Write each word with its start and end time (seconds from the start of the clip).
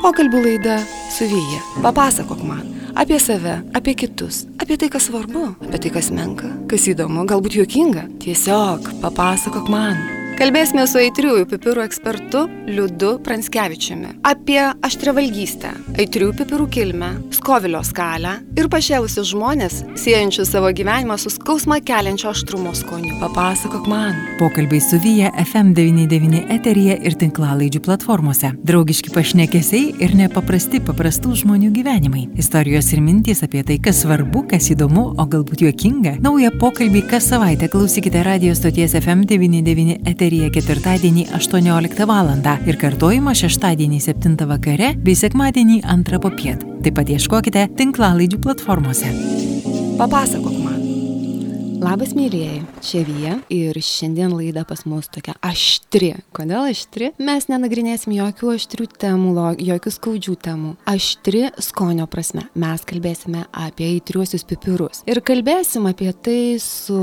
Pokalbių 0.00 0.44
laida 0.46 0.78
su 1.12 1.26
Vyja. 1.28 1.60
Papasakok 1.84 2.44
man 2.46 2.68
apie 3.00 3.18
save, 3.20 3.60
apie 3.72 3.94
kitus, 3.94 4.44
apie 4.60 4.76
tai, 4.76 4.88
kas 4.92 5.06
svarbu, 5.08 5.44
apie 5.68 5.78
tai, 5.80 5.92
kas 5.94 6.10
menka, 6.14 6.50
kas 6.70 6.88
įdomu, 6.90 7.24
galbūt 7.28 7.56
juokinga. 7.60 8.06
Tiesiog 8.22 8.90
papasakok 9.04 9.70
man. 9.72 10.19
Kalbėsime 10.40 10.86
su 10.88 10.96
aitriųjų 10.96 11.44
pipirų 11.50 11.82
ekspertu 11.84 12.46
Liudu 12.64 13.10
Pranskevičiumi 13.20 14.14
apie 14.24 14.62
aštrevalgystę, 14.86 15.68
aitriųjų 16.00 16.32
pipirų 16.38 16.68
kilmę, 16.72 17.10
skovilio 17.36 17.82
skalę 17.84 18.38
ir 18.56 18.70
pašėlusius 18.72 19.34
žmonės, 19.34 19.76
siejančius 20.00 20.48
savo 20.54 20.70
gyvenimą 20.72 21.18
su 21.20 21.28
skausmą 21.34 21.82
keliančio 21.84 22.30
aštrumo 22.32 22.72
skoniu. 22.78 23.18
Papasakok 23.20 23.84
man. 23.92 24.16
Pokalbiai 24.38 24.80
su 24.80 24.96
Vyja 25.02 25.28
FM99 25.42 26.40
eteryje 26.56 26.96
ir 27.04 27.18
tinklalaidžių 27.20 27.84
platformose. 27.84 28.54
Draugiški 28.64 29.12
pašnekesiai 29.12 29.92
ir 30.00 30.16
nepaprasti 30.16 30.80
paprastų 30.88 31.34
žmonių 31.42 31.68
gyvenimai. 31.76 32.24
Istorijos 32.40 32.88
ir 32.96 33.04
mintys 33.04 33.44
apie 33.44 33.60
tai, 33.60 33.76
kas 33.76 34.00
svarbu, 34.06 34.46
kas 34.54 34.72
įdomu, 34.72 35.10
o 35.20 35.28
galbūt 35.36 35.66
juokinga. 35.68 36.16
Naują 36.24 36.54
pokalbį 36.64 37.04
kas 37.12 37.28
savaitę 37.28 37.68
klausykite 37.68 38.24
radio 38.24 38.56
stoties 38.56 38.96
FM99 39.04 40.00
eteryje 40.00 40.29
eteryje 40.30 40.50
ketvirtadienį 40.54 41.22
18 41.34 42.04
val. 42.06 42.28
ir 42.66 42.76
kartojimą 42.78 43.32
šeštadienį 43.34 43.98
7 43.98 44.36
vakare 44.46 44.94
bei 44.94 45.16
sekmadienį 45.18 45.80
2 45.82 46.20
popiet. 46.22 46.62
Taip 46.84 46.94
pat 46.94 47.10
ieškokite 47.10 47.66
tinklalaidžių 47.74 48.38
platformose. 48.38 49.10
Papasakok 49.98 50.54
man. 50.62 50.78
Labas 51.80 52.12
mėlyjei, 52.14 52.60
čia 52.84 53.02
Vyja 53.08 53.38
ir 53.48 53.74
šiandien 53.74 54.30
laida 54.36 54.66
pas 54.68 54.84
mus 54.84 55.08
tokia 55.08 55.34
aštri. 55.40 56.12
Kodėl 56.36 56.68
aštri? 56.70 57.10
Mes 57.18 57.48
nenagrinėsim 57.48 58.12
jokių 58.12 58.54
aštrių 58.54 58.86
temų, 59.00 59.32
jokių 59.58 59.92
skaudžių 59.96 60.34
temų. 60.44 60.74
Aštri 60.84 61.48
skonio 61.58 62.06
prasme. 62.06 62.44
Mes 62.54 62.84
kalbėsime 62.84 63.46
apie 63.50 63.96
aitriuosius 63.96 64.44
pipirus. 64.44 65.00
Ir 65.08 65.24
kalbėsim 65.24 65.88
apie 65.90 66.12
tai 66.12 66.40
su 66.60 67.00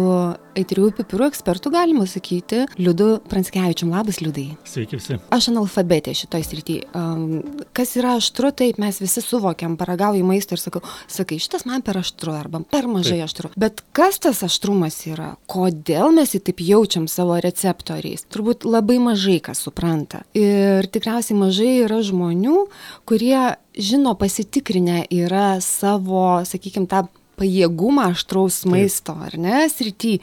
aitriųjų 0.58 0.94
pipirų 1.00 1.28
ekspertų, 1.30 1.72
galima 1.74 2.06
sakyti, 2.10 2.64
Liudu 2.80 3.18
Pranskevičium. 3.30 3.92
Labas, 3.94 4.20
Liudai. 4.24 4.48
Sveiki 4.68 4.98
visi. 5.00 5.18
Aš 5.34 5.50
analfabetė 5.52 6.14
šitoj 6.18 6.46
srity. 6.46 6.78
Um, 6.98 7.42
kas 7.78 7.96
yra 8.00 8.16
aštru, 8.18 8.52
taip 8.58 8.80
mes 8.82 9.00
visi 9.02 9.24
suvokiam, 9.24 9.78
paragauju 9.80 10.26
maistą 10.28 10.58
ir 10.58 10.64
sakau, 10.64 10.82
sakai, 11.12 11.40
šitas 11.44 11.68
man 11.70 11.84
per 11.86 12.00
aštru 12.02 12.34
arba 12.36 12.62
per 12.72 12.90
mažai 12.92 13.20
taip. 13.22 13.28
aštru. 13.30 13.52
Bet 13.60 13.84
kas 13.98 14.20
tas 14.24 14.44
aštrumas 14.48 15.00
yra? 15.10 15.34
Kodėl 15.50 16.14
mes 16.16 16.34
jį 16.36 16.44
taip 16.50 16.64
jaučiam 16.66 17.08
savo 17.12 17.38
receptoriais? 17.44 18.26
Turbūt 18.34 18.68
labai 18.68 19.00
mažai 19.04 19.40
kas 19.44 19.62
supranta. 19.66 20.24
Ir 20.38 20.90
tikriausiai 20.92 21.38
mažai 21.38 21.74
yra 21.86 22.02
žmonių, 22.06 22.66
kurie 23.08 23.58
žino 23.78 24.16
pasitikrinę 24.18 25.06
yra 25.14 25.60
savo, 25.62 26.42
sakykime, 26.48 26.90
tą 26.90 27.06
pajėgumą 27.38 28.10
aštraus 28.14 28.64
maisto, 28.70 29.14
ar 29.28 29.38
ne, 29.40 29.66
srity. 29.72 30.18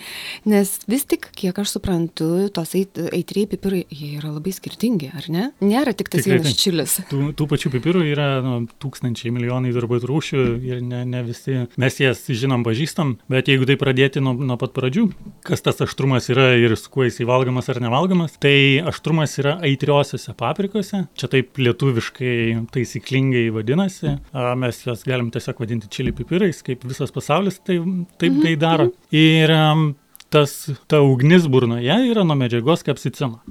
Nes 0.51 0.73
vis 0.91 1.07
tik, 1.09 1.29
kiek 1.37 1.59
aš 1.63 1.77
suprantu, 1.77 2.31
tos 2.55 2.75
aitriai 2.75 3.47
pipirai, 3.51 3.85
jie 3.91 4.17
yra 4.19 4.33
labai 4.35 4.55
skirtingi, 4.55 5.11
ar 5.15 5.29
ne? 5.33 5.49
Nėra 5.65 5.95
tik 5.97 6.11
tas 6.13 6.27
vienas 6.27 6.57
čilis. 6.59 6.99
Tų, 7.11 7.31
tų 7.39 7.49
pačių 7.51 7.73
pipirų 7.77 8.05
yra 8.11 8.29
nu, 8.45 8.57
tūkstančiai, 8.83 9.33
milijonai 9.35 9.73
turbūt 9.75 10.07
rūšių 10.09 10.45
ir 10.67 10.83
ne, 10.85 11.05
ne 11.09 11.23
visi 11.27 11.65
mes 11.81 12.01
jas 12.01 12.25
žinom, 12.29 12.65
pažįstam, 12.67 13.17
bet 13.31 13.51
jeigu 13.51 13.69
tai 13.69 13.77
pradėti 13.81 14.23
nuo, 14.25 14.35
nuo 14.39 14.59
pat 14.61 14.75
pradžių, 14.77 15.07
kas 15.47 15.65
tas 15.65 15.83
aštrumas 15.85 16.29
yra 16.33 16.53
ir 16.59 16.77
su 16.81 16.91
kuo 16.93 17.07
jis 17.07 17.21
įvalgomas 17.25 17.71
ar 17.73 17.81
nevalgomas, 17.85 18.37
tai 18.43 18.81
aštrumas 18.85 19.37
yra 19.43 19.57
aitriosiose 19.65 20.35
paprikose, 20.39 21.05
čia 21.19 21.31
taip 21.31 21.61
lietuviškai 21.61 22.35
taisyklingai 22.75 23.47
vadinasi, 23.55 24.17
mes 24.61 24.81
juos 24.87 25.05
galim 25.07 25.31
tiesiog 25.35 25.61
vadinti 25.63 25.91
čili 25.93 26.15
pipirais, 26.17 26.63
kaip 26.67 26.85
visas 26.89 27.04
visas 27.05 27.15
pasaulis 27.15 27.61
tai, 27.61 27.79
taip 28.19 28.33
mhm. 28.33 28.43
tai 28.47 28.55
daro. 28.61 28.89
Ir 29.15 29.53
um, 29.55 29.93
tas, 30.33 30.57
ta 30.91 31.03
ugnis 31.05 31.47
burnoje 31.51 32.01
yra 32.11 32.25
nuo 32.27 32.39
medžiagos 32.39 32.83
kapsicino. 32.87 33.43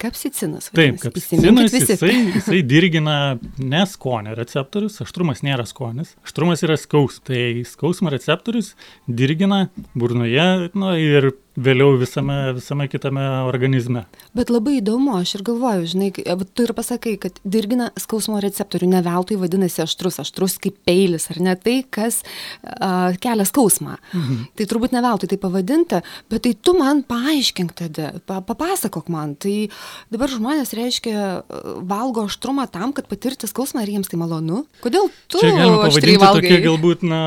Kapsicinas. 0.00 0.70
Taip, 0.72 0.96
kapsicinas, 1.02 1.74
jisai, 1.76 2.14
jisai 2.32 2.62
dirgina 2.72 3.36
ne 3.58 3.82
skonio 3.84 4.32
receptorius, 4.38 4.96
aštrumas 5.04 5.42
nėra 5.44 5.66
skonis, 5.68 6.14
aštrumas 6.24 6.64
yra 6.64 6.78
skaus. 6.80 7.18
Tai 7.26 7.42
skausmo 7.68 8.12
receptorius 8.12 8.72
dirgina 9.04 9.66
burnoje 9.92 10.70
nu, 10.72 10.94
ir 10.96 11.28
vėliau 11.60 11.94
visame, 12.00 12.36
visame 12.56 12.86
kitame 12.90 13.24
organizme. 13.46 14.04
Bet 14.36 14.50
labai 14.52 14.78
įdomu, 14.78 15.14
aš 15.18 15.36
ir 15.38 15.44
galvoju, 15.46 15.88
žinai, 15.92 16.10
tu 16.54 16.64
ir 16.64 16.72
pasakai, 16.76 17.16
kad 17.20 17.40
dirgina 17.44 17.90
skausmo 18.00 18.40
receptorių, 18.42 18.88
ne 18.94 19.02
veltui 19.06 19.38
vadinasi 19.40 19.84
aštrus, 19.84 20.20
aštrus 20.22 20.58
kaip 20.62 20.78
peilis, 20.88 21.28
ar 21.32 21.40
ne 21.44 21.56
tai, 21.60 21.80
kas 21.84 22.20
uh, 22.22 23.16
kelia 23.20 23.46
skausmą. 23.48 23.98
Mhm. 24.14 24.42
Tai 24.58 24.68
turbūt 24.72 24.96
ne 24.96 25.04
veltui 25.04 25.30
tai 25.30 25.40
pavadinta, 25.40 26.02
bet 26.32 26.44
tai 26.46 26.54
tu 26.56 26.76
man 26.78 27.02
paaiškink 27.06 27.74
tada, 27.78 28.12
pa, 28.26 28.40
papasakok 28.44 29.10
man. 29.12 29.36
Tai 29.40 29.56
dabar 30.12 30.32
žmonės 30.32 30.74
reiškia 30.76 31.26
valgo 31.86 32.26
aštrumą 32.28 32.68
tam, 32.72 32.94
kad 32.96 33.08
patirti 33.10 33.50
skausmą 33.50 33.84
ir 33.84 33.96
jiems 33.96 34.10
tai 34.10 34.20
malonu. 34.20 34.64
Kodėl 34.84 35.10
tu 35.30 35.42
galima 35.44 35.82
pavadinti 35.84 36.18
tokia 36.20 36.62
galbūt, 36.64 37.04
na, 37.06 37.22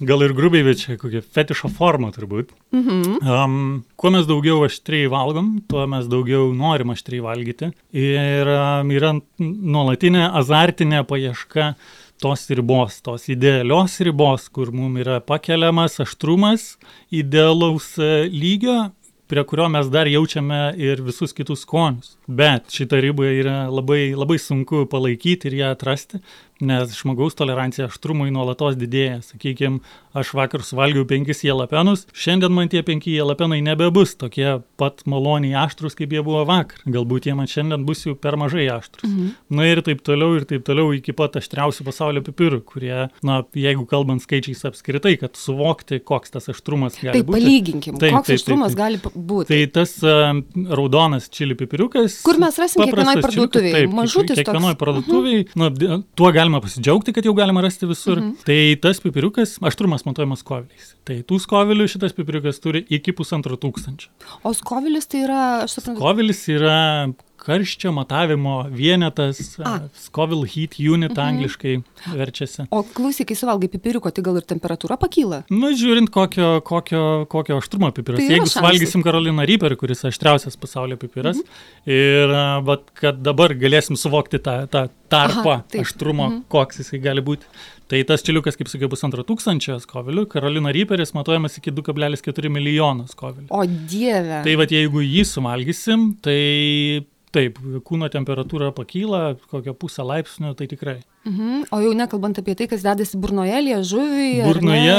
gal 0.00 0.24
ir 0.26 0.34
grubiai, 0.34 0.64
bet 0.66 0.80
čia 0.82 0.96
kokia 0.98 1.22
fetišo 1.22 1.70
forma 1.72 2.10
turbūt. 2.14 2.54
Mhm. 2.74 3.18
Um, 3.22 3.58
kuo 4.00 4.10
mes 4.14 4.26
daugiau 4.26 4.64
aštriai 4.66 5.10
valgom, 5.12 5.58
tuo 5.70 5.86
mes 5.90 6.08
daugiau 6.10 6.50
norim 6.56 6.94
aštriai 6.94 7.22
valgyti. 7.24 7.70
Ir 7.94 8.50
um, 8.50 8.90
yra 8.94 9.14
nuolatinė 9.38 10.26
azartinė 10.40 11.04
paieška 11.08 11.74
tos 12.22 12.48
ribos, 12.50 13.00
tos 13.04 13.28
idealios 13.28 13.98
ribos, 14.06 14.48
kur 14.48 14.72
mums 14.72 15.02
yra 15.02 15.20
pakeliamas 15.20 15.98
aštrumas 16.00 16.74
idealaus 17.12 17.96
e, 17.98 18.28
lygio 18.32 18.92
prie 19.28 19.44
kurio 19.48 19.68
mes 19.72 19.88
dar 19.90 20.08
jaučiame 20.08 20.74
ir 20.78 21.00
visus 21.02 21.32
kitus 21.36 21.64
skonius. 21.64 22.14
Bet 22.28 22.72
šitą 22.74 23.00
ribą 23.02 23.26
yra 23.26 23.56
labai, 23.72 24.12
labai 24.16 24.36
sunku 24.38 24.84
palaikyti 24.90 25.48
ir 25.50 25.56
ją 25.62 25.70
atrasti, 25.74 26.20
nes 26.66 26.94
žmogaus 26.96 27.36
tolerancija 27.38 27.88
aštrumui 27.90 28.32
nuolatos 28.34 28.78
didėja. 28.80 29.20
Sakykime, 29.28 29.80
aš 30.14 30.32
vakar 30.36 30.62
suvalgiau 30.66 31.06
penkis 31.08 31.42
jelapenus, 31.44 32.06
šiandien 32.14 32.54
man 32.54 32.70
tie 32.72 32.84
penki 32.86 33.14
jelapenai 33.14 33.60
nebebus 33.64 34.14
tokie 34.18 34.60
pat 34.80 35.02
maloniai 35.10 35.56
aštrus, 35.64 35.96
kaip 35.98 36.14
jie 36.14 36.22
buvo 36.24 36.44
vakar. 36.48 36.82
Galbūt 36.86 37.28
jie 37.28 37.34
man 37.36 37.50
šiandien 37.50 37.86
bus 37.86 38.04
jau 38.06 38.14
per 38.18 38.38
mažai 38.40 38.66
aštrus. 38.72 39.08
Mhm. 39.08 39.32
Na 39.58 39.66
ir 39.68 39.82
taip 39.86 40.02
toliau, 40.06 40.38
ir 40.38 40.46
taip 40.48 40.64
toliau 40.66 40.94
iki 40.96 41.14
pat 41.16 41.38
aštriausių 41.40 41.86
pasaulio 41.88 42.22
pipirų, 42.26 42.60
kurie, 42.66 43.08
na, 43.26 43.40
jeigu 43.58 43.86
kalbant 43.90 44.22
skaičiais 44.24 44.64
apskritai, 44.70 45.16
kad 45.20 45.38
suvokti, 45.38 46.00
koks 46.04 46.34
tas 46.36 46.48
aštrumas 46.52 46.98
gali 47.00 47.18
taip, 47.18 47.28
būti. 47.28 47.40
Palyginkim, 47.40 47.98
taip, 48.00 48.16
koks 48.18 48.30
taip, 48.30 48.40
aštrumas 48.40 48.74
taip, 48.74 49.00
taip. 49.02 49.10
gali 49.14 49.26
būti. 49.32 49.50
Tai 49.50 49.60
tas 49.78 49.96
uh, 50.06 50.30
raudonas 50.78 51.28
čili 51.34 51.58
pipiriukas. 51.58 52.20
Kur 52.26 52.38
mes 52.42 52.58
rasim 52.60 52.84
kiekvienoj 52.84 53.20
parduotuvėje? 53.24 53.84
Mažutis. 53.94 54.40
Kiekvienoj 54.40 54.78
parduotuvėje, 54.80 55.44
-huh. 55.50 55.58
nu, 55.60 56.00
tuo 56.14 56.32
galima 56.34 56.53
pasidžiaugti, 56.62 57.14
kad 57.16 57.24
jau 57.24 57.34
galima 57.34 57.62
rasti 57.64 57.86
visur. 57.86 58.18
-huh. 58.18 58.32
Tai 58.44 58.76
tas 58.82 59.00
pipiriukas, 59.00 59.58
aštrumas 59.62 60.04
matuojamas 60.04 60.40
skoviliais. 60.44 60.94
Tai 61.04 61.16
tų 61.22 61.40
skovilių 61.40 61.88
šitas 61.88 62.12
pipiriukas 62.12 62.60
turi 62.60 62.84
iki 62.88 63.12
pusantro 63.12 63.56
tūkstančio. 63.56 64.08
O 64.44 64.52
skovilis 64.54 65.06
tai 65.06 65.24
yra, 65.24 65.64
aš 65.64 65.78
suprantu. 65.78 66.00
Skovilis 66.00 66.48
yra 66.48 67.08
karščio 67.44 67.92
matavimo 67.94 68.62
vienetas, 68.72 69.40
A. 69.64 69.76
Scoville 70.06 70.48
Heat 70.48 70.78
Unit 70.80 71.12
mhm. 71.12 71.20
angliškai 71.20 71.74
verčiasi. 72.14 72.66
O 72.74 72.82
klausyk, 72.96 73.28
kai 73.30 73.38
suvalgai 73.38 73.70
pipiriuko, 73.72 74.12
tai 74.14 74.24
gal 74.26 74.40
ir 74.40 74.48
temperatūra 74.48 74.98
pakyla? 75.00 75.42
Na, 75.52 75.72
žiūrint, 75.76 76.10
kokio, 76.14 76.56
kokio, 76.66 77.04
kokio 77.30 77.60
aštrumo 77.60 77.92
pipiras. 77.96 78.22
Tai 78.22 78.38
Jeigu 78.38 78.50
suvalgysim 78.50 79.04
Karoliną 79.04 79.46
Reaper, 79.48 79.76
kuris 79.80 80.04
aštriausias 80.08 80.58
pasaulio 80.60 80.98
pipiras, 81.00 81.40
mhm. 81.40 81.62
ir 81.90 82.36
vat, 82.66 82.88
kad 82.98 83.22
dabar 83.24 83.56
galėsim 83.58 83.98
suvokti 84.00 84.40
tą, 84.44 84.62
tą 84.72 84.88
tarpą 85.12 85.60
Aha, 85.60 85.84
aštrumo, 85.84 86.28
mhm. 86.30 86.44
koks 86.52 86.82
jisai 86.82 87.02
gali 87.04 87.24
būti. 87.24 87.48
Tai 87.84 88.00
tas 88.08 88.22
čiliukas, 88.24 88.56
kaip 88.56 88.70
sakiau, 88.72 88.88
pusantro 88.88 89.22
tūkstančio 89.28 89.76
skovilių, 89.82 90.24
Karolina 90.32 90.72
Reaperis 90.72 91.12
matuojamas 91.14 91.58
iki 91.60 91.74
2,4 91.76 92.48
milijono 92.50 93.04
skovilių. 93.10 93.50
O 93.52 93.60
dieve. 93.68 94.40
Tai 94.46 94.54
vad 94.56 94.72
jeigu 94.72 95.04
jį 95.04 95.26
suvalgysim, 95.28 96.06
tai 96.24 97.04
Taip, 97.34 97.58
kūno 97.86 98.06
temperatūra 98.12 98.70
pakyla, 98.76 99.34
kokią 99.50 99.74
pusę 99.74 100.04
laipsnių, 100.06 100.52
tai 100.58 100.68
tikrai. 100.70 100.98
Mhm. 101.26 101.64
O 101.74 101.80
jau 101.82 101.94
nekalbant 101.98 102.38
apie 102.38 102.54
tai, 102.58 102.68
kas 102.70 102.84
dedasi 102.86 103.18
burnoje, 103.18 103.56
liežuviai. 103.68 104.44
Burnoje, 104.46 104.98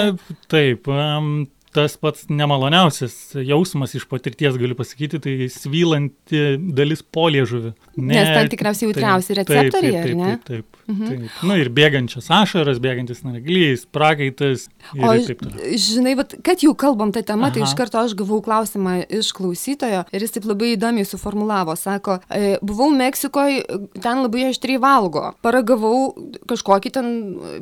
taip. 0.51 0.89
Tas 1.75 1.98
pats 2.00 2.30
nemaloniausias 2.31 3.36
jausmas 3.44 3.95
iš 3.98 4.06
patirties, 4.07 4.56
galiu 4.60 4.77
pasakyti, 4.77 5.19
tai 5.24 5.36
svylanti 5.51 6.44
dalis 6.75 7.04
poliežuvių. 7.04 7.74
Ne, 7.98 8.13
Nes 8.13 8.31
ten 8.31 8.51
tikriausiai 8.54 8.89
jautriausi 8.89 9.36
receptoriai, 9.42 9.72
taip, 9.74 10.07
taip, 10.07 10.18
ne? 10.19 10.31
Taip, 10.45 10.48
taip. 10.50 10.81
Mhm. 10.86 11.07
taip. 11.10 11.42
Na 11.42 11.50
nu, 11.50 11.57
ir 11.60 11.72
bėgančias 11.74 12.27
ašaras, 12.33 12.80
bėgantis 12.83 13.24
nareglys, 13.25 13.86
prakaitas. 13.89 14.68
O 14.95 15.13
žinai, 15.18 16.13
bet, 16.19 16.38
kad 16.45 16.62
jau 16.63 16.75
kalbam 16.77 17.12
tą 17.16 17.24
temą, 17.25 17.50
tai 17.50 17.63
Aha. 17.63 17.66
tai 17.66 17.69
iš 17.69 17.75
karto 17.78 18.01
aš 18.01 18.16
gavau 18.18 18.42
klausimą 18.45 18.98
iš 19.19 19.31
klausytojo 19.36 20.04
ir 20.12 20.25
jis 20.25 20.36
taip 20.36 20.48
labai 20.50 20.74
įdomiai 20.75 21.07
suformulavo. 21.10 21.75
Sako, 21.80 22.19
e, 22.30 22.56
buvau 22.66 22.92
Meksikoje, 22.95 23.63
ten 24.04 24.21
labai 24.24 24.48
aštriai 24.51 24.81
valgo. 24.81 25.31
Paragavau 25.45 26.13
kažkokį 26.50 26.94
ten 26.95 27.12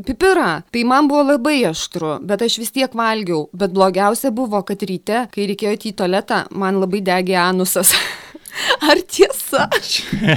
pipirą. 0.06 0.50
Tai 0.74 0.84
man 0.90 1.10
buvo 1.12 1.24
labai 1.32 1.62
aštru, 1.72 2.18
bet 2.28 2.44
aš 2.46 2.60
vis 2.62 2.74
tiek 2.76 2.94
valgiau. 2.98 3.48
Bet 3.56 3.76
blogiausia 4.04 4.32
buvo, 4.32 4.62
kad 4.68 4.84
ryte, 4.84 5.28
kai 5.32 5.48
reikėjo 5.48 5.78
į 5.78 5.94
tualetą, 5.96 6.44
man 6.52 6.80
labai 6.82 7.02
degė 7.02 7.38
anusas. 7.40 7.94
Ar 8.90 9.00
tiesa? 9.10 9.66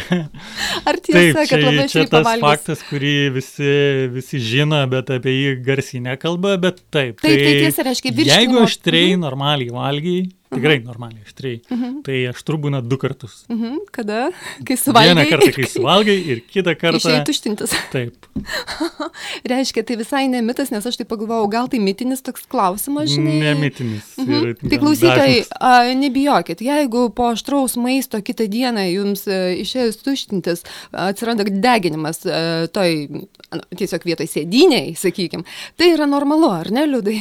Ar 0.88 0.98
tiesa, 1.04 1.42
taip, 1.42 1.50
kad 1.50 1.60
labai 1.60 1.88
čia 1.90 2.06
tas 2.06 2.22
pavalgys? 2.22 2.44
faktas, 2.46 2.84
kurį 2.88 3.14
visi, 3.34 3.72
visi 4.14 4.40
žino, 4.40 4.78
bet 4.88 5.10
apie 5.12 5.34
jį 5.34 5.56
garsiai 5.66 6.00
nekalba, 6.06 6.54
bet 6.62 6.80
taip. 6.94 7.18
Taip, 7.20 7.26
tai, 7.26 7.34
tai 7.42 7.58
tiesa 7.66 7.84
reiškia 7.90 8.14
virškinimo. 8.14 8.38
Jeigu 8.40 8.62
aštriai 8.62 9.12
mhm. 9.12 9.24
normaliai 9.26 9.74
valgiai, 9.74 10.24
Tikrai 10.46 10.76
mhm. 10.78 10.86
normaliai 10.86 11.24
aštriai. 11.26 11.58
Mhm. 11.70 11.94
Tai 12.06 12.16
aštru 12.30 12.58
būna 12.66 12.80
du 12.84 12.98
kartus. 13.00 13.40
Mhm. 13.50 13.80
Kada? 13.94 14.20
Kai 14.66 14.76
suvalgai. 14.78 15.10
Vieną 15.10 15.24
kartą, 15.30 15.48
kai 15.56 15.68
suvalgai 15.70 16.16
ir 16.34 16.42
kitą 16.46 16.76
kartą. 16.78 17.00
Išėjai 17.02 17.24
tuštintis. 17.26 17.74
Taip. 17.94 18.28
Reiškia, 19.52 19.82
tai 19.88 19.96
visai 19.98 20.24
ne 20.30 20.42
mitas, 20.46 20.70
nes 20.74 20.86
aš 20.86 21.00
tai 21.00 21.06
pagalvojau, 21.08 21.48
gal 21.50 21.70
tai 21.72 21.80
mitinis 21.82 22.22
toks 22.26 22.46
klausimas, 22.50 23.10
žinai. 23.10 23.38
Ne 23.42 23.54
mitinis. 23.58 24.12
Mhm. 24.22 24.68
Tai 24.70 24.80
klausytojai, 24.82 25.96
nebijokit, 25.98 26.62
jeigu 26.64 27.08
po 27.16 27.30
aštraus 27.34 27.74
maisto 27.80 28.20
kitą 28.22 28.46
dieną 28.50 28.86
jums 28.92 29.26
e, 29.26 29.40
išėjus 29.64 29.98
tuštintis 30.04 30.62
atsiranda 30.92 31.46
deginimas 31.46 32.22
e, 32.26 32.68
toj 32.74 33.24
tiesiog 33.78 34.06
vietoj 34.06 34.28
sėdiniai, 34.30 34.94
sakykim, 34.98 35.44
tai 35.78 35.92
yra 35.94 36.08
normalu, 36.10 36.50
ar 36.52 36.70
ne, 36.74 36.86
liūdai? 36.90 37.18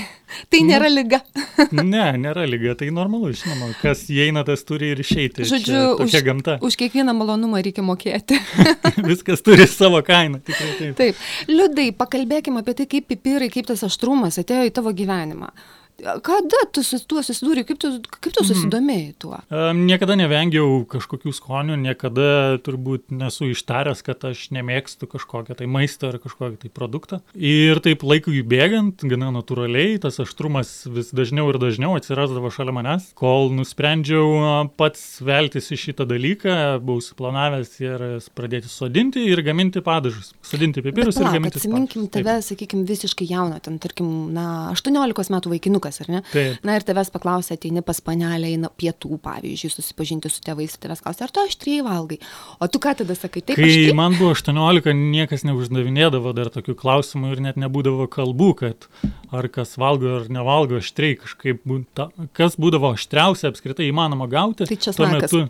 Tai 0.51 0.61
nėra 0.67 0.89
lyga. 0.91 1.19
ne, 1.93 2.05
nėra 2.21 2.45
lyga, 2.49 2.75
tai 2.79 2.89
normalu, 2.93 3.31
žinoma, 3.37 3.71
kas 3.81 4.05
įeina, 4.13 4.45
tas 4.47 4.65
turi 4.67 4.91
ir 4.93 5.01
išeiti. 5.03 5.47
Žodžiu, 5.49 5.81
už, 6.05 6.17
gamta. 6.25 6.57
už 6.65 6.77
kiekvieną 6.79 7.15
malonumą 7.17 7.61
reikia 7.65 7.85
mokėti. 7.85 8.39
Viskas 9.09 9.45
turi 9.45 9.67
savo 9.69 10.01
kainą, 10.05 10.41
tikrai 10.45 10.73
taip. 10.79 10.99
Taip, 10.99 11.23
liūdai, 11.51 11.89
pakalbėkime 11.97 12.63
apie 12.63 12.77
tai, 12.81 12.89
kaip 12.91 13.09
pipirai, 13.11 13.49
kaip 13.53 13.69
tas 13.71 13.85
aštrumas 13.87 14.39
atėjo 14.41 14.69
į 14.69 14.75
tavo 14.75 14.93
gyvenimą. 14.95 15.51
Kada 15.95 16.59
tu 16.75 16.83
su 16.83 16.97
tuo 17.07 17.21
susidūrė, 17.23 17.63
kaip 17.67 17.79
tu, 17.79 17.89
kaip 18.03 18.33
tu 18.33 18.43
mhm. 18.43 18.49
susidomėjai 18.49 19.11
tuo? 19.21 19.37
Um, 19.47 19.85
niekada 19.87 20.17
nevengiau 20.19 20.81
kažkokių 20.91 21.31
skonių, 21.35 21.77
niekada 21.79 22.57
turbūt 22.65 23.13
nesu 23.15 23.47
ištaręs, 23.53 24.03
kad 24.03 24.25
aš 24.27 24.49
nemėgstu 24.55 25.07
kažkokią 25.11 25.55
tai 25.61 25.69
maistą 25.71 26.11
ar 26.11 26.19
kažkokią 26.23 26.59
tai 26.65 26.71
produktą. 26.75 27.21
Ir 27.39 27.79
taip 27.85 28.03
laikui 28.03 28.41
bėgant, 28.43 29.05
gana 29.07 29.31
natūraliai, 29.35 29.95
tas 30.03 30.19
aštrumas 30.23 30.73
vis 30.91 31.13
dažniau 31.15 31.47
ir 31.53 31.59
dažniau 31.63 31.95
atsirasdavo 31.95 32.51
šalia 32.51 32.75
manęs, 32.75 33.07
kol 33.15 33.47
nusprendžiau 33.55 34.67
pats 34.75 35.21
veltis 35.23 35.71
į 35.71 35.79
šitą 35.79 36.09
dalyką, 36.11 36.57
buvau 36.83 37.03
suplanavęs 37.07 37.71
ir 37.85 38.05
pradėti 38.35 38.71
sodinti 38.71 39.23
ir 39.31 39.43
gaminti 39.47 39.83
padažus. 39.85 40.33
Sodinti 40.43 40.83
pipirus 40.83 41.21
ir 41.21 41.31
gaminti. 41.31 41.63
Atsiminkim 41.63 42.11
tave, 42.11 42.37
sakykime, 42.43 42.83
visiškai 42.89 43.31
jauną, 43.31 43.63
ten 43.63 43.79
tarkim, 43.79 44.11
na, 44.35 44.45
18 44.75 45.31
metų 45.31 45.55
vaikinų 45.55 45.84
vaikinukas, 45.85 46.01
ar 46.01 46.09
ne? 46.11 46.21
Taip. 46.31 46.63
Na 46.65 46.75
ir 46.77 46.85
tavęs 46.85 47.11
paklausia, 47.13 47.55
ateini 47.57 47.83
pas 47.85 47.99
panelę, 48.01 48.49
eina 48.49 48.69
pietų, 48.69 49.19
pavyzdžiui, 49.23 49.71
susipažinti 49.73 50.29
su 50.31 50.41
tėvais, 50.45 50.77
tavęs 50.81 51.01
klausia, 51.03 51.25
ar 51.27 51.31
tu 51.33 51.43
aštriai 51.45 51.83
valgai? 51.85 52.19
O 52.59 52.67
tu 52.67 52.79
ką 52.79 52.95
tada 53.01 53.15
sakai? 53.17 53.43
Taip, 53.45 53.57
Kai 53.59 53.69
aštri? 53.69 53.93
man 53.97 54.15
buvo 54.17 54.33
18, 54.35 54.93
niekas 54.95 55.45
neuždavinėdavo 55.47 56.33
dar 56.35 56.51
tokių 56.53 56.75
klausimų 56.79 57.35
ir 57.35 57.43
net 57.49 57.59
nebūdavo 57.61 58.07
kalbų, 58.11 58.51
kad 58.61 58.89
ar 59.37 59.49
kas 59.53 59.75
valgo 59.81 60.17
ar 60.19 60.29
nevalgo 60.31 60.79
aštriai 60.81 61.17
kažkaip, 61.21 61.63
ta, 61.97 62.09
kas 62.37 62.57
būdavo 62.61 62.93
aštriausia 62.95 63.51
apskritai 63.51 63.89
įmanoma 63.91 64.29
gauti. 64.31 64.67
Tai 64.69 64.79
čia 64.81 64.95
tuo 64.95 65.09
metu. 65.11 65.45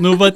Nu, 0.00 0.14
va, 0.16 0.30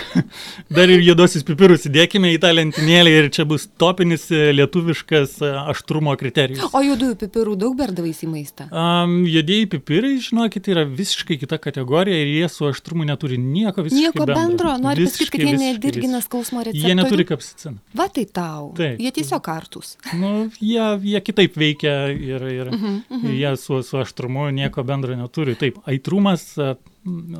dar 0.76 0.90
ir 0.92 1.02
juodosius 1.02 1.42
pipirus 1.46 1.88
įdėkime 1.88 2.30
į 2.36 2.38
tą 2.42 2.52
lentynėlę 2.54 3.12
ir 3.18 3.28
čia 3.34 3.46
bus 3.48 3.66
topinis 3.80 4.28
e, 4.30 4.52
lietuviškas 4.54 5.40
e, 5.42 5.50
aštrumo 5.72 6.14
kriterijus. 6.20 6.62
O 6.70 6.82
juodųjų 6.84 7.16
pipirų 7.24 7.56
daug 7.58 7.74
berdavai 7.78 8.12
į 8.14 8.28
maistą? 8.30 8.68
Um, 8.70 9.18
Jėdėjai 9.26 9.68
pipirai, 9.74 10.12
žinokit, 10.22 10.70
yra 10.70 10.86
visiškai 10.86 11.38
kita 11.42 11.58
kategorija 11.62 12.20
ir 12.22 12.30
jie 12.30 12.50
su 12.52 12.68
aštrumu 12.70 13.08
neturi 13.08 13.40
nieko 13.42 13.86
visiškai 13.86 14.04
nieko 14.04 14.22
bendro. 14.22 14.38
bendro. 14.38 14.76
Noriu 14.86 15.08
pasakyti, 15.08 15.32
kad 15.34 15.44
jie 15.46 15.56
nedirgina 15.60 16.22
skausmo 16.24 16.62
receptorių. 16.62 16.92
Jie 16.92 16.98
neturi 17.00 17.26
kapsicino. 17.28 17.82
Va 17.98 18.08
tai 18.12 18.26
tau. 18.30 18.70
Taip. 18.78 19.02
Jie 19.02 19.14
tiesiog 19.18 19.42
kartus. 19.46 19.96
Nu, 20.14 20.32
jie, 20.62 20.86
jie 21.10 21.24
kitaip 21.26 21.58
veikia 21.58 21.96
ir, 22.16 22.42
ir 22.42 22.68
uh 22.68 22.74
-huh, 22.74 23.00
uh 23.08 23.22
-huh. 23.22 23.30
jie 23.30 23.56
su, 23.56 23.82
su 23.82 23.98
aštrumu 23.98 24.50
nieko 24.50 24.82
bendro 24.82 25.16
neturi. 25.16 25.54
Taip, 25.54 25.78
aitrumas 25.84 26.56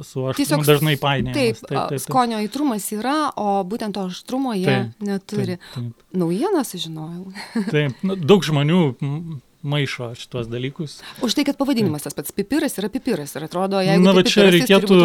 su 0.02 0.26
aštrumu 0.26 0.64
dažnai 0.64 0.96
painiojamas. 0.96 1.60
Taip, 1.60 1.68
taip, 1.68 1.68
taip, 1.68 1.88
taip. 1.88 2.00
skonio 2.00 2.38
aitrumas 2.38 2.92
yra, 2.92 3.30
o 3.36 3.64
būtent 3.64 3.92
to 3.92 4.00
aštrumo 4.00 4.54
jie 4.54 4.66
taip, 4.66 4.86
neturi. 5.00 5.56
Taip, 5.56 5.74
taip. 5.74 5.92
Naujieną 6.12 6.64
sužinojau. 6.64 7.32
taip, 7.74 7.92
nu, 8.02 8.16
daug 8.16 8.44
žmonių 8.44 8.94
maišo 9.66 10.12
šitos 10.14 10.48
dalykus. 10.50 11.00
Už 11.24 11.34
tai, 11.34 11.44
kad 11.48 11.58
pavadinimas 11.58 12.06
tas 12.06 12.14
pats 12.14 12.32
pipiras 12.34 12.78
yra 12.78 12.90
pipiras 12.92 13.34
ir 13.36 13.46
atrodo, 13.48 13.80
jeigu... 13.82 14.04
Na, 14.04 14.14
tai 14.14 14.22
bet 14.22 14.32
čia 14.32 14.46
reikėtų 14.54 14.98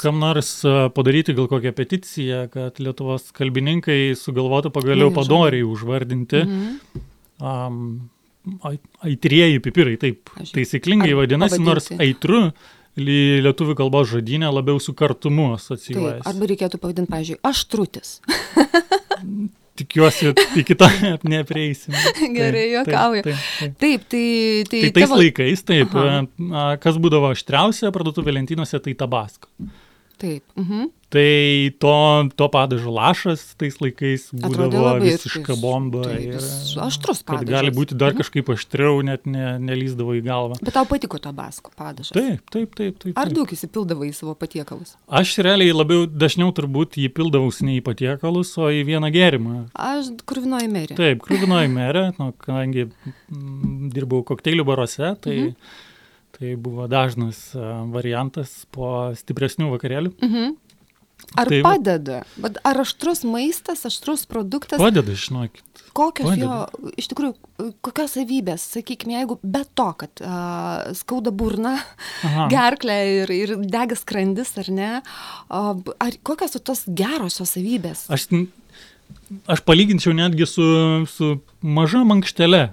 kam 0.00 0.18
nors 0.22 0.52
padaryti 0.96 1.36
gal 1.38 1.48
kokią 1.50 1.72
peticiją, 1.76 2.44
kad 2.52 2.82
Lietuvos 2.82 3.30
kalbininkai 3.36 4.16
sugalvotų 4.18 4.74
pagaliau 4.74 5.12
padoriai 5.14 5.66
užvardinti. 5.66 6.44
Mhm. 6.44 7.04
Um, 7.38 8.10
aitrieji 9.04 9.62
pipirai, 9.64 9.96
taip, 10.00 10.32
taisyklingai 10.54 11.14
vadinasi, 11.18 11.60
nors 11.62 11.90
aitru 11.98 12.48
lietuvių 12.98 13.76
kalbos 13.78 14.10
žodynė 14.10 14.50
labiau 14.50 14.80
su 14.82 14.94
kartumu 14.98 15.52
asocijuojasi. 15.54 16.26
Arba 16.26 16.50
reikėtų 16.50 16.80
pavadinti, 16.82 17.12
pavyzdžiui, 17.12 17.40
aštrutis. 17.46 18.18
tikiuosi, 19.78 20.32
iki 20.58 20.74
to 20.78 20.88
neprieisim. 21.32 21.94
Gerai, 22.34 22.66
juokauju. 22.72 23.24
Taip, 23.26 23.36
taip, 23.38 23.50
taip. 23.58 23.76
taip, 23.78 24.06
tai... 24.10 24.24
Tai, 24.70 24.80
tai 24.80 24.92
tais 24.96 25.06
tavo... 25.06 25.20
laikais, 25.22 25.64
taip, 25.68 25.94
Aha. 25.94 26.64
kas 26.82 26.98
būdavo 27.02 27.30
aštriausia 27.34 27.92
parduotuvė 27.94 28.34
lentynose, 28.38 28.80
tai 28.82 28.96
tabasko. 28.98 29.50
Taip. 30.18 30.44
Mhm. 30.58 30.88
Tai 31.08 31.70
to, 31.80 32.28
to 32.36 32.46
padažo 32.52 32.90
lašas 32.92 33.40
tais 33.56 33.78
laikais 33.80 34.26
būdavo 34.28 34.90
visiška 35.00 35.54
bomba. 35.56 36.02
Taip, 36.04 36.34
ir, 36.36 36.48
aštrus 36.84 37.22
padažas. 37.24 37.48
Gali 37.48 37.72
būti 37.72 37.96
dar 37.96 38.12
mhm. 38.12 38.20
kažkaip 38.20 38.50
aštriau, 38.52 39.00
net 39.06 39.24
ne, 39.24 39.54
nelyzdavo 39.62 40.18
į 40.18 40.20
galvą. 40.26 40.58
Bet 40.60 40.76
tau 40.76 40.84
patiko 40.90 41.16
tabasko 41.22 41.72
padažas? 41.78 42.12
Taip, 42.12 42.44
taip, 42.52 42.76
taip. 42.76 42.98
taip, 43.00 43.00
taip. 43.06 43.16
Ar 43.24 43.32
daug 43.32 43.48
įsipildavo 43.56 44.04
į 44.04 44.12
savo 44.18 44.36
patiekalus? 44.36 44.98
Aš 45.08 45.38
realiai 45.46 45.72
labiau 45.72 46.04
dažniau 46.04 46.52
turbūt 46.52 47.00
jį 47.00 47.08
pildavausi 47.16 47.70
ne 47.70 47.78
į 47.78 47.86
patiekalus, 47.88 48.52
o 48.60 48.68
į 48.68 48.84
vieną 48.92 49.08
gėrimą. 49.14 49.58
Aš 49.88 50.12
krūvinoji 50.28 50.72
merė. 50.76 50.98
Taip, 50.98 51.24
krūvinoji 51.24 51.72
merė, 51.72 52.08
nu, 52.20 52.34
kadangi 52.44 52.90
dirbau 53.96 54.26
kokteilių 54.28 54.68
baruose, 54.74 55.14
tai... 55.24 55.38
Mhm. 55.48 55.84
Tai 56.38 56.54
buvo 56.62 56.86
dažnas 56.86 57.50
variantas 57.90 58.62
po 58.74 59.10
stipresnių 59.18 59.72
vakarėlių. 59.74 60.14
Mhm. 60.22 60.56
Ar 61.36 61.50
tai, 61.50 61.58
padeda? 61.64 62.22
Bet 62.40 62.56
ar 62.66 62.78
aštrus 62.80 63.24
maistas, 63.26 63.82
aštrus 63.88 64.24
produktas? 64.30 64.80
Padeda, 64.80 65.12
žinokit. 65.18 65.64
Kokios 65.96 66.30
padeda. 66.30 66.46
jo, 66.46 66.90
iš 67.00 67.08
tikrųjų, 67.10 67.34
kokios 67.84 68.14
savybės, 68.16 68.64
sakykime, 68.76 69.16
jeigu 69.18 69.36
be 69.42 69.64
to, 69.76 69.88
kad 69.98 70.22
uh, 70.22 70.88
skauda 70.96 71.32
burna, 71.34 71.74
Aha. 72.24 72.46
gerklė 72.54 72.98
ir, 73.18 73.34
ir 73.34 73.54
degas 73.60 74.04
skrandis, 74.06 74.54
ar 74.62 74.70
ne, 74.72 74.90
uh, 75.50 75.74
ar 75.74 76.18
kokios 76.24 76.56
tos 76.62 76.86
gerosios 76.86 77.56
savybės? 77.58 78.06
Aš, 78.14 78.28
aš 79.50 79.64
palyginčiau 79.68 80.14
netgi 80.16 80.48
su, 80.48 80.68
su 81.10 81.34
maža 81.60 82.06
mankštelė 82.08 82.68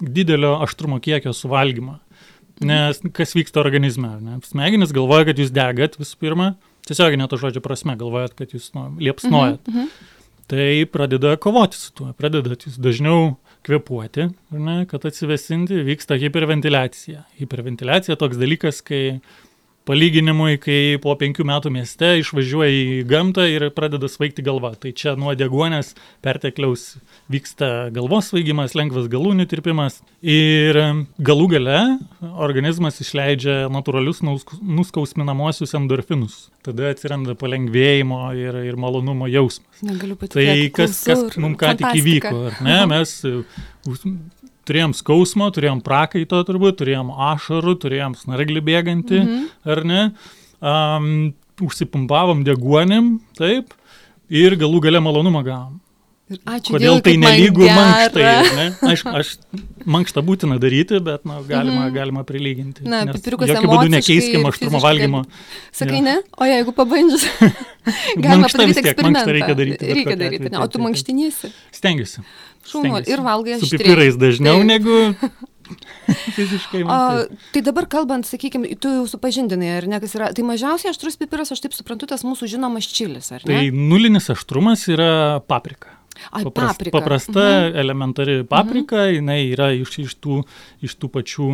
didelio 0.00 0.56
aštrumo 0.64 0.98
kiekio 1.04 1.36
suvalgymą. 1.36 2.00
Nes 2.60 3.00
kas 3.16 3.34
vyksta 3.36 3.62
organizme? 3.62 4.12
Ne? 4.20 4.38
Smegenys 4.44 4.92
galvoja, 4.96 5.30
kad 5.30 5.40
jūs 5.40 5.52
degat 5.54 5.96
visų 6.00 6.18
pirma, 6.20 6.54
tiesioginė 6.88 7.28
to 7.30 7.38
žodžio 7.40 7.62
prasme, 7.64 7.96
galvojat, 8.00 8.34
kad 8.38 8.52
jūs 8.56 8.70
nu, 8.76 8.90
liepsnojat. 9.00 9.62
Mhm, 9.68 9.86
mhm. 9.86 10.16
Tai 10.50 10.66
pradeda 10.90 11.36
kovoti 11.38 11.78
su 11.78 11.92
tuo, 11.94 12.08
pradedat 12.18 12.66
jūs 12.66 12.74
dažniau 12.82 13.36
kvepuoti, 13.66 14.32
ne, 14.58 14.80
kad 14.90 15.04
atsivesinti, 15.06 15.78
vyksta 15.86 16.18
hiperventiliacija. 16.18 17.22
Hiperventiliacija 17.38 18.16
toks 18.18 18.40
dalykas, 18.40 18.80
kai 18.82 19.20
palyginimui, 19.90 20.54
kai 20.62 20.98
po 21.02 21.16
penkių 21.18 21.44
metų 21.50 21.72
mieste 21.74 22.12
išvažiuoja 22.20 22.70
į 22.70 22.82
gamtą 23.10 23.46
ir 23.50 23.66
pradeda 23.74 24.10
svaigti 24.10 24.44
galva. 24.46 24.72
Tai 24.78 24.92
čia 24.94 25.16
nuo 25.18 25.34
degonės 25.38 25.96
pertekliaus 26.22 27.00
vyksta 27.32 27.90
galvos 27.94 28.30
svaigimas, 28.30 28.76
lengvas 28.78 29.08
galūnių 29.10 29.48
tirpimas 29.50 29.98
ir 30.22 30.78
galų 31.18 31.48
gale 31.56 31.80
organizmas 32.30 33.00
išleidžia 33.02 33.64
natūralius 33.72 34.22
nuskausminamosius 34.22 35.74
endorfinus. 35.78 36.46
Tada 36.66 36.92
atsiranda 36.92 37.34
palengvėjimo 37.40 38.20
ir, 38.38 38.60
ir 38.70 38.78
malonumo 38.78 39.26
jausmas. 39.30 39.82
Negaliu 39.86 40.18
patikėti. 40.20 40.68
Tai 40.70 40.74
kas, 40.76 41.00
kas 41.08 41.40
mums 41.40 41.58
ką 41.60 41.74
tik 41.80 42.02
įvyko, 42.02 42.34
ar 42.50 42.60
ne? 42.66 42.78
Mes 42.90 43.16
turėjom 44.70 44.94
skausmo, 44.96 45.50
turėjom 45.54 45.82
prakaito 45.86 46.40
turbūt, 46.46 46.78
turėjom 46.80 47.12
ašarų, 47.32 47.76
turėjom 47.82 48.16
snarglį 48.22 48.64
bėgantį, 48.70 49.20
mhm. 49.20 49.44
ar 49.74 49.84
ne? 49.90 50.06
Um, 50.60 51.12
užsipumpavom 51.60 52.44
deguonim, 52.46 53.18
taip, 53.36 53.74
ir 54.32 54.56
galų 54.60 54.84
gale 54.86 55.02
malonumą 55.04 55.44
gavom. 55.44 55.78
Ačiū 56.30 56.76
Kodėl 56.76 57.00
Dievui, 57.00 57.02
tai 57.02 57.14
gera. 57.56 57.72
mankštai? 57.74 58.26
Ne? 58.54 58.66
Aišku, 58.86 59.12
aš 59.18 59.32
mankštą 59.90 60.22
būtina 60.22 60.60
daryti, 60.62 61.00
bet 61.02 61.24
na, 61.26 61.40
galima, 61.42 61.88
mm. 61.88 61.94
galima 61.96 62.22
prilyginti. 62.28 62.84
Na, 62.86 63.00
pipiriukas 63.08 63.50
Jokių 63.50 63.66
būdų 63.66 63.88
emociškai 63.88 63.96
nekeiskim 63.96 64.44
ir 64.44 64.50
aštrumo 64.52 64.82
valgymo. 64.84 65.24
Sakai 65.74 65.98
Jo. 65.98 66.04
ne? 66.06 66.14
O 66.38 66.46
jeigu 66.46 66.74
pabandžius, 66.76 67.26
galima 68.22 68.44
Mankštą 68.44 68.68
vis 68.70 68.78
tiek, 68.78 68.86
eksperimentą. 68.92 69.16
mankštą 69.16 69.34
reikia 69.40 69.58
daryti, 69.58 69.90
Reikia 69.90 70.14
daryti. 70.14 70.40
atveju, 70.44 70.54
Ne, 70.54 70.62
o 70.62 70.70
tu 70.70 70.84
mankštiniesi. 70.84 71.50
Stengiuosi. 71.74 72.22
Stengiuosi. 72.70 73.12
Ir 73.12 73.22
valgai 73.26 73.56
aš. 73.56 73.64
Su 73.66 73.76
pipirais 73.76 74.18
dažniau 74.20 74.60
Taip. 74.60 74.68
negu 74.70 74.98
fiziškai. 76.36 76.82
Taip. 76.86 77.38
tai 77.54 77.62
dabar 77.66 77.86
kalbant, 77.90 78.26
sakykime, 78.26 78.74
tu 78.80 78.92
jau 78.98 79.06
supažindinai, 79.10 79.70
ar 79.78 79.88
ne, 79.90 80.00
kas 80.02 80.16
yra, 80.18 80.30
tai 80.36 80.44
mažiausiai 80.46 80.92
aštrus 80.94 81.18
pipiras, 81.20 81.52
aš 81.54 81.62
taip 81.64 81.76
suprantu, 81.76 82.10
tas 82.10 82.26
mūsų 82.26 82.50
žinomas 82.56 82.88
čilis, 82.90 83.30
ar 83.34 83.46
ne? 83.46 83.56
Tai 83.56 83.86
nulinis 83.92 84.30
aštrumas 84.34 84.86
yra 84.90 85.40
paprika. 85.46 85.96
Ai, 86.30 86.42
Papras, 86.44 86.74
paprika. 86.74 86.98
paprasta, 86.98 87.40
mhm. 87.40 87.76
elementari 87.80 88.40
paprika, 88.44 89.04
mhm. 89.06 89.20
jinai 89.20 89.40
yra 89.54 89.70
iš, 89.76 90.00
iš, 90.04 90.16
tų, 90.20 90.42
iš 90.84 90.98
tų 91.00 91.12
pačių 91.14 91.52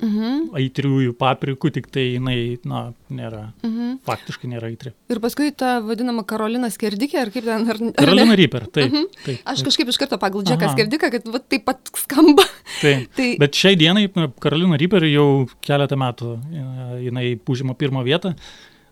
Mhm. 0.00 0.48
aitriųjų 0.58 1.12
paprikų, 1.20 1.70
tik 1.76 1.86
tai 1.92 2.04
jinai, 2.16 2.58
na, 2.64 2.92
nėra, 3.10 3.52
Mhm. 3.62 3.98
faktiškai 4.06 4.48
nėra 4.50 4.70
aitri. 4.70 4.92
Ir 5.10 5.20
paskui 5.20 5.50
ta 5.54 5.80
vadinama 5.80 6.24
Karolina 6.26 6.70
Skerdikė, 6.72 7.20
ar 7.26 7.30
kaip 7.30 7.44
ten, 7.44 7.68
ar, 7.68 7.76
ar 7.76 7.80
ne? 7.80 7.92
Karolina 7.92 8.34
Reaper, 8.36 8.66
taip. 8.72 8.90
Mhm. 8.90 9.06
taip, 9.24 9.38
Aš 9.44 9.62
taip, 9.62 9.66
kažkaip 9.68 9.88
iš 9.88 9.98
karto 9.98 10.18
pagal 10.18 10.42
Džeką. 10.42 10.72
Skerdiką, 10.74 11.10
kad 11.10 11.28
va, 11.28 11.38
taip 11.38 11.64
pat 11.64 11.78
skamba. 11.94 12.42
taip. 12.80 13.08
Tai, 13.16 13.36
Bet 13.38 13.52
šiai 13.52 13.76
dienai 13.76 14.08
na, 14.16 14.28
Karolina 14.40 14.78
Reaper 14.80 15.04
jau 15.06 15.46
keletą 15.60 15.96
metų 16.00 16.34
e, 16.52 16.66
jinai 17.06 17.38
užima 17.46 17.74
pirmą 17.76 18.02
vietą. 18.04 18.34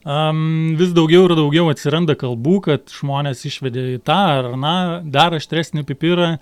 Um, 0.01 0.77
vis 0.79 0.95
daugiau 0.97 1.27
ir 1.29 1.35
daugiau 1.37 1.67
atsiranda 1.69 2.15
kalbų, 2.17 2.61
kad 2.65 2.87
žmonės 2.89 3.43
išvedė 3.45 3.83
į 3.99 4.03
tą 4.03 4.17
ar 4.39 4.57
na, 4.57 5.03
dar 5.05 5.35
aštresnį 5.37 5.85
pipirą 5.85 6.39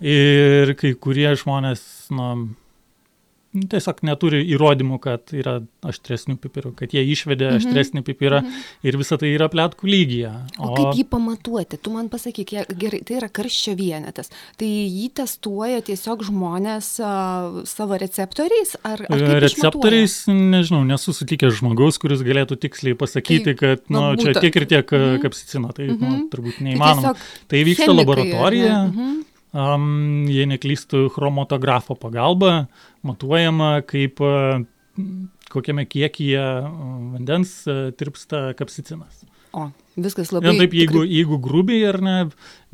ir 0.00 0.72
kai 0.80 0.94
kurie 0.96 1.28
žmonės 1.36 1.82
na, 2.10 2.30
tiesiog 3.70 4.02
neturi 4.02 4.42
įrodymų, 4.54 4.98
kad 5.00 5.32
yra 5.32 5.62
aštresnių 5.86 6.36
pipirų, 6.42 6.74
kad 6.76 6.90
jie 6.92 7.02
išvedė 7.14 7.48
Mhm. 7.52 7.56
aštresnį 7.60 8.02
pipirą 8.04 8.42
ir 8.82 8.96
visa 8.96 9.16
tai 9.18 9.28
yra 9.34 9.48
plėtkų 9.48 9.84
lygyje. 9.88 10.32
o 10.58 10.74
kaip 10.74 10.94
jį 10.98 11.04
pamatuoti? 11.08 11.78
Tu 11.80 11.90
man 11.90 12.08
pasakyk, 12.08 12.52
gerai, 12.78 13.00
tai 13.04 13.16
yra 13.20 13.28
karščio 13.28 13.76
vienetas. 13.76 14.30
Tai 14.56 14.66
jį 14.66 15.10
testuoja 15.14 15.80
tiesiog 15.82 16.22
žmonės 16.28 17.00
a, 17.00 17.62
savo 17.64 17.96
receptoriais? 17.98 18.76
Ar, 18.84 19.00
ar 19.02 19.06
kaip 19.06 19.20
išmatuoja? 19.20 19.40
Receptoriais, 19.46 20.26
nežinau, 20.28 20.84
nesu 20.84 21.12
sutikęs 21.12 21.58
žmogaus, 21.60 21.98
kuris 21.98 22.20
galėtų 22.22 22.56
tiksliai 22.58 22.94
pasakyti, 22.96 23.44
Tai, 23.46 23.54
kad 23.54 23.80
va, 23.88 24.14
nu, 24.14 24.16
čia 24.16 24.32
tiek 24.40 24.56
ir 24.56 24.66
tiek 24.66 24.90
Mhm. 24.90 25.06
mhm. 25.16 25.22
kapsicino, 25.22 25.72
tai 25.74 25.86
nu, 25.86 25.94
Mhm. 25.96 26.28
turbūt 26.30 26.56
Tai 26.58 26.64
neįmanoma. 26.66 27.14
tiesiog 27.14 27.16
Tai 27.48 27.58
vyksta 27.64 27.86
chemikai, 27.86 28.04
laboratorija? 28.04 28.74
Mhm. 28.90 29.25
Um, 29.56 30.26
jei 30.28 30.44
neklystų 30.50 31.06
chromatografo 31.14 31.96
pagalba, 31.98 32.66
matuojama, 33.06 33.78
kaip 33.88 34.20
kokiame 35.52 35.86
kiekyje 35.88 36.44
vandens 37.16 37.62
tirpsta 37.96 38.50
kapsicinas. 38.58 39.24
O, 39.56 39.70
viskas 39.96 40.28
labai. 40.34 40.50
taip, 40.60 40.74
jeigu, 40.76 41.00
jeigu 41.08 41.38
grubiai 41.40 41.86
ar 41.88 41.96
ne, 42.04 42.16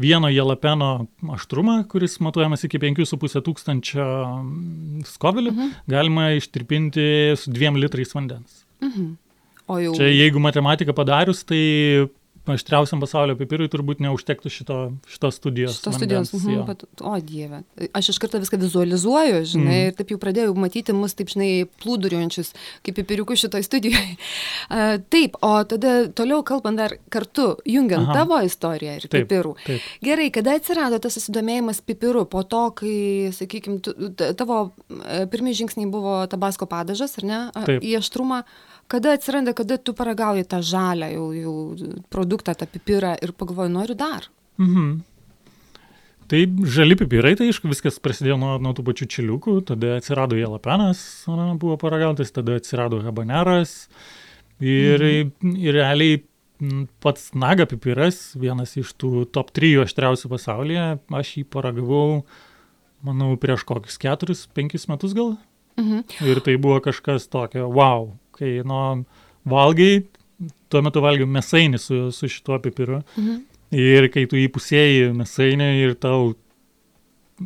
vieno 0.03 0.27
jelapeno 0.33 0.89
aštrumą, 1.37 1.85
kuris 1.91 2.17
matuojamas 2.25 2.65
iki 2.67 2.81
5,5 2.83 3.39
tūkstančio 3.47 4.07
mm, 4.07 5.05
skovilį, 5.07 5.53
Mhm. 5.53 5.69
galima 5.93 6.33
ištirpinti 6.35 7.37
su 7.39 7.53
dviem 7.55 7.79
litrais 7.79 8.11
vandens. 8.17 8.65
Mhm. 8.83 9.13
O 9.71 9.79
jau. 9.79 9.93
Čia 9.95 10.09
jeigu 10.11 10.43
matematiką 10.43 10.91
padarius, 10.97 11.45
tai 11.47 12.09
aštriausiam 12.51 12.99
pasaulio 13.03 13.37
pipirui 13.39 13.69
turbūt 13.71 14.01
neužtektų 14.03 14.51
šito, 14.51 14.77
šitos 15.07 15.37
studijos. 15.39 15.77
Studijos, 15.79 16.01
vandens, 16.01 16.33
mhm, 16.35 16.55
jo. 16.57 16.65
bet, 16.67 16.83
o 17.01 17.13
Dieve. 17.23 17.61
Aš 17.95 18.09
iš 18.15 18.19
karto 18.19 18.41
viską 18.43 18.59
vizualizuoju, 18.59 19.45
žinai, 19.47 19.63
Mhm. 19.79 19.87
ir 19.89 19.93
taip 19.95 20.09
jau 20.11 20.19
pradėjau 20.19 20.55
matyti 20.59 20.93
mus, 20.93 21.15
taip, 21.15 21.29
žinai, 21.31 21.67
plūduriuojančius, 21.85 22.51
kaip 22.83 22.95
pipiriukus 22.99 23.39
šitoje 23.45 23.63
studijoje. 23.69 24.17
Uh, 24.71 24.99
taip, 25.15 25.37
o 25.43 25.53
tada 25.65 26.09
toliau 26.11 26.43
kalbant 26.43 26.77
dar 26.77 26.97
kartu, 27.11 27.57
jungiant 27.65 28.09
Aha. 28.09 28.13
tavo 28.23 28.41
istoriją 28.43 28.97
ir 28.99 29.07
Taip, 29.07 29.29
pipirų. 29.29 29.55
taip. 29.67 29.81
Gerai, 30.03 30.31
kada 30.35 30.57
atsirado 30.59 30.99
tas 30.99 31.15
susidomėjimas 31.15 31.81
pipiru? 31.87 32.25
Po 32.27 32.43
to, 32.43 32.65
kai, 32.83 33.31
sakykime, 33.31 33.79
tavo 34.37 34.73
e, 34.91 35.27
pirmie 35.31 35.55
žingsniai 35.55 35.91
buvo 35.91 36.27
tabasko 36.27 36.67
padažas, 36.67 37.17
ar 37.19 37.25
ne, 37.25 37.41
Taip. 37.55 37.83
į 37.83 37.99
aštrumą. 38.03 38.43
Kada 38.93 39.15
atsiranda, 39.17 39.55
kada 39.57 39.79
tu 39.81 39.95
paragauji 39.97 40.45
tą 40.45 40.61
žalę 40.61 41.09
jau, 41.15 41.31
jau 41.33 41.55
produktą, 42.13 42.55
tą 42.59 42.69
pipirą 42.69 43.15
ir 43.25 43.33
pagalvoji, 43.33 43.73
noriu 43.73 43.97
dar. 43.97 44.29
Mhm. 44.61 45.01
Tai 46.33 46.41
žali 46.65 46.97
pipirai, 46.97 47.35
tai 47.37 47.51
aišku, 47.51 47.69
viskas 47.69 47.99
prasidėjo 48.01 48.39
nuo, 48.41 48.55
nuo 48.63 48.73
tų 48.77 48.85
pačių 48.87 49.09
čiliukų, 49.17 49.57
tada 49.69 49.97
atsirado 49.99 50.37
jelapenas, 50.39 51.01
na, 51.29 51.51
buvo 51.61 51.77
paragautas, 51.81 52.33
tada 52.33 52.57
atsirado 52.61 53.03
habaneras 53.05 53.75
ir, 54.61 55.03
mhm. 55.03 55.57
ir 55.61 55.77
realiai 55.77 56.23
pats 57.03 57.33
naga 57.35 57.67
pipiras, 57.67 58.33
vienas 58.39 58.77
iš 58.79 58.95
tų 59.01 59.27
top 59.35 59.51
3 59.57 59.83
aštriausių 59.83 60.31
pasaulyje, 60.31 60.87
aš 61.19 61.37
jį 61.39 61.47
paragavau, 61.53 62.23
manau, 63.03 63.33
prieš 63.41 63.67
kokius 63.69 63.99
4-5 64.03 64.89
metus 64.93 65.17
gal. 65.19 65.35
Mhm. 65.81 66.05
Ir 66.29 66.41
tai 66.45 66.59
buvo 66.61 66.79
kažkas 66.85 67.27
tokio, 67.33 67.67
wow, 67.73 68.13
kai 68.43 68.53
nuo 68.67 68.85
valgai, 69.49 70.03
tuo 70.71 70.83
metu 70.85 71.03
valgiau 71.05 71.31
mėsainį 71.31 71.81
su, 71.81 72.05
su 72.15 72.31
šituo 72.31 72.59
pipiru. 72.63 73.03
Mhm. 73.17 73.41
Ir 73.73 74.11
kai 74.13 74.27
tu 74.29 74.37
įpusėjai 74.37 75.13
mėsainį 75.17 75.69
ir 75.81 75.95
tau 76.01 76.35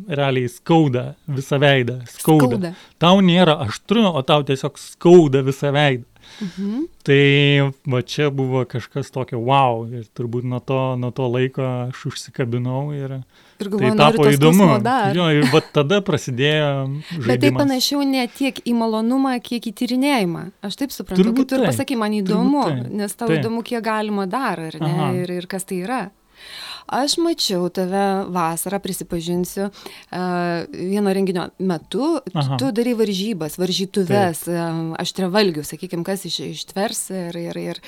realiai 0.07 0.49
skauda 0.51 1.15
visą 1.27 1.59
veidą. 1.61 2.01
Skauda. 2.11 2.49
skauda. 2.57 2.73
Tau 3.01 3.21
nėra 3.23 3.57
aštru, 3.67 4.03
o 4.09 4.21
tau 4.27 4.43
tiesiog 4.47 4.77
skauda 4.81 5.43
visą 5.47 5.71
veidą. 5.75 6.05
Mhm. 6.43 6.85
Tai 7.07 7.23
va 7.87 8.01
čia 8.03 8.29
buvo 8.35 8.65
kažkas 8.67 9.11
tokio 9.15 9.39
wow. 9.47 9.85
Ir 9.87 10.07
turbūt 10.17 10.47
nuo 10.47 10.59
to, 10.59 10.81
nuo 10.99 11.11
to 11.15 11.27
laiko 11.31 11.63
aš 11.87 12.07
užsikabinau 12.11 12.91
ir 12.95 13.21
Ir 13.57 13.65
tai 13.65 13.71
galvoju, 13.73 13.97
tapo 13.97 14.23
noriu 14.23 14.37
to 14.37 14.37
įdomu. 14.37 14.67
Jo, 15.17 15.27
ir 15.33 15.47
va 15.51 15.61
tada 15.73 15.97
prasidėjo 16.05 16.67
Bet 16.93 17.09
tai 17.09 17.25
žaidimas. 17.27 17.61
panašiau 17.63 18.03
ne 18.05 18.27
tiek 18.27 18.59
į 18.69 18.73
malonumą, 18.77 19.33
kiek 19.41 19.65
į 19.65 19.73
tyrinėjimą. 19.81 20.43
Aš 20.61 20.75
taip 20.77 20.93
suprantu, 20.93 21.23
Turbūt 21.23 21.47
kad 21.47 21.55
tu 21.55 21.55
ir 21.61 21.65
pasakai, 21.71 21.97
man 21.97 22.13
įdomu, 22.19 22.63
taip. 22.69 22.91
nes 23.01 23.15
tau 23.17 23.27
Taip. 23.31 23.41
įdomu, 23.41 23.63
kiek 23.65 23.81
galima 23.83 24.27
dar, 24.29 24.59
ar 24.69 24.77
ne, 24.79 24.93
Aha. 24.93 25.09
ir, 25.17 25.31
ir 25.39 25.47
kas 25.49 25.65
tai 25.65 25.81
yra. 25.87 26.01
Aš 26.87 27.17
mačiau 27.19 27.67
tave 27.73 28.03
vasarą, 28.31 28.79
prisipažinsiu, 28.83 29.69
vieno 30.71 31.13
renginio 31.13 31.49
metu, 31.59 32.21
Aha. 32.31 32.59
tu 32.61 32.71
darai 32.71 32.93
varžybas, 32.95 33.57
varžytuves, 33.59 34.45
aštrevalgių, 35.03 35.65
sakykime, 35.67 36.05
kas 36.07 36.23
iš, 36.29 36.39
ištvers 36.47 37.01
ir, 37.11 37.41
ir, 37.41 37.59
ir 37.59 37.81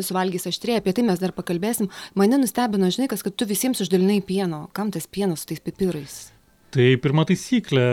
suvalgys 0.00 0.48
aštrė, 0.48 0.80
apie 0.80 0.96
tai 0.96 1.04
mes 1.08 1.20
dar 1.20 1.36
pakalbėsim. 1.36 1.90
Mane 2.16 2.40
nustebino, 2.40 2.88
žinai, 2.92 3.10
kas, 3.12 3.26
kad 3.26 3.36
tu 3.36 3.48
visiems 3.48 3.84
išdalinai 3.84 4.22
pieno. 4.24 4.66
Kam 4.76 4.94
tas 4.94 5.04
pienas 5.10 5.44
su 5.44 5.52
tais 5.52 5.60
pipirais? 5.60 6.35
Tai 6.74 6.86
pirma 7.00 7.22
taisyklė 7.28 7.84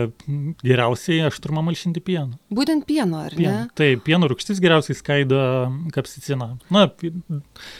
geriausiai 0.65 1.21
aštrumą 1.27 1.61
malšinti 1.67 2.01
pienu. 2.03 2.37
Būtent 2.53 2.85
pieno, 2.89 3.21
ar 3.27 3.35
Pieno. 3.35 3.51
ne? 3.63 3.67
Tai 3.77 3.89
pieno 4.03 4.27
rūgštis 4.31 4.59
geriausiai 4.63 4.97
skaido 4.97 5.39
kapsiciną. 5.95 6.49
Na, 6.73 6.87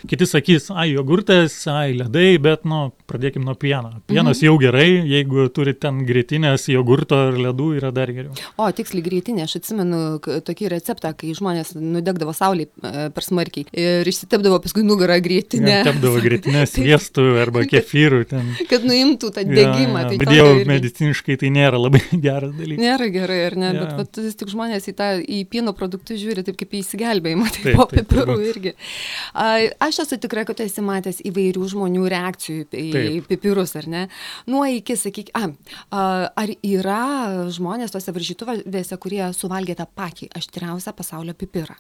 kiti 0.08 0.28
sakys, 0.30 0.70
ai, 0.72 0.92
jogurtas, 0.94 1.56
ai, 1.72 1.94
ledai, 1.98 2.38
bet, 2.42 2.64
nu, 2.70 2.92
pradėkim 3.10 3.44
nuo 3.46 3.56
pieno. 3.60 3.92
Pienas 4.08 4.40
Mhm. 4.42 4.46
jau 4.46 4.56
gerai, 4.62 4.90
jeigu 5.10 5.48
turi 5.54 5.74
ten 5.74 6.04
grėtinės, 6.06 6.68
jogurto 6.72 7.16
ar 7.30 7.34
ledų, 7.34 7.68
yra 7.80 7.92
dar 7.92 8.08
geriau. 8.14 8.34
O, 8.58 8.70
tiksliai 8.72 9.04
greitinė, 9.04 9.44
aš 9.48 9.58
atsimenu 9.62 10.20
tokį 10.22 10.70
receptą, 10.76 11.14
kai 11.18 11.34
žmonės 11.34 11.74
nudegdavo 11.76 12.34
saulį 12.34 12.68
e, 12.84 13.10
per 13.14 13.24
smarkiai 13.24 13.66
ir 13.74 14.06
išsitepdavo 14.08 14.62
paskui 14.64 14.84
nugarą 14.86 15.20
greitinę. 15.24 15.82
Tepdavo 15.90 16.22
grėtinės 16.24 16.74
sviestų 16.78 17.28
arba 17.42 17.66
kefyrų 17.70 18.24
ten. 18.30 18.54
Kad 18.70 18.84
nuimtų 18.88 19.32
tą 19.36 19.44
degimą. 19.48 20.08
jo. 20.14 20.18
tai 20.18 20.18
Mediciniškai 20.84 21.38
tai 21.40 21.50
nėra 21.54 21.80
labai 21.80 22.02
geras 22.26 22.52
dalykas. 22.58 22.82
Nėra 22.84 23.08
gerai, 23.14 23.38
ar 23.48 23.56
ne, 23.60 23.70
Jo. 23.74 23.84
bet 23.86 23.94
vat, 24.02 24.20
vis 24.26 24.36
tik 24.40 24.52
žmonės 24.52 24.88
į 24.92 24.94
tą 25.00 25.08
į 25.24 25.40
pieno 25.52 25.74
produktus 25.78 26.20
žiūri 26.20 26.44
taip 26.44 26.58
kaip 26.60 26.76
į 26.76 26.82
įsigelbėjimą, 26.84 27.48
tai 27.56 27.64
Taip, 27.70 27.78
po 27.80 27.86
pipirų 27.92 28.36
irgi. 28.50 28.74
A, 29.34 29.48
Aš 29.88 30.02
esu 30.06 30.20
tikra, 30.22 30.44
kad 30.48 30.60
tu 30.60 30.66
esi 30.68 30.84
matęs 30.84 31.22
įvairių 31.30 31.70
žmonių 31.74 32.04
reakcijų 32.14 32.68
į 32.68 32.86
Taip. 32.98 33.32
pipirus, 33.32 33.76
ar 33.80 33.88
ne? 33.90 34.04
Nuo 34.52 34.66
iki, 34.68 34.98
sakyk, 35.00 35.32
a, 35.40 35.48
a, 35.88 36.04
ar 36.44 36.54
yra 36.60 37.02
žmonės 37.54 37.96
tose 37.96 38.14
varžytuvėse, 38.16 39.00
kurie 39.02 39.24
suvalgė 39.38 39.80
tą 39.80 39.88
patį 39.88 40.30
aštriausią 40.36 40.96
pasaulio 41.00 41.38
pipirą? 41.38 41.80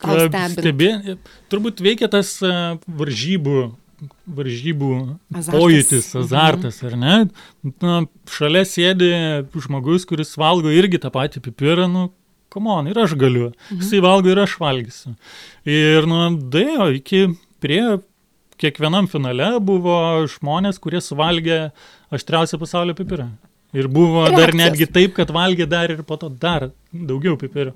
Tau. 0.00 0.16
Stebė, 0.56 1.16
turbūt 1.52 1.82
veikia 1.84 2.08
tas 2.10 2.38
varžybų, 2.42 3.58
varžybų 4.28 4.90
Azartas. 5.34 5.54
pojūtis, 5.54 6.08
Mhm. 6.14 6.24
azartas, 6.24 6.82
ar 6.84 6.96
ne? 6.96 7.14
Na, 7.80 8.02
šalia 8.26 8.62
sėdi 8.64 9.10
žmogus, 9.54 10.04
kuris 10.06 10.34
valgo 10.36 10.68
irgi 10.68 10.98
tą 11.00 11.10
patį 11.10 11.40
pipirą, 11.40 11.86
nu, 11.90 12.10
komon, 12.50 12.86
ir 12.88 12.94
aš 12.98 13.14
galiu. 13.14 13.52
Mhm. 13.70 13.80
Jisai 13.80 14.00
valgo 14.00 14.28
ir 14.30 14.38
aš 14.38 14.56
valgysiu. 14.58 15.16
Ir, 15.64 16.06
nu, 16.06 16.36
dėjo 16.50 16.90
iki 16.96 17.36
prie 17.60 18.00
kiekvienam 18.58 19.08
finale 19.08 19.58
buvo 19.60 20.24
žmonės, 20.26 20.78
kurie 20.80 21.00
suvalgė 21.00 21.72
aštriausią 22.12 22.58
pasaulio 22.58 22.94
pipirą. 22.94 23.30
Ir 23.74 23.88
buvo 23.92 24.22
dar 24.30 24.48
Reakcijos. 24.48 24.60
netgi 24.62 24.86
taip, 24.92 25.14
kad 25.18 25.28
valgė 25.34 25.66
dar 25.68 25.90
ir 25.90 26.02
po 26.06 26.16
to 26.16 26.28
dar 26.30 26.70
daugiau 26.94 27.36
pipirų. 27.36 27.72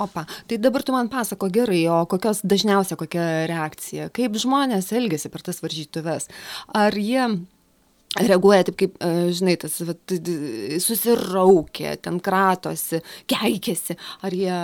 Opa, 0.00 0.24
tai 0.48 0.56
dabar 0.58 0.82
tu 0.82 0.92
man 0.92 1.08
pasako 1.12 1.50
gerai, 1.52 1.82
o 1.92 2.00
kokios 2.06 2.40
dažniausia 2.42 2.96
kokia 2.96 3.46
reakcija? 3.46 4.08
Kaip 4.10 4.32
žmonės 4.40 4.88
elgesi 4.96 5.28
per 5.30 5.42
tas 5.46 5.60
varžytuves? 5.62 6.26
Ar 6.74 6.96
jie 6.96 7.28
reaguoja 8.14 8.64
taip 8.70 8.76
kaip, 8.78 8.96
e, 9.02 9.30
žinai, 9.34 9.56
tas 9.60 9.78
vat, 9.84 9.98
susiraukia, 10.82 11.96
ten 12.02 12.18
kratosi, 12.24 13.00
keikėsi? 13.30 13.96
Ar 14.24 14.34
jie, 14.34 14.58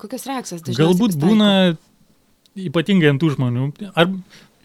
kokios 0.00 0.26
reakcijos 0.28 0.62
dažniausiai? 0.64 0.82
Galbūt 0.82 1.16
būna 1.20 1.50
ypatingai 2.56 3.10
ant 3.12 3.20
tų 3.22 3.34
žmonių. 3.36 3.66
Ar, 3.94 4.10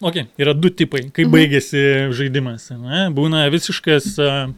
ok, 0.00 0.22
yra 0.40 0.54
du 0.56 0.70
tipai, 0.70 1.06
kai 1.12 1.24
Mhm. 1.26 1.32
baigėsi 1.32 1.82
žaidimas. 2.12 2.70
Ne? 2.72 3.10
Būna 3.12 3.46
visiškas, 3.52 4.18
a, 4.18 4.52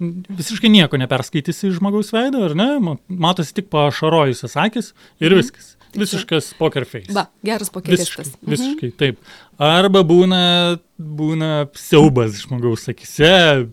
visiškai 0.00 0.70
nieko 0.72 0.96
neperskaitysi 1.00 1.68
iš 1.68 1.78
žmogaus 1.80 2.12
veido, 2.14 2.42
ar 2.48 2.54
ne? 2.56 2.68
Ma- 2.80 2.96
Matosi 3.08 3.54
tik 3.54 3.68
pašarojusias 3.72 4.56
akis 4.56 4.92
ir 5.20 5.34
viskas. 5.36 5.76
Visiškas 5.90 6.52
poker 6.54 6.84
face. 6.86 7.10
Mhm. 7.10 7.16
Va, 7.18 7.24
geras 7.42 7.66
Visiškai, 7.66 7.82
pokeristas. 7.82 8.28
visiškai 8.46 8.90
taip. 8.96 9.18
Arba 9.60 10.00
būna, 10.08 10.78
būna 10.96 11.66
siaubas 11.76 12.38
žmogaus 12.46 12.86
akise, 12.88 13.68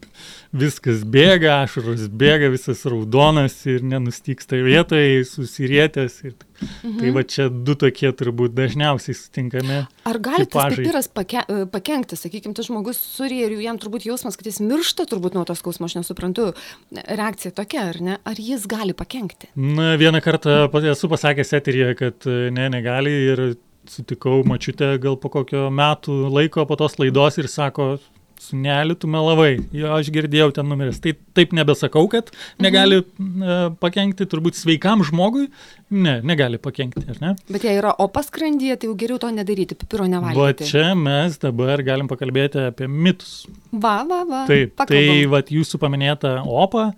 viskas 0.51 1.05
bėga, 1.07 1.61
ašaros 1.63 2.09
bėga, 2.11 2.49
visas 2.51 2.81
raudonas 2.87 3.55
ir 3.69 3.85
nenustyksta 3.87 4.59
vietoje, 4.65 5.23
susirietęs. 5.29 6.17
Ir... 6.27 6.33
Mhm. 6.57 6.97
Tai 6.99 7.11
va 7.15 7.23
čia 7.29 7.45
du 7.47 7.75
tokie 7.79 8.09
turbūt 8.19 8.55
dažniausiai 8.57 9.15
sutinkami. 9.15 9.77
Ar 10.09 10.19
gali 10.23 10.47
tas 10.51 10.73
pipiras 10.75 11.07
pake, 11.07 11.43
e, 11.45 11.67
pakenkti, 11.71 12.17
sakykime, 12.19 12.55
tas 12.57 12.67
žmogus 12.67 12.99
surė 12.99 13.43
ir 13.45 13.55
jam 13.63 13.79
turbūt 13.79 14.09
jausmas, 14.09 14.35
kad 14.39 14.49
jis 14.49 14.59
miršta 14.63 15.05
turbūt 15.07 15.37
nuo 15.37 15.45
tos 15.47 15.61
skausmo, 15.61 15.87
aš 15.87 15.99
nesuprantu. 16.01 16.49
Reakcija 16.91 17.53
tokia, 17.55 17.85
ar 17.93 18.01
ne? 18.03 18.17
Ar 18.27 18.41
jis 18.41 18.65
gali 18.67 18.97
pakenkti? 18.97 19.53
Na, 19.55 19.93
vieną 20.01 20.19
kartą 20.25 20.65
esu 20.91 21.07
pasakęs 21.11 21.55
eteryje, 21.61 21.93
kad 22.01 22.27
e, 22.27 22.49
ne, 22.51 22.67
negali 22.73 23.13
ir 23.29 23.45
sutikau 23.91 24.43
mačiutę 24.47 24.95
gal 25.03 25.17
po 25.21 25.31
kokio 25.33 25.67
metų 25.73 26.27
laiko 26.33 26.65
po 26.69 26.77
tos 26.79 26.97
laidos 27.01 27.39
ir 27.41 27.49
sako, 27.51 27.95
suneli, 28.41 28.95
tu 28.95 29.09
melavai, 29.09 29.57
jo, 29.75 29.89
aš 29.95 30.09
girdėjau 30.13 30.51
ten 30.55 30.67
numeris. 30.69 30.99
Tai 31.03 31.13
taip 31.37 31.53
nebesakau, 31.57 32.05
kad 32.11 32.29
negali 32.63 32.99
mhm. 33.01 33.77
pakengti, 33.81 34.27
turbūt 34.29 34.57
sveikam 34.57 35.03
žmogui, 35.07 35.47
ne, 35.93 36.17
negali 36.27 36.59
pakengti, 36.61 37.05
ar 37.13 37.21
ne? 37.23 37.33
Bet 37.51 37.65
jei 37.67 37.77
yra 37.79 37.93
opas 38.03 38.29
skrandyje, 38.31 38.79
tai 38.81 38.91
jau 38.91 38.97
geriau 38.99 39.21
to 39.21 39.31
nedaryti, 39.33 39.77
pipiro 39.79 40.05
Va 40.07 40.13
nevalgyti. 40.15 40.69
čia 40.69 40.91
mes 40.97 41.39
dabar 41.41 41.83
galim 41.85 42.09
pakalbėti 42.11 42.67
apie 42.69 42.89
mitus. 42.91 43.47
Va, 43.71 44.01
va, 44.07 44.23
va. 44.27 44.43
Taip, 44.49 44.75
tai 44.77 44.85
pakalbam. 44.85 45.33
va 45.33 45.43
jūsų 45.57 45.81
paminėta 45.81 46.37
opa. 46.45 46.91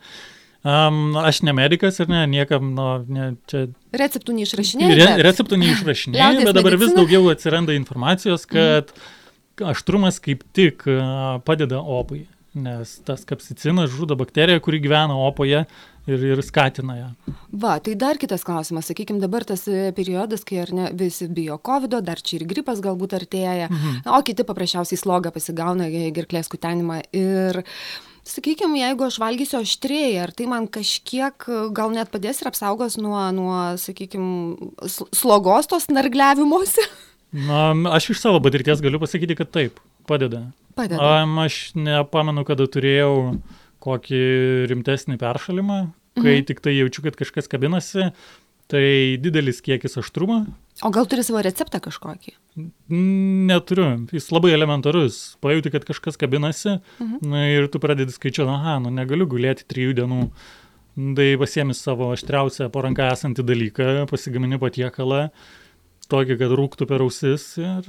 Um, 0.59 1.13
aš 1.15 1.39
ne 1.47 1.53
medikas 1.55 2.01
ir 2.03 2.09
ne, 2.11 2.25
niekam, 2.27 2.73
nu, 2.75 2.87
ne, 3.07 3.29
čia 3.47 3.69
Receptų 3.95 4.35
neišrašinėjai. 4.41 4.97
Re, 4.99 5.05
receptų 5.23 5.59
neišrašinėjau, 5.61 6.33
bet 6.41 6.57
dabar 6.57 6.75
vis 6.75 6.89
medicina? 6.89 6.99
daugiau 6.99 7.29
atsiranda 7.31 7.77
informacijos, 7.77 8.43
kad 8.49 8.91
aštrumas 9.63 10.19
kaip 10.23 10.43
tik 10.55 10.83
padeda 11.47 11.79
opai, 11.79 12.25
nes 12.59 12.97
tas 13.07 13.23
kapsicinas 13.29 13.87
žudo 13.93 14.17
bakteriją, 14.19 14.59
kuri 14.65 14.81
gyvena 14.83 15.15
opoje 15.29 15.63
ir, 16.09 16.25
ir 16.33 16.41
skatina 16.45 16.97
ją. 16.97 17.09
Va, 17.61 17.77
tai 17.83 17.95
dar 17.99 18.19
kitas 18.21 18.43
klausimas. 18.47 18.89
Sakykime, 18.89 19.21
dabar 19.23 19.45
tas 19.47 19.63
e, 19.69 19.93
periodas, 19.95 20.43
kai 20.47 20.61
ar 20.63 20.73
ne 20.75 20.89
visi 20.97 21.29
bijo 21.31 21.59
COVID, 21.65 21.99
dar 22.05 22.21
čia 22.21 22.39
ir 22.39 22.47
gripas 22.49 22.81
galbūt 22.83 23.15
artėja, 23.19 23.69
mhm. 23.69 24.01
o 24.11 24.21
kiti 24.25 24.45
paprasčiausiai 24.47 24.99
slogą 24.99 25.33
pasigauna, 25.35 25.89
e, 25.89 26.09
gerklės 26.15 26.51
kutenimą. 26.51 27.01
Ir, 27.15 27.63
sakykime, 28.29 28.79
jeigu 28.79 29.05
aš 29.07 29.17
valgysiu 29.21 29.59
aštriai, 29.59 30.15
ar 30.23 30.31
tai 30.35 30.47
man 30.49 30.67
kažkiek 30.71 31.45
e, 31.49 31.59
gal 31.75 31.93
net 31.95 32.11
padės 32.13 32.41
ir 32.43 32.49
apsaugos 32.51 32.97
nuo, 33.01 33.19
nuo 33.35 33.59
sakykime, 33.81 34.71
slogos 35.15 35.69
tos 35.71 35.89
nargliavimuose? 35.91 36.85
Na, 37.49 37.69
aš 37.93 38.11
iš 38.15 38.23
savo 38.23 38.39
patirties 38.41 38.81
galiu 38.81 39.01
pasakyti, 39.01 39.37
kad 39.37 39.51
taip, 39.53 39.77
padeda. 40.09 40.47
Padeda. 40.77 41.21
Am, 41.21 41.35
aš 41.43 41.71
nepamenu, 41.77 42.41
kada 42.47 42.65
turėjau 42.71 43.35
kokį 43.83 44.21
rimtesnį 44.71 45.19
peršalimą, 45.21 45.79
kai 46.19 46.39
Mhm. 46.39 46.45
tik 46.49 46.59
tai 46.65 46.73
jaučiu, 46.75 47.03
kad 47.05 47.15
kažkas 47.19 47.47
kabinasi, 47.47 48.09
tai 48.69 49.17
didelis 49.21 49.61
kiekis 49.65 49.97
aštrumo, 50.01 50.45
O 50.79 50.89
gal 50.95 51.03
turi 51.11 51.25
savo 51.27 51.41
receptą 51.43 51.81
kažkokį? 51.83 52.31
Neturiu, 53.49 53.87
jis 54.15 54.29
labai 54.31 54.53
elementarus. 54.55 55.17
Pajūti, 55.43 55.73
kad 55.73 55.83
kažkas 55.83 56.15
kabinasi 56.15 56.77
Mhm. 57.01 57.33
ir 57.35 57.67
tu 57.67 57.79
pradedi 57.79 58.11
skaičiuoti, 58.15 58.47
aha, 58.53 58.79
nu 58.79 58.89
negaliu 58.89 59.27
gulėti 59.27 59.65
trijų 59.67 59.95
dienų. 59.99 60.29
Tai 61.15 61.27
pasiemi 61.37 61.75
savo 61.75 62.11
aštriausią 62.15 62.69
po 62.71 62.81
ranką 62.81 63.11
esantį 63.11 63.43
dalyką, 63.43 64.07
pasigamini 64.09 64.57
patiekalą, 64.59 65.29
tokį, 66.09 66.37
kad 66.39 66.51
rūktų 66.51 66.87
per 66.87 66.99
ausis 67.01 67.57
ir 67.57 67.83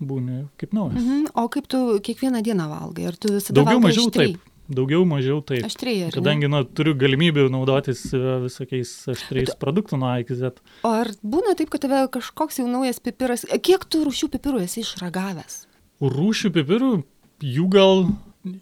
būni 0.00 0.48
kaip 0.58 0.72
naujas. 0.72 0.96
Mhm. 1.00 1.26
O 1.34 1.48
kaip 1.48 1.68
tu 1.68 1.76
kiekvieną 2.00 2.42
dieną 2.42 2.68
valgai? 2.68 3.06
Ar 3.08 3.16
tu 3.16 3.28
visada 3.28 3.60
Daugiau 3.62 3.80
mažiau 3.80 4.10
taip. 4.10 4.40
Daugiau 4.70 5.02
mažiau 5.08 5.40
taip. 5.42 5.64
Aštriai? 5.66 6.12
Kadangi 6.14 6.46
na, 6.50 6.60
turiu 6.62 6.94
galimybių 6.98 7.48
naudotis 7.50 8.04
e, 8.14 8.20
visokiais 8.44 8.92
aštriais 9.10 9.56
produktų 9.58 9.98
nuo 9.98 10.10
A 10.12 10.20
iki 10.22 10.36
Z. 10.38 10.60
O 10.86 10.92
ar 11.00 11.10
būna 11.26 11.56
taip, 11.58 11.72
kad 11.74 11.82
tave 11.82 12.04
kažkoks 12.14 12.60
jau 12.62 12.68
naujas 12.70 13.02
pipiras, 13.02 13.42
kiek 13.66 13.84
tu 13.90 14.04
rūšių 14.06 14.30
pipirų 14.36 14.62
esi 14.68 14.84
išragavęs? 14.84 15.64
Rūšių 16.00 16.52
pipirų, 16.54 16.92
jų 17.42 17.66
gal, 17.74 18.06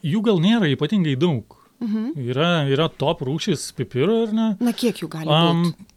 jų 0.03 0.23
gal 0.27 0.41
nėra 0.43 0.71
ypatingai 0.73 1.19
daug. 1.21 1.59
Mhm. 1.85 2.09
Yra, 2.33 2.49
yra 2.73 2.89
top 2.91 3.21
rūšis 3.29 3.69
pipirų, 3.79 4.17
ar 4.27 4.33
ne? 4.35 4.49
Na, 4.65 4.73
kiek 4.75 4.99
jų 5.05 5.11
gali 5.13 5.31
Um, 5.31 5.69
būti? 5.69 5.95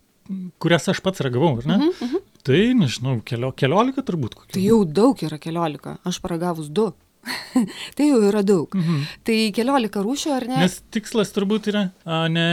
kurias 0.62 0.86
aš 0.91 1.00
pats 1.04 1.24
ragavau, 1.26 1.56
ar 1.58 1.65
ne? 1.67 1.78
Mhm, 1.80 1.95
mhm. 2.06 2.28
Tai, 2.45 2.60
nežinau, 2.78 3.15
kelio, 3.26 3.50
keliolika 3.58 4.04
turbūt. 4.06 4.36
kokių. 4.38 4.54
Tai 4.56 4.62
jau 4.65 4.78
daug 4.86 5.24
yra 5.26 5.39
keliolika, 5.41 5.95
aš 6.06 6.19
paragavus 6.24 6.69
du. 6.69 6.91
tai 7.98 8.08
jau 8.12 8.22
yra 8.30 8.42
daug. 8.46 8.72
Mhm. 8.78 9.04
Tai 9.28 9.38
keliolika 9.58 10.02
rūšių, 10.06 10.32
ar 10.38 10.48
ne? 10.50 10.64
Nes 10.64 10.80
tikslas 10.94 11.34
turbūt 11.36 11.70
yra 11.72 11.84
a, 12.06 12.24
ne, 12.32 12.48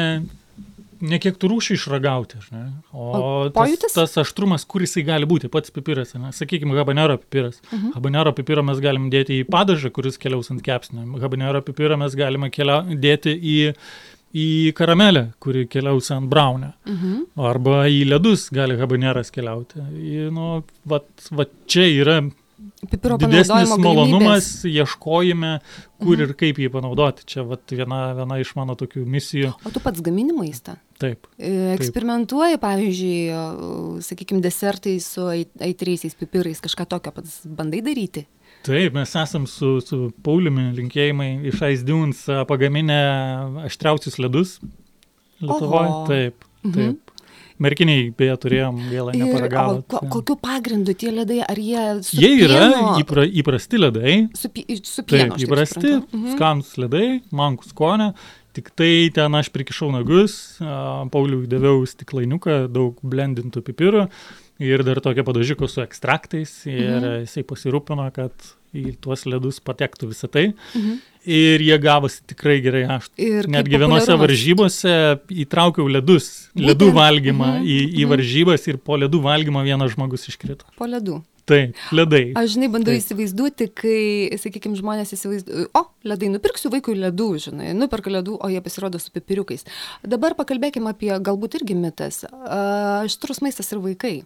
ne 1.01 1.21
kiek 1.23 1.39
tų 1.41 1.51
rūšių 1.53 1.77
išragauti, 1.79 2.41
ne? 2.55 2.65
O, 2.93 3.07
O 3.09 3.31
pojūtis? 3.55 3.95
tas, 3.95 4.13
tas 4.13 4.25
aštrumas, 4.25 4.67
kur 4.69 4.83
jisai 4.85 5.05
gali 5.07 5.29
būti, 5.31 5.51
pats 5.53 5.73
pipiras, 5.75 6.13
ne? 6.19 6.33
sakykime, 6.37 6.77
habanero 6.79 7.17
pipiras. 7.23 7.61
Mhm. 7.71 7.95
Habanero 7.97 8.35
pipirą 8.37 8.65
mes 8.67 8.83
galim 8.85 9.09
dėti 9.13 9.41
į 9.43 9.49
padažą, 9.53 9.93
kuris 9.95 10.19
keliaus 10.21 10.51
ant 10.55 10.63
kepsnio. 10.67 11.07
Habanero 11.23 11.63
pipirą 11.65 11.99
mes 12.01 12.17
galime 12.19 12.51
kelia, 12.55 12.83
dėti 12.89 13.33
į, 13.39 13.59
į 14.35 14.49
karamelę, 14.77 15.31
kuri 15.41 15.65
keliaus 15.71 16.11
ant 16.13 16.29
braunio. 16.29 16.75
Mhm. 16.91 17.23
Arba 17.49 17.87
į 17.89 18.03
ledus 18.11 18.49
gali 18.53 18.77
habaneras 18.81 19.33
keliauti. 19.33 19.81
Nu, 20.35 20.59
vat, 20.85 21.09
vat 21.31 21.55
čia 21.71 21.87
yra 22.03 22.19
Pipiro 22.90 23.16
didesnis 23.18 23.68
malonumas 23.71 24.47
galimybės. 24.64 24.64
ieškojime, 24.66 25.61
kur 26.01 26.16
Mhm. 26.16 26.23
ir 26.23 26.35
kaip 26.35 26.57
jį 26.59 26.68
panaudoti. 26.71 27.25
Čia 27.27 27.42
vat, 27.47 27.66
viena, 27.71 28.14
viena 28.14 28.38
iš 28.40 28.55
mano 28.57 28.75
tokių 28.75 29.05
misijų. 29.07 29.53
O 29.66 29.71
tu 29.71 29.81
pats 29.81 30.01
gamini 30.01 30.33
maistą? 30.33 30.77
Taip. 30.99 31.27
E, 31.38 31.75
Eksperimentuoji, 31.77 32.59
pavyzdžiui, 32.59 34.01
sakykime, 34.03 34.40
desertai 34.42 35.01
su 35.01 35.21
ai- 35.31 35.47
aitriaisiais 35.61 36.14
pipirais, 36.18 36.61
kažką 36.61 36.87
tokio 36.88 37.12
pats 37.12 37.40
bandai 37.47 37.81
daryti? 37.83 38.27
Taip, 38.64 38.92
mes 38.92 39.12
esam 39.14 39.47
su, 39.47 39.81
su 39.81 40.12
Pauliumi 40.23 40.73
linkėjimai 40.75 41.47
iš 41.47 41.62
Ice 41.73 41.85
Dunes 41.85 42.25
pagaminę 42.49 43.64
aštriausius 43.66 44.18
ledus 44.18 44.59
Lietuvoje. 45.40 45.88
Oho. 45.88 46.07
Taip, 46.09 46.44
Mhm. 46.64 46.97
Merkiniai 47.59 48.09
beje 48.16 48.37
turėjom, 48.44 48.77
vėlą 48.90 49.14
neparagavo. 49.18 49.83
ko, 49.88 50.01
kokiu 50.14 50.37
pagrindu 50.40 50.94
tie 50.94 51.11
ledai, 51.11 51.40
ar 51.49 51.57
jie 51.57 52.01
Jie 52.12 52.33
yra 52.47 52.59
pieno- 52.71 52.97
įpra, 53.03 53.25
įprasti 53.42 53.79
ledai, 53.79 54.16
su, 54.35 54.49
su 54.83 55.03
pienu? 55.03 55.35
taip 55.37 55.47
įprasti. 55.49 55.94
Mhm. 56.12 56.37
skanus 56.37 56.77
ledai, 56.79 57.23
mankų 57.33 57.68
skonio. 57.73 58.14
Tik 58.59 58.71
tai 58.75 59.11
ten 59.14 59.35
aš 59.38 59.51
prikišau 59.55 59.92
nagus, 59.92 60.59
Pauliui 61.12 61.47
daviau 61.47 61.85
stiklainiuką, 61.87 62.66
daug 62.73 62.97
blendintų 63.05 63.62
pipirų 63.62 64.09
ir 64.59 64.83
dar 64.83 64.97
tokią 65.05 65.23
padažiko 65.25 65.68
su 65.71 65.81
ekstraktais 65.85 66.66
ir 66.66 66.99
Mhm. 66.99 67.27
jisai 67.27 67.44
pasirūpino, 67.44 68.12
kad 68.12 68.33
į 68.75 68.97
tuos 69.03 69.25
ledus 69.29 69.61
patektų 69.65 70.11
visą 70.13 70.31
tai. 70.33 70.51
Mhm. 70.75 70.99
Ir 71.29 71.61
jie 71.61 71.77
gavosi 71.83 72.23
tikrai 72.31 72.59
gerai. 72.65 72.85
Aš 72.89 73.11
Ir 73.21 73.49
netgi 73.53 73.81
vienose 73.81 74.15
varžybose 74.17 74.93
įtraukiau 75.45 75.89
ledus, 75.91 76.49
ledų 76.57 76.93
valgymą 76.97 77.59
Mhm, 77.59 77.67
į, 77.67 77.79
į 78.01 78.05
mhm. 78.05 78.13
varžybas 78.15 78.69
ir 78.71 78.79
po 78.79 78.97
ledų 78.97 79.21
valgymo 79.27 79.65
vienas 79.67 79.93
žmogus 79.93 80.29
iškrito. 80.31 80.65
Po 80.79 80.89
ledų. 80.89 81.21
Taip, 81.49 81.77
ledai. 81.97 82.35
Aš 82.37 82.57
žinai, 82.57 82.69
bandau 82.69 82.93
Taip. 82.93 83.01
įsivaizduoti, 83.01 83.69
kai, 83.73 84.01
sakykime, 84.41 84.77
žmonės 84.77 85.15
įsivaizduoja, 85.17 85.71
o, 85.81 85.85
ledai, 86.09 86.29
nupirksiu 86.35 86.69
vaikui 86.75 86.97
ledų, 86.99 87.29
žinai, 87.47 87.71
nuperka 87.77 88.13
ledų, 88.13 88.37
o 88.45 88.51
jie 88.53 88.61
pasirodo 88.65 89.01
su 89.01 89.13
pipiriukais. 89.15 89.65
Dabar 90.05 90.37
pakalbėkime 90.37 90.93
apie 90.93 91.09
galbūt 91.09 91.57
irgi 91.61 91.79
mitas. 91.79 92.27
Aštrus 92.29 93.41
maistas 93.45 93.73
ir 93.73 93.81
vaikai. 93.85 94.19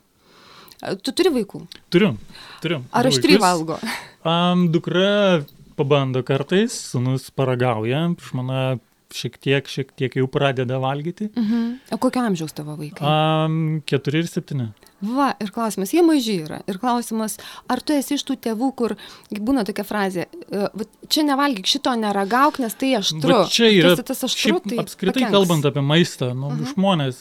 Tu 1.03 1.13
turi 1.15 1.31
vaikų? 1.31 1.61
Turiu, 1.95 2.17
turiu. 2.63 2.81
Ar 2.93 3.07
aštri 3.11 3.39
valgo? 3.43 3.79
Um, 4.23 4.69
dukra 4.71 5.43
pabando 5.75 6.21
kartais, 6.23 6.71
sunus 6.93 7.25
paragauja, 7.35 8.05
žmona 8.23 8.79
šiek 9.11 9.35
tiek, 9.43 9.67
šiek 9.67 9.91
tiek 9.99 10.15
jau 10.15 10.29
pradeda 10.31 10.79
valgyti. 10.79 11.27
Mhm. 11.35 11.65
O 11.91 11.99
kokio 11.99 12.23
amžiaus 12.23 12.55
tavo 12.55 12.77
vaikai? 12.79 13.03
Um, 13.03 13.57
keturi 13.85 14.23
ir 14.23 14.29
septyni. 14.31 14.69
Va, 15.03 15.33
ir 15.43 15.51
klausimas, 15.51 15.91
jie 15.91 16.05
maži 16.07 16.37
yra. 16.45 16.61
Ir 16.71 16.79
klausimas, 16.79 17.35
ar 17.67 17.83
tu 17.83 17.97
esi 17.99 18.15
iš 18.15 18.23
tų 18.29 18.37
tėvų, 18.47 18.71
kur 18.79 18.95
būna 19.35 19.67
tokia 19.67 19.83
frazė, 19.85 20.29
e, 20.31 20.69
"Va, 20.71 20.87
čia 21.11 21.27
nevalgyk 21.27 21.67
šito, 21.67 21.91
neragauk, 21.99 22.61
nes 22.63 22.75
tai 22.79 22.93
aštru. 23.03 23.27
Va 23.43 23.49
čia 23.51 23.67
yra, 23.75 23.97
tas, 23.97 24.07
tas 24.15 24.23
aštru, 24.31 24.39
šiaip 24.63 24.69
tai 24.71 24.79
apskritai 24.79 25.23
pakenks. 25.27 25.35
kalbant 25.35 25.65
apie 25.67 25.83
maistą, 25.83 26.31
nu, 26.33 26.51
Mhm. 26.55 26.75
žmonės, 26.77 27.19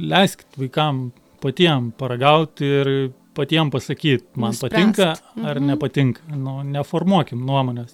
leiskit 0.00 0.48
vaikam 0.56 1.12
patiem 1.40 1.90
paragauti 1.98 2.64
ir 2.80 2.92
patiem 3.34 3.70
pasakyti, 3.70 4.24
man 4.36 4.52
Nuspręst. 4.52 4.70
patinka 4.70 5.08
ar 5.44 5.56
Mhm. 5.60 5.66
nepatinka. 5.70 6.20
Nu, 6.36 6.62
neformuokim 6.64 7.38
nuomonės. 7.46 7.92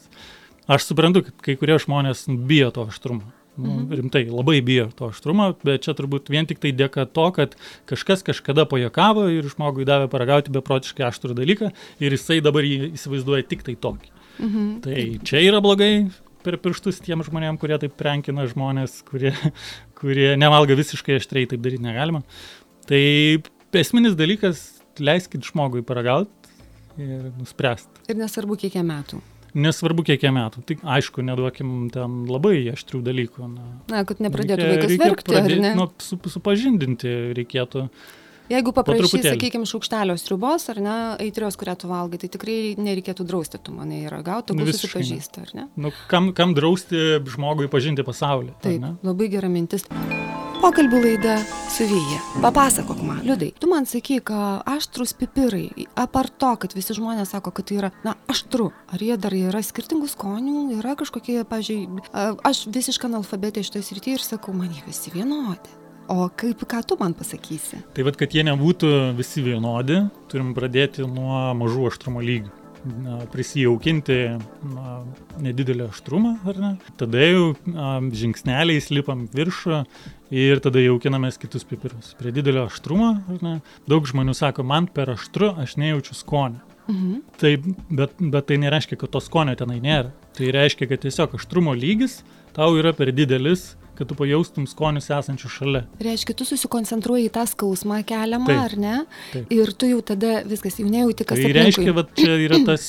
Aš 0.68 0.84
suprantu, 0.92 1.22
kad 1.24 1.34
kai 1.42 1.56
kurie 1.56 1.78
žmonės 1.78 2.26
bijo 2.46 2.72
to 2.72 2.86
aštrumo. 2.86 3.22
Nu, 3.58 3.70
Mhm. 3.86 3.90
rimtai, 3.96 4.26
labai 4.28 4.60
bijo 4.60 4.90
to 4.94 5.08
aštrumo, 5.08 5.54
bet 5.64 5.80
čia 5.82 5.94
turbūt 5.94 6.28
vien 6.28 6.44
tik 6.46 6.58
tai 6.60 6.72
dėka 6.72 7.06
to, 7.12 7.30
kad 7.32 7.54
kažkas 7.86 8.22
kažkada 8.22 8.66
pajokavo 8.68 9.30
ir 9.32 9.44
žmogui 9.44 9.86
davė 9.86 10.10
paragauti 10.10 10.50
beprotiškai 10.52 11.06
aštrų 11.08 11.34
dalyką 11.34 11.72
ir 12.00 12.10
jisai 12.12 12.42
dabar 12.42 12.62
jį 12.62 12.92
įsivaizduoja 12.92 13.48
tik 13.48 13.62
tai 13.62 13.74
tokį. 13.76 14.10
Mhm. 14.40 14.80
Tai 14.82 15.18
čia 15.24 15.40
yra 15.40 15.62
blogai 15.62 16.10
per 16.42 16.58
pirštus 16.58 17.00
tiem 17.00 17.22
žmonėm, 17.24 17.58
kurie 17.58 17.78
taip 17.78 17.96
prenkina 17.96 18.46
žmonės, 18.46 19.02
kurie, 19.04 19.32
kurie 19.98 20.36
nevalgo 20.36 20.76
visiškai 20.76 21.16
aštriai, 21.16 21.48
taip 21.48 21.60
daryti 21.62 21.80
negalima. 21.82 22.22
Tai 22.86 23.02
esminis 23.76 24.14
dalykas, 24.18 24.60
leiskit 25.02 25.44
žmogui 25.50 25.82
paragauti 25.86 26.30
ir 27.02 27.30
nuspręsti. 27.40 28.06
Ir 28.12 28.16
nesvarbu, 28.20 28.56
kiek 28.62 28.76
jie 28.78 28.84
metų. 28.86 29.18
Nesvarbu, 29.56 30.04
kiek 30.04 30.20
jie 30.24 30.30
metų. 30.36 30.62
Tik 30.68 30.82
aišku, 30.84 31.22
neduokim 31.24 31.88
ten 31.92 32.24
labai 32.28 32.58
aštrių 32.74 33.00
dalykų. 33.06 33.46
Na, 33.54 33.66
Na, 33.92 34.02
kad 34.04 34.18
nepradėtų 34.20 34.60
Reikia- 34.60 34.74
vaikas 34.76 34.90
reikia 34.92 35.04
verkti, 35.10 35.34
ar 35.34 35.42
pradėt- 35.46 35.60
ne? 35.64 35.74
Nu, 35.78 35.86
su, 35.98 36.18
supažindinti 36.34 37.12
reikėtų. 37.38 37.88
Jeigu 38.50 38.72
truputėlį. 38.72 39.32
sakykime, 39.34 39.66
šaukštelio 39.66 40.14
sriubos 40.20 40.68
ar 40.70 40.78
ne, 40.82 40.96
aitrios, 41.24 41.56
kurią 41.58 41.74
tu 41.82 41.88
valgai, 41.90 42.20
tai 42.22 42.28
tikrai 42.30 42.58
nereikėtų 42.78 43.26
drausti, 43.26 43.58
tu 43.58 43.74
manai, 43.74 44.04
ragauti, 44.12 44.54
Nu, 44.54 44.62
tegul 44.62 44.70
visiškai 44.72 45.02
ne. 45.02 45.06
susipažįsta, 45.06 45.46
ar 45.46 45.54
ne? 45.58 45.68
Nu, 45.76 45.92
kam, 46.10 46.30
kam 46.36 46.54
drausti 46.54 47.18
žmogui 47.26 47.66
pažinti 47.72 48.06
pasaulį? 48.06 48.54
Taip, 48.62 48.86
labai 49.02 49.28
gera 49.32 49.50
mintis. 49.50 49.86
Pokalbių 50.56 50.98
laida 51.02 51.34
su 51.70 51.84
Vyja. 51.84 52.20
Papasakok 52.40 53.02
man, 53.04 53.18
liudai. 53.26 53.50
Tu 53.60 53.68
man 53.68 53.84
sakyk, 53.86 54.30
aštrus 54.64 55.12
pipirai, 55.18 55.68
apart 56.00 56.32
to, 56.40 56.54
kad 56.62 56.72
visi 56.72 56.96
žmonės 56.96 57.34
sako, 57.34 57.52
kad 57.52 57.68
tai 57.68 57.76
yra, 57.82 57.90
na, 58.06 58.14
aštru. 58.32 58.70
Ar 58.88 59.02
jie 59.04 59.18
dar 59.20 59.36
yra 59.36 59.60
skirtingų 59.62 60.08
skonių, 60.08 60.78
yra 60.78 60.96
kažkokie, 60.96 61.42
pažiūrėjau, 61.50 62.38
aš 62.48 62.64
visiškai 62.72 63.10
analfabetė 63.10 63.66
šitoje 63.68 63.84
srityje 63.90 64.16
ir 64.16 64.24
sakau, 64.24 64.56
man 64.56 64.72
jie 64.72 64.82
visi 64.88 65.12
vienodi. 65.12 65.76
O 66.08 66.28
kaip, 66.30 66.62
ką 66.68 66.82
tu 66.86 66.96
man 67.00 67.14
pasakysi? 67.18 67.80
Tai 67.96 68.04
vad, 68.06 68.18
kad 68.20 68.34
jie 68.34 68.44
nebūtų 68.46 68.92
visi 69.18 69.42
vienodi, 69.42 70.04
turim 70.30 70.52
pradėti 70.54 71.06
nuo 71.08 71.48
mažų 71.58 71.90
aštrumo 71.90 72.22
lygių. 72.22 72.52
Na, 72.86 73.16
prisijaukinti 73.32 74.16
na, 74.70 75.00
nedidelį 75.42 75.88
aštrumą, 75.88 76.36
ar 76.46 76.60
ne? 76.62 76.68
Tada 77.00 77.24
jau 77.24 77.48
a, 77.72 77.96
žingsneliais 78.14 78.92
lipam 78.94 79.24
viršų 79.32 79.80
ir 80.30 80.62
tada 80.62 80.84
jaukinamės 80.84 81.40
kitus 81.42 81.66
pipirus. 81.66 82.12
Prie 82.20 82.30
didelio 82.36 82.68
aštrumo, 82.68 83.08
ar 83.32 83.42
ne? 83.42 83.56
Daug 83.90 84.06
žmonių 84.06 84.36
sako, 84.38 84.62
man 84.62 84.86
per 84.86 85.10
aštru 85.16 85.50
aš 85.64 85.74
nejaučiu 85.82 86.14
skonio. 86.14 86.62
Mhm. 86.86 87.24
Tai, 87.42 87.52
bet, 87.90 88.14
bet 88.20 88.46
tai 88.46 88.60
nereiškia, 88.62 89.00
kad 89.00 89.10
to 89.16 89.24
skonio 89.24 89.56
tenai 89.58 89.80
nėra. 89.82 90.12
Tai 90.38 90.52
reiškia, 90.54 90.86
kad 90.92 91.02
tiesiog 91.02 91.34
aštrumo 91.40 91.74
lygis 91.74 92.20
tau 92.54 92.76
yra 92.78 92.94
per 92.94 93.10
didelis, 93.12 93.72
kad 93.96 94.08
tu 94.10 94.14
pajaustum 94.18 94.66
skonius 94.70 95.08
esančius 95.10 95.52
šalia. 95.58 95.82
Reiškia, 96.02 96.34
tu 96.36 96.44
susikoncentruoji 96.48 97.26
į 97.28 97.32
tą 97.36 97.46
skausmą 97.50 98.02
keliamą, 98.06 98.46
Taip, 98.46 98.62
ar 98.66 98.76
ne? 98.78 98.96
taip. 99.32 99.50
Ir 99.56 99.72
tu 99.72 99.86
jau 99.90 100.02
tada 100.04 100.42
viskas, 100.46 100.78
jau 100.80 100.86
nejauti, 100.88 101.24
kas 101.24 101.38
Tai 101.40 101.44
aplinkui. 101.48 101.64
reiškia, 101.64 101.94
kad 102.00 102.14
čia 102.20 102.36
yra 102.46 102.60
tas, 102.68 102.86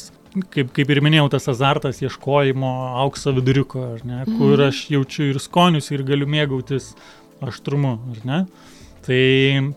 kaip, 0.54 0.70
kaip 0.76 0.89
ir 0.93 1.02
minėjau, 1.02 1.30
tas 1.34 1.48
azartas 1.50 2.02
ieškojimo 2.04 2.72
aukso 3.06 3.34
viduriuko, 3.34 3.84
ar 3.96 4.06
ne, 4.06 4.24
kur 4.38 4.58
Mhm. 4.58 4.67
aš 4.67 4.84
jaučiu 4.93 5.30
ir 5.32 5.39
skonius, 5.39 5.89
ir 5.91 6.04
galiu 6.04 6.28
mėgautis 6.28 6.93
aštrumu, 7.41 7.98
ar 8.12 8.26
ne. 8.26 8.46
Tai 9.08 9.74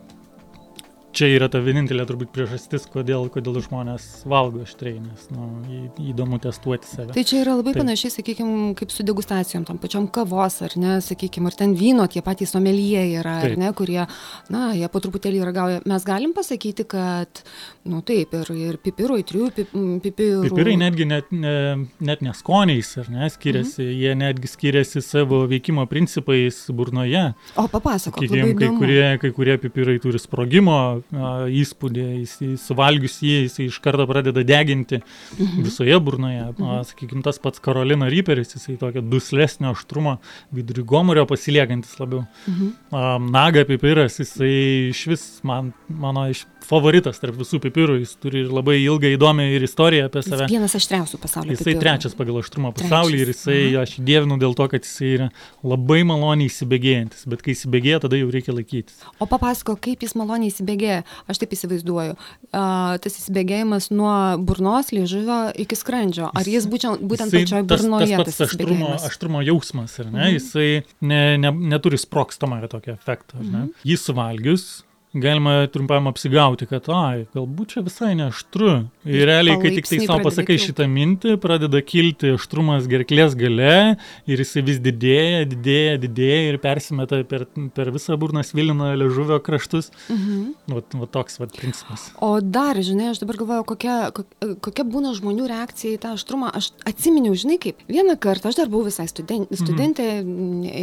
čia 1.12 1.29
yra 1.35 1.49
ta 1.51 1.61
vienintelė 1.62 2.05
turbūt 2.09 2.31
priežastis, 2.35 2.87
kodėl, 2.90 3.27
kodėl 3.33 3.59
žmonės 3.64 4.23
valgo 4.31 4.62
aštriai, 4.64 5.01
nes 5.03 5.27
nu, 5.35 5.49
į- 5.66 6.11
įdomu 6.12 6.38
testuoti 6.42 6.87
save. 6.87 7.14
Tai 7.16 7.25
čia 7.27 7.40
yra 7.42 7.57
labai 7.59 7.75
Taip. 7.75 7.83
panašiai, 7.83 8.12
sakykime, 8.14 8.75
kaip 8.79 8.92
su 8.94 9.05
degustacijom, 9.07 9.66
tam 9.66 9.81
pačiam 9.83 10.07
kavos, 10.11 10.61
ar 10.62 10.77
ne, 10.81 10.99
sakykime, 11.05 11.51
ar 11.51 11.57
ten 11.59 11.75
vyno, 11.75 12.07
tie 12.11 12.23
patys 12.23 12.55
somelie 12.55 13.03
yra, 13.18 13.40
ar 13.40 13.49
Taip. 13.49 13.59
ne, 13.59 13.73
kurie, 13.77 14.07
na, 14.51 14.62
jie 14.79 14.88
po 14.88 15.03
truputėlį 15.03 15.42
ragauja. 15.51 15.83
Mes 15.90 16.07
galim 16.07 16.35
pasakyti, 16.37 16.87
kad, 16.90 17.42
nu 17.85 18.03
taip, 18.07 18.35
ir, 18.35 18.53
ir 18.55 18.79
pipirų, 18.79 19.20
įtrių 19.25 19.51
pip, 19.57 19.75
m, 19.75 19.99
pipirų. 20.05 20.46
Pipirai 20.46 20.77
netgi 20.79 21.09
net, 21.11 21.35
ne, 21.35 21.88
net 21.99 22.23
neskoniais, 22.23 22.94
ar 23.03 23.11
ne, 23.11 23.31
skiriasi, 23.33 23.83
mhm. 23.83 23.99
jie 24.05 24.14
netgi 24.23 24.53
skiriasi 24.55 25.03
savo 25.03 25.42
veikimo 25.51 25.87
principais 25.90 26.62
burnoje. 26.70 27.33
O 27.59 27.66
papasakok, 27.70 28.23
Sakykime, 28.23 28.55
kai 28.59 28.73
kurie, 28.79 29.05
kai 29.20 29.35
kurie 29.35 29.59
pipirai 29.61 29.99
turi 30.03 30.20
sprogimo 30.23 31.00
įspūdį, 31.11 32.05
jis, 32.21 32.35
jis 32.45 32.65
suvalgius 32.71 33.19
jį, 33.25 33.37
jis 33.47 33.59
iš 33.67 33.79
karto 33.85 34.07
pradeda 34.09 34.43
deginti 34.47 35.01
Mhm. 35.39 35.63
visoje 35.65 35.99
burnoje. 36.01 36.41
A, 36.61 36.83
sakykime, 36.85 37.23
tas 37.23 37.39
pats 37.39 37.59
Karolina 37.61 38.09
Ryperis, 38.11 38.55
jisai 38.57 38.77
tokio 38.79 39.01
duslesnio 39.03 39.73
aštrumo 39.75 40.19
vidurį 40.55 40.85
gomurio 40.85 41.27
pasiliekantis 41.27 41.97
labiau. 42.01 42.27
Mhm. 42.49 43.31
Naga 43.31 43.65
pipiras, 43.65 44.19
jisai 44.21 44.91
iš 44.91 45.07
vis 45.07 45.25
man, 45.43 45.73
mano 45.89 46.27
iš 46.31 46.45
favoritas 46.71 47.19
tarp 47.21 47.35
visų 47.41 47.59
pipirų, 47.65 47.99
jis 48.03 48.17
turi 48.21 48.45
ir 48.45 48.51
labai 48.53 48.77
ilgą 48.85 49.09
įdomią 49.17 49.47
ir 49.57 49.63
istoriją 49.67 50.07
apie 50.07 50.21
Jis 50.23 50.29
save. 50.31 50.47
vienas 50.51 50.75
aštriausių 50.77 51.19
pasaulio 51.19 51.55
Jisai 51.57 51.73
pipirų. 51.75 51.81
trečias 51.81 52.15
pagal 52.15 52.39
aštrumą 52.43 52.73
pasaulyje 52.77 53.21
ir 53.25 53.31
jisai, 53.33 53.61
aha. 53.75 53.83
aš 53.83 53.97
dievinu 53.99 54.39
dėl 54.39 54.55
to, 54.55 54.69
kad 54.69 54.83
jisai 54.87 55.09
yra 55.17 55.29
labai 55.65 56.03
maloniai 56.05 56.49
įsibėgėjantis, 56.51 57.27
bet 57.27 57.43
kai 57.43 57.53
įsibėgėja, 57.57 58.01
tada 58.05 58.17
jau 58.21 58.31
reikia 58.31 58.53
laikytis. 58.55 59.01
O 59.19 59.27
papasako, 59.27 59.77
kaip 59.81 60.01
jis 60.05 60.15
maloniai 60.15 60.51
įsibėgėja. 60.53 60.89
Aš 61.31 61.40
taip 61.42 61.55
įsivaizduoju. 61.57 62.16
A, 62.53 62.64
tas 63.03 63.16
įsibėgėjimas 63.20 63.90
nuo 63.94 64.12
burnos, 64.46 64.92
liežuvio 64.94 65.40
iki 65.64 65.79
skrandžio. 65.79 66.31
Ar 66.37 66.50
jis 66.50 66.66
būtent, 66.70 67.03
būtent 67.03 67.31
Jisai- 67.33 67.44
pačioj 67.46 67.64
tas, 67.66 67.81
burnoje 67.81 68.11
tas 68.16 68.24
pats 68.24 68.40
aštrumo, 68.48 68.92
aštrumo 69.11 69.42
jausmas, 69.46 69.98
ar 70.03 70.11
ne? 70.11 70.18
Mhm. 70.18 70.37
Jisai 70.37 70.68
ne, 71.00 71.22
ne, 71.38 71.50
neturi 71.74 71.98
sprokstamą 72.00 72.61
tokį 72.70 72.94
efektą? 72.96 73.40
Mhm. 73.42 73.72
Jį 73.87 73.98
suvalgius. 74.07 74.68
Galima 75.11 75.66
trumpam 75.66 76.07
apsigauti, 76.07 76.68
kad, 76.70 76.87
ai, 76.94 77.25
galbūt 77.35 77.73
čia 77.73 77.81
visai 77.83 78.12
neaštru. 78.14 78.68
Ir 79.11 79.25
realiai, 79.27 79.57
kai 79.59 79.73
tik 79.75 79.88
tai 79.90 79.96
savo 80.05 80.20
pasakai 80.23 80.55
šitą 80.62 80.87
mintį, 80.87 81.33
pradeda 81.42 81.81
kilti 81.83 82.31
aštrumas 82.37 82.87
gerklės 82.87 83.35
gale 83.35 83.96
ir 84.31 84.42
jisai 84.44 84.62
vis 84.68 84.79
didėja, 84.79 85.40
didėja, 85.51 85.96
didėja 86.05 86.53
ir 86.53 86.61
persimeta 86.62 87.18
per, 87.27 87.49
per 87.75 87.90
visą 87.90 88.14
burną 88.23 88.44
svilina 88.46 88.92
liežuvio 89.01 89.40
kraštus. 89.42 89.90
Mhm. 90.14 90.46
Va, 90.70 90.85
va 91.03 91.11
toks 91.18 91.40
va 91.42 91.51
principas. 91.59 92.07
O 92.23 92.37
dar, 92.38 92.79
žinai, 92.79 93.11
aš 93.11 93.25
dabar 93.25 93.40
galvoju, 93.42 93.66
kokia, 93.75 93.99
kok- 94.14 94.38
kokia 94.62 94.87
būna 94.94 95.16
žmonių 95.18 95.51
reakcija 95.51 95.99
į 95.99 96.03
tą 96.07 96.14
aštrumą. 96.20 96.55
Aš 96.55 96.70
atsiminiau, 96.87 97.35
žinai, 97.35 97.59
kaip 97.66 97.83
vieną 97.90 98.14
kartą, 98.23 98.55
aš 98.55 98.62
dar 98.62 98.70
buvau 98.70 98.87
visai 98.87 99.11
studen, 99.11 99.51
studentė, 99.59 100.07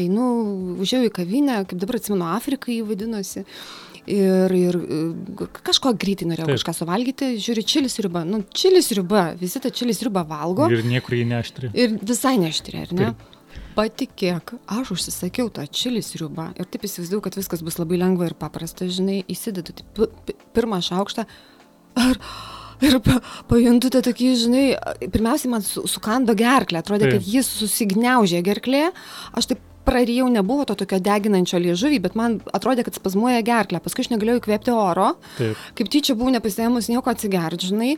einu, 0.04 0.28
užėjau 0.84 1.08
į 1.08 1.16
kavinę, 1.24 1.62
kaip 1.72 1.80
dabar 1.80 2.02
atsimenu, 2.04 2.28
Afrikai 2.36 2.82
vadinosi. 2.84 3.48
Ir, 4.08 4.54
ir 4.56 4.78
kažko 5.68 5.94
greitai 6.00 6.28
norėjau 6.32 6.48
Taip. 6.50 6.58
kažką 6.60 6.74
suvalgyti, 6.82 7.32
žiūri, 7.44 7.64
čilis 7.68 7.98
riba, 8.04 8.24
nu, 8.28 8.42
čilis 8.56 8.92
riba, 8.98 9.30
visi 9.40 9.60
tą 9.64 9.72
čilis 9.76 10.00
ribą 10.06 10.24
valgo 10.30 10.70
Ir 10.72 10.84
niekur 10.88 11.18
jį 11.20 11.26
neštri. 11.32 11.72
ir 11.76 11.98
visai 12.02 12.38
neštri, 12.42 12.86
ar 12.88 12.94
ne? 12.96 13.14
Patikėk, 13.78 14.56
aš 14.74 14.92
užsisakiau 14.96 15.52
tą 15.54 15.64
čilis 15.70 16.10
riubą 16.18 16.48
ir 16.58 16.66
taip 16.66 16.86
įsivaizduoju, 16.88 17.22
kad 17.28 17.36
viskas 17.38 17.62
bus 17.66 17.78
labai 17.78 18.00
lengva 18.02 18.26
ir 18.32 18.34
paprasta, 18.38 18.88
žinai, 18.90 19.20
įsidedu 19.30 19.76
taip, 19.78 19.92
pi- 19.98 20.10
pi- 20.32 20.38
pirmą 20.58 20.80
šaukštą 20.82 21.26
ir, 22.08 22.18
ir 22.90 22.98
pa, 23.06 23.20
pajuntu 23.50 23.92
tą 23.94 24.02
tokį, 24.08 24.32
žinai, 24.42 24.66
pirmiausiai 25.14 25.52
man 25.54 25.62
su, 25.66 25.86
sukando 25.90 26.34
gerklę, 26.38 26.82
atrodė, 26.82 27.12
Taip. 27.12 27.20
kad 27.20 27.30
jis 27.36 27.50
susigniaužė 27.62 28.42
gerklė, 28.50 28.88
aš 29.38 29.52
taip 29.54 29.62
prarijau, 29.88 30.28
nebuvo 30.32 30.68
to 30.68 30.76
tokio 30.84 31.00
deginančio 31.04 31.62
liežuvį, 31.64 32.02
bet 32.04 32.18
man 32.20 32.40
atrodė, 32.56 32.86
kad 32.88 32.98
spazmuoja 33.00 33.44
gerklę, 33.48 33.82
paskui 33.84 34.06
aš 34.06 34.12
negalėjau 34.14 34.42
įkvėpti 34.42 34.74
oro, 34.76 35.14
Taip. 35.38 35.70
kaip 35.80 35.94
tyčia 35.94 36.18
buvau 36.18 36.34
nepasėmus 36.36 36.92
nieko 36.92 37.14
atsigerti, 37.14 37.72
žinai. 37.72 37.94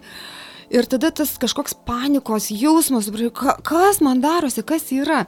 Ir 0.69 0.85
tada 0.85 1.09
tas 1.09 1.31
kažkoks 1.41 1.73
panikos 1.87 2.51
jausmas, 2.53 3.09
ka, 3.33 3.57
kas 3.65 4.03
man 4.05 4.21
darosi, 4.21 4.61
kas 4.61 4.91
yra. 4.93 5.23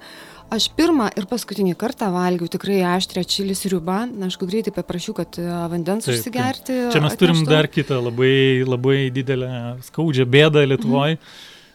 Aš 0.51 0.67
pirmą 0.75 1.07
ir 1.15 1.25
paskutinį 1.31 1.77
kartą 1.79 2.09
valgiau 2.11 2.49
tikrai 2.51 2.81
aštrę 2.83 3.23
čilis 3.23 3.63
riubą, 3.71 4.01
na, 4.11 4.27
aišku, 4.27 4.45
greitai 4.49 4.73
paprašiau, 4.75 5.15
kad 5.15 5.37
e, 5.39 5.45
vandens 5.71 6.03
Taip, 6.03 6.11
taip. 6.11 6.19
užsigerti. 6.19 6.75
Čia 6.91 7.01
mes 7.05 7.15
turim 7.15 7.37
atneštų. 7.39 7.53
dar 7.53 7.69
kitą 7.71 8.01
labai, 8.03 8.33
labai 8.67 8.97
didelę 9.15 9.51
skaudžią 9.87 10.27
bėdą 10.27 10.65
Lietuvoje 10.67 11.21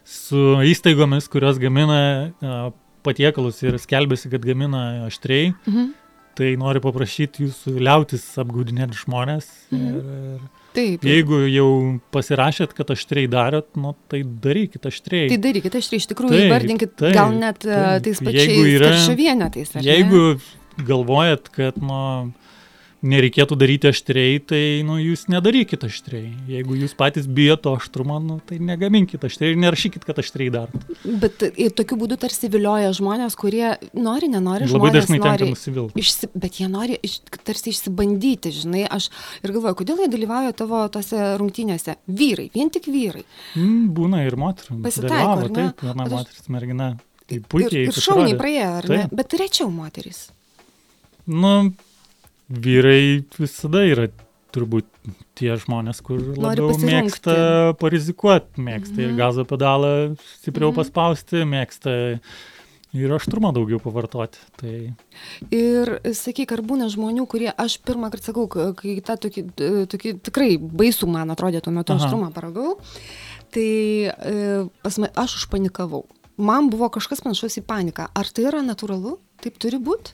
su 0.07 0.43
įstaigomis, 0.69 1.25
kurios 1.33 1.57
gamina 1.59 2.03
a, 2.39 2.59
patiekalus 3.07 3.63
ir 3.67 3.79
skelbiasi, 3.83 4.31
kad 4.35 4.45
gamina 4.47 5.07
aštriai. 5.07 5.55
Mhm. 5.71 5.95
Tai 6.37 6.51
noriu 6.61 6.83
paprašyti 6.85 7.47
jūsų 7.47 7.79
liautis 7.81 8.25
apgaudinėti 8.43 8.99
žmonės. 9.07 9.47
Mhm. 9.73 9.87
Ir, 9.89 10.11
ir 10.37 10.41
Taip. 10.77 11.07
jeigu 11.09 11.39
jau 11.49 11.69
pasirašėt, 12.13 12.75
kad 12.77 12.91
aštriai 12.93 13.31
darot, 13.33 13.71
nu, 13.81 13.95
tai 14.13 14.21
darykit 14.21 14.85
aštriai. 14.91 15.31
Tai 15.33 15.39
darykite, 15.47 15.81
aš 15.81 15.89
iš 15.97 16.09
tikrųjų 16.11 16.35
Taip, 16.37 16.51
įvardinkit, 16.51 16.93
taip, 17.01 17.15
gal 17.17 17.33
net 17.33 17.63
taip. 17.65 18.03
tais 18.05 18.21
pačiais 18.21 18.61
yra- 18.75 18.91
karščio 18.93 19.15
vienetais. 19.17 19.73
ar 19.73 19.81
ne? 19.81 19.87
Jeigu 19.89 20.23
galvojat, 20.85 21.49
kad 21.57 21.81
nu, 21.81 22.03
nereikėtų 23.07 23.57
daryti 23.59 23.91
aštriai, 23.91 24.41
tai 24.43 24.61
nu, 24.87 24.99
jūs 25.01 25.27
nedarykit 25.33 25.87
aštriai. 25.87 26.31
Jeigu 26.51 26.77
jūs 26.79 26.95
patys 26.99 27.29
bijot 27.31 27.63
to 27.65 27.75
aštrumo, 27.79 28.19
nu, 28.23 28.39
tai 28.47 28.59
negaminkit 28.63 29.25
aštriai 29.27 29.55
ir 29.55 29.61
nerašykit, 29.63 30.05
kad 30.07 30.21
aštriai 30.23 30.53
darot. 30.55 30.87
Bet 31.07 31.45
ir 31.49 31.75
tokiu 31.77 31.99
būdu 32.01 32.19
tarsi 32.21 32.51
vilioja 32.53 32.93
žmonės, 32.97 33.39
kurie 33.39 33.75
nori, 33.97 34.31
nenori, 34.33 34.69
Labai 34.71 34.93
dažnai 34.95 35.21
tenka 35.23 35.49
nusivilti. 35.51 36.03
Išsi, 36.03 36.31
bet 36.37 36.61
jie 36.61 36.69
nori 36.73 36.99
iš, 37.07 37.19
tarsi 37.47 37.73
išsibandyti, 37.73 38.53
žinai, 38.61 38.85
aš 38.99 39.11
ir 39.43 39.55
galvoju, 39.57 39.81
kodėl 39.83 40.05
jie 40.05 40.13
dalyvauja 40.13 40.55
tavo 40.57 40.85
tose 40.93 41.33
rungtynėse. 41.41 41.99
Vyrai, 42.07 42.49
vien 42.55 42.73
tik 42.75 42.89
vyrai. 42.93 43.25
Mm, 43.57 43.91
būna 43.97 44.23
ir 44.27 44.39
moterų. 44.41 44.81
Pasitaiko, 44.87 45.51
ne? 45.51 45.69
Taip, 45.71 45.85
viena 45.87 46.09
moteris 46.11 46.51
mergina. 46.53 46.95
Tai 47.27 47.41
ir, 47.41 47.43
puikiai. 47.51 47.89
ir 47.89 47.97
šauniai 47.97 48.37
pasirodė. 48.37 48.39
praėjo, 48.39 48.71
ar 48.79 48.89
ne? 48.91 49.03
Taip. 49.03 49.15
Bet 49.19 49.37
rečiau 49.41 49.71
moteris. 49.75 50.27
Nu, 51.27 51.53
vyrai 52.51 53.25
visada 53.39 53.83
yra 53.87 54.09
turbūt 54.55 54.87
tie 55.37 55.53
žmonės, 55.61 56.01
kur 56.05 56.21
labiau 56.41 56.73
mėgsta 56.81 57.75
parizikuoti, 57.81 58.63
mėgsta 58.63 59.03
ir 59.03 59.11
Mhm. 59.13 59.17
gazo 59.19 59.45
pedalą 59.45 60.17
stipriau 60.39 60.71
Mhm. 60.73 60.77
paspausti, 60.81 61.43
mėgsta 61.45 62.21
ir 62.97 63.11
aštrumą 63.13 63.53
daugiau 63.53 63.79
pavartoti. 63.83 64.39
Tai 64.57 64.95
Ir 65.51 66.01
sakyk, 66.17 66.53
ar 66.53 66.63
būna 66.63 66.89
žmonių, 66.89 67.27
kurie, 67.29 67.53
aš 67.53 67.79
pirmą 67.85 68.11
kartą 68.11 68.33
sakau, 68.33 68.49
kai 68.49 69.01
tą 69.01 69.17
tokį, 69.21 69.43
tokį 69.93 70.21
tikrai 70.23 70.57
baisų, 70.57 71.07
man 71.07 71.29
atrodė 71.29 71.61
tuo 71.63 71.73
metu 71.73 71.93
Aha. 71.93 72.07
aštrumą 72.07 72.33
paragau, 72.33 72.79
tai 73.51 74.09
e, 74.09 74.69
pas 74.83 74.97
ma, 74.99 75.09
aš 75.15 75.45
užpanikavau. 75.45 76.07
Man 76.39 76.71
buvo 76.71 76.89
kažkas 76.89 77.21
panašus 77.21 77.59
į 77.61 77.63
paniką. 77.65 78.09
Ar 78.15 78.25
tai 78.25 78.45
yra 78.45 78.63
natūralu? 78.63 79.19
Taip 79.43 79.59
turi 79.59 79.79
būti? 79.79 80.13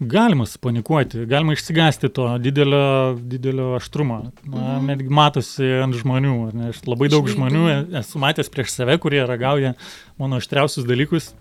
Galima 0.00 0.46
supanikuoti, 0.46 1.26
galima 1.26 1.52
išsigasti 1.52 2.08
to 2.08 2.26
didelio, 2.38 3.14
didelio 3.20 3.74
aštrumo. 3.76 4.32
Na, 4.44 4.78
Mhm. 4.78 4.86
netgi 4.86 5.08
matosi 5.08 5.64
ant 5.82 5.94
žmonių. 5.94 6.54
ne? 6.54 6.68
Aš 6.68 6.82
labai 6.86 7.08
daug 7.08 7.28
Iš 7.28 7.36
žmonių 7.36 7.94
esu 8.00 8.18
matęs 8.18 8.50
prieš 8.50 8.70
save, 8.74 8.98
kurie 8.98 9.22
ragauja 9.26 9.74
mano 10.18 10.36
aštriausius 10.36 10.84
dalykus. 10.86 11.32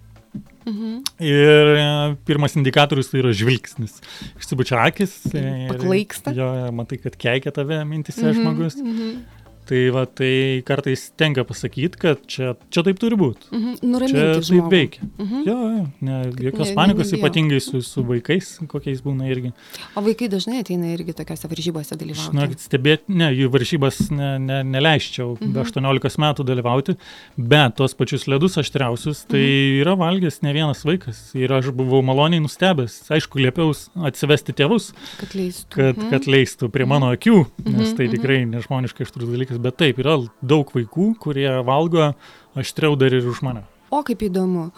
Mhm. 0.66 1.02
Ir 1.20 1.76
e, 1.78 2.16
pirmas 2.26 2.56
indikatorius 2.56 3.10
tai 3.12 3.20
yra 3.22 3.34
žvilgsnis. 3.34 4.00
Išsibučia 4.39 4.80
akis. 4.88 5.28
Paklaiksta. 5.70 6.34
Jo, 6.34 6.72
matai, 6.72 6.98
kad 7.04 7.18
keikia 7.18 7.52
tave 7.52 7.84
mintise 7.86 8.24
Mhm, 8.32 8.39
žmogus. 8.42 8.76
Mhm. 8.78 9.26
Tai 9.65 9.89
va, 9.95 10.06
tai 10.06 10.62
kartais 10.67 11.12
tenka 11.15 11.43
pasakyti, 11.47 11.95
kad 11.97 12.19
čia, 12.28 12.54
čia 12.69 12.82
taip 12.84 12.97
turi 12.99 13.15
būti. 13.15 13.47
Mhm. 13.52 13.76
Čia 13.80 13.88
Nuraminti 13.88 14.23
taip 14.34 14.43
žmogų. 14.49 14.69
veikia. 14.73 14.99
Mhm. 15.17 15.43
Jo, 15.47 15.56
jo, 15.71 15.86
ne, 16.02 16.17
jokios 16.36 16.67
ne- 16.69 16.76
panikos, 16.76 17.12
nebijau. 17.12 17.19
ypatingai 17.23 17.62
su, 17.63 17.82
su 17.82 18.04
vaikais, 18.04 18.60
kokiais 18.67 18.99
būna 19.02 19.30
irgi. 19.32 19.54
O 19.95 20.02
vaikai 20.02 20.28
dažnai 20.28 20.60
ateina 20.63 20.91
irgi 20.97 21.13
tokiose 21.15 21.47
varžybose 21.47 21.95
dalyvauti. 21.95 22.28
Žinokit, 22.34 22.60
stebėti, 22.60 23.08
ne, 23.08 23.30
jų 23.32 23.47
varžybas 23.56 24.12
ne, 24.12 24.38
ne, 24.39 24.63
neleisčiau 24.63 25.38
Mhm. 25.39 25.54
be 25.54 25.60
18 25.63 26.17
metų 26.19 26.43
dalyvauti, 26.43 26.97
bet 27.38 27.76
tos 27.78 27.93
pačius 27.95 28.28
ledus 28.28 28.58
aštriausius, 28.58 29.26
tai 29.28 29.39
Mhm. 29.39 29.82
yra 29.82 29.95
valgęs 29.95 30.41
ne 30.43 30.52
vienas 30.54 30.84
vaikas. 30.84 31.34
Ir 31.36 31.49
aš 31.54 31.71
buvau 31.71 32.04
maloniai 32.04 32.41
nustebęs. 32.43 33.08
Aišku, 33.10 33.39
liepiau 33.39 33.71
atsivesti 34.04 34.52
tėvus, 34.54 34.91
Kad 35.19 35.30
leistų. 35.30 35.69
kad, 35.69 35.95
Mhm. 35.97 36.10
kad 36.10 36.21
leistų 36.28 36.69
prie 36.69 36.86
mano 36.86 37.15
akių, 37.15 37.47
nes 37.65 37.93
Mhm, 37.93 37.95
tai 37.97 38.08
mhm. 38.08 38.13
tikrai 38.17 38.45
nežmoniškai 38.45 39.08
aštrus 39.08 39.30
dalykas. 39.30 39.53
Bet 39.62 39.78
taip, 39.82 40.02
yra 40.04 40.18
daug 40.42 40.70
vaikų, 40.74 41.13
kurie 41.22 41.50
valgo 41.66 42.13
aštriau 42.58 42.98
dar 43.00 43.13
ir 43.13 43.28
už 43.30 43.44
mane. 43.46 43.66
O 43.94 44.00
kaip 44.02 44.24
įdomu. 44.26 44.72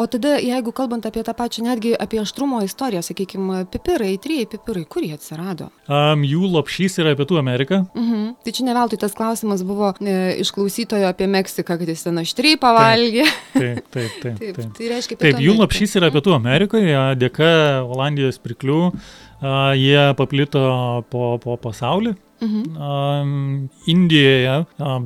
O 0.00 0.04
tada, 0.08 0.38
jeigu 0.40 0.72
kalbant 0.72 1.04
apie 1.04 1.20
tą 1.26 1.34
pačią, 1.36 1.64
netgi 1.66 1.90
apie 2.00 2.22
aštrumo 2.22 2.62
istoriją, 2.64 3.02
sakykime, 3.04 3.66
pipirai, 3.72 4.14
trijai 4.22 4.46
pipirai, 4.48 4.84
kur 4.88 5.04
jie 5.04 5.12
atsirado? 5.18 5.68
Um, 5.92 6.22
jų 6.24 6.48
lopšys 6.54 6.96
yra 7.02 7.12
Pietų 7.18 7.36
Amerika. 7.40 7.82
Mhm. 7.92 8.30
Tai 8.46 8.54
čia 8.56 8.64
ne 8.64 8.76
veltui 8.78 9.00
tas 9.02 9.12
klausimas 9.18 9.64
buvo 9.68 9.92
e, 10.00 10.16
iš 10.40 10.54
klausytojo 10.56 11.10
apie 11.10 11.28
Meksiką, 11.28 11.76
kad 11.82 11.92
jis 11.92 12.06
ten 12.06 12.22
aštriai 12.22 12.56
pavalgė. 12.62 13.28
Taip, 13.52 13.84
taip, 13.92 14.16
taip. 14.22 14.38
Taip, 14.42 14.56
taip. 14.56 14.72
tai 14.78 14.88
reiškia, 14.94 15.20
Taip, 15.20 15.44
jų 15.44 15.58
lopšys 15.60 15.98
yra 16.00 16.08
Pietų 16.14 16.32
Amerikoje, 16.38 16.96
dėka 17.20 17.52
Olandijos 17.84 18.40
priklių, 18.40 18.80
a, 18.88 19.74
jie 19.76 20.08
paplito 20.16 20.64
po, 21.12 21.36
po 21.44 21.60
pasaulį. 21.60 22.16
Mhm. 22.42 23.66
Indijoje 23.86 24.54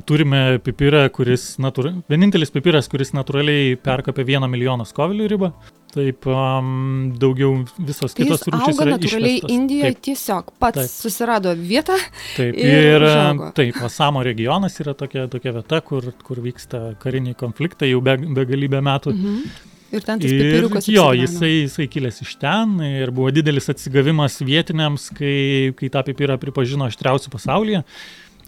turime 0.09 0.41
pipirą, 0.65 1.05
kuris, 1.13 1.55
natūra... 1.61 1.93
vienintelis 2.09 2.53
pipiras, 2.53 2.89
kuris 2.91 3.13
natūraliai 3.13 3.75
perkopė 3.83 4.25
vieną 4.27 4.49
milijoną 4.51 4.87
skovelių 4.89 5.27
ribą. 5.33 5.51
Taip, 5.93 6.27
um, 6.27 7.13
daugiau 7.17 7.61
visos 7.79 8.11
Tai 8.13 8.25
kitos 8.25 8.43
rūšys 8.43 8.73
auga 8.73 8.87
natūraliai. 8.89 9.39
Indijoje, 9.53 9.93
tiesiog 10.09 10.51
pats 10.59 10.81
Taip. 10.81 10.91
susirado 10.91 11.53
vietą. 11.55 11.95
taip. 12.35 12.57
ir 12.59 12.75
Ir, 12.97 13.05
užaugo. 13.07 13.47
taip, 13.55 13.79
Asamo 13.87 14.21
regionas 14.25 14.75
yra 14.83 14.93
tokia, 14.99 15.29
tokia 15.31 15.55
vieta, 15.55 15.79
kur, 15.81 16.11
kur 16.27 16.43
vyksta 16.43 16.83
kariniai 17.01 17.37
konfliktai 17.39 17.93
jau 17.93 18.03
be, 18.03 18.17
begalybę 18.35 18.83
metų. 18.83 19.15
Mhm. 19.15 19.73
Ir 19.91 20.03
ten 20.03 20.19
tas 20.19 20.27
Ir 20.31 20.41
pipiriukas. 20.41 20.87
jo, 20.91 21.07
jisai, 21.15 21.53
jisai 21.63 21.87
kilęs 21.87 22.21
iš 22.25 22.35
ten 22.41 22.75
ir 22.83 23.11
buvo 23.15 23.31
didelis 23.31 23.69
atsigavimas 23.71 24.41
vietiniams, 24.43 25.09
kai, 25.15 25.73
kai 25.79 25.91
tą 25.93 26.03
pipirą 26.09 26.35
pripažino 26.41 26.89
aštriausių 26.91 27.31
pasaulyje. 27.31 27.83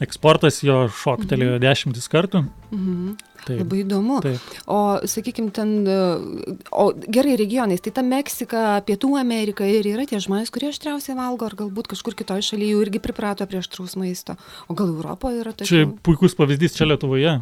Eksportas 0.04 0.62
jo 0.64 0.86
šoktelėjo 0.96 1.58
mhm. 1.58 1.64
dešimtis 1.64 2.08
kartų. 2.12 2.46
Mhm. 2.72 3.18
Taip, 3.40 3.62
Labai 3.62 3.80
įdomu. 3.86 4.18
taip. 4.24 4.56
O, 4.68 5.00
sakykime, 5.08 5.52
ten, 5.56 5.72
o 6.76 6.86
gerai 7.08 7.38
regionais, 7.40 7.80
tai 7.84 7.94
ta 7.96 8.04
Meksika, 8.04 8.82
Pietų 8.88 9.14
Amerika 9.20 9.68
ir 9.68 9.88
yra 9.88 10.04
tie 10.08 10.20
žmonės, 10.20 10.52
kurie 10.52 10.74
aštriausiai 10.74 11.16
valgo, 11.18 11.48
ar 11.48 11.56
galbūt 11.60 11.88
kažkur 11.96 12.18
kitoje 12.20 12.44
šalyje 12.52 12.82
irgi 12.84 13.02
priprato 13.04 13.48
prie 13.48 13.62
aštraus 13.64 13.96
maisto. 14.00 14.36
O 14.68 14.76
gal 14.76 14.92
Europoje 14.92 15.40
yra 15.40 15.56
tokių? 15.56 15.72
Čia 15.72 15.88
puikus 16.04 16.36
pavyzdys 16.36 16.76
čia 16.76 16.90
Lietuvoje. 16.92 17.40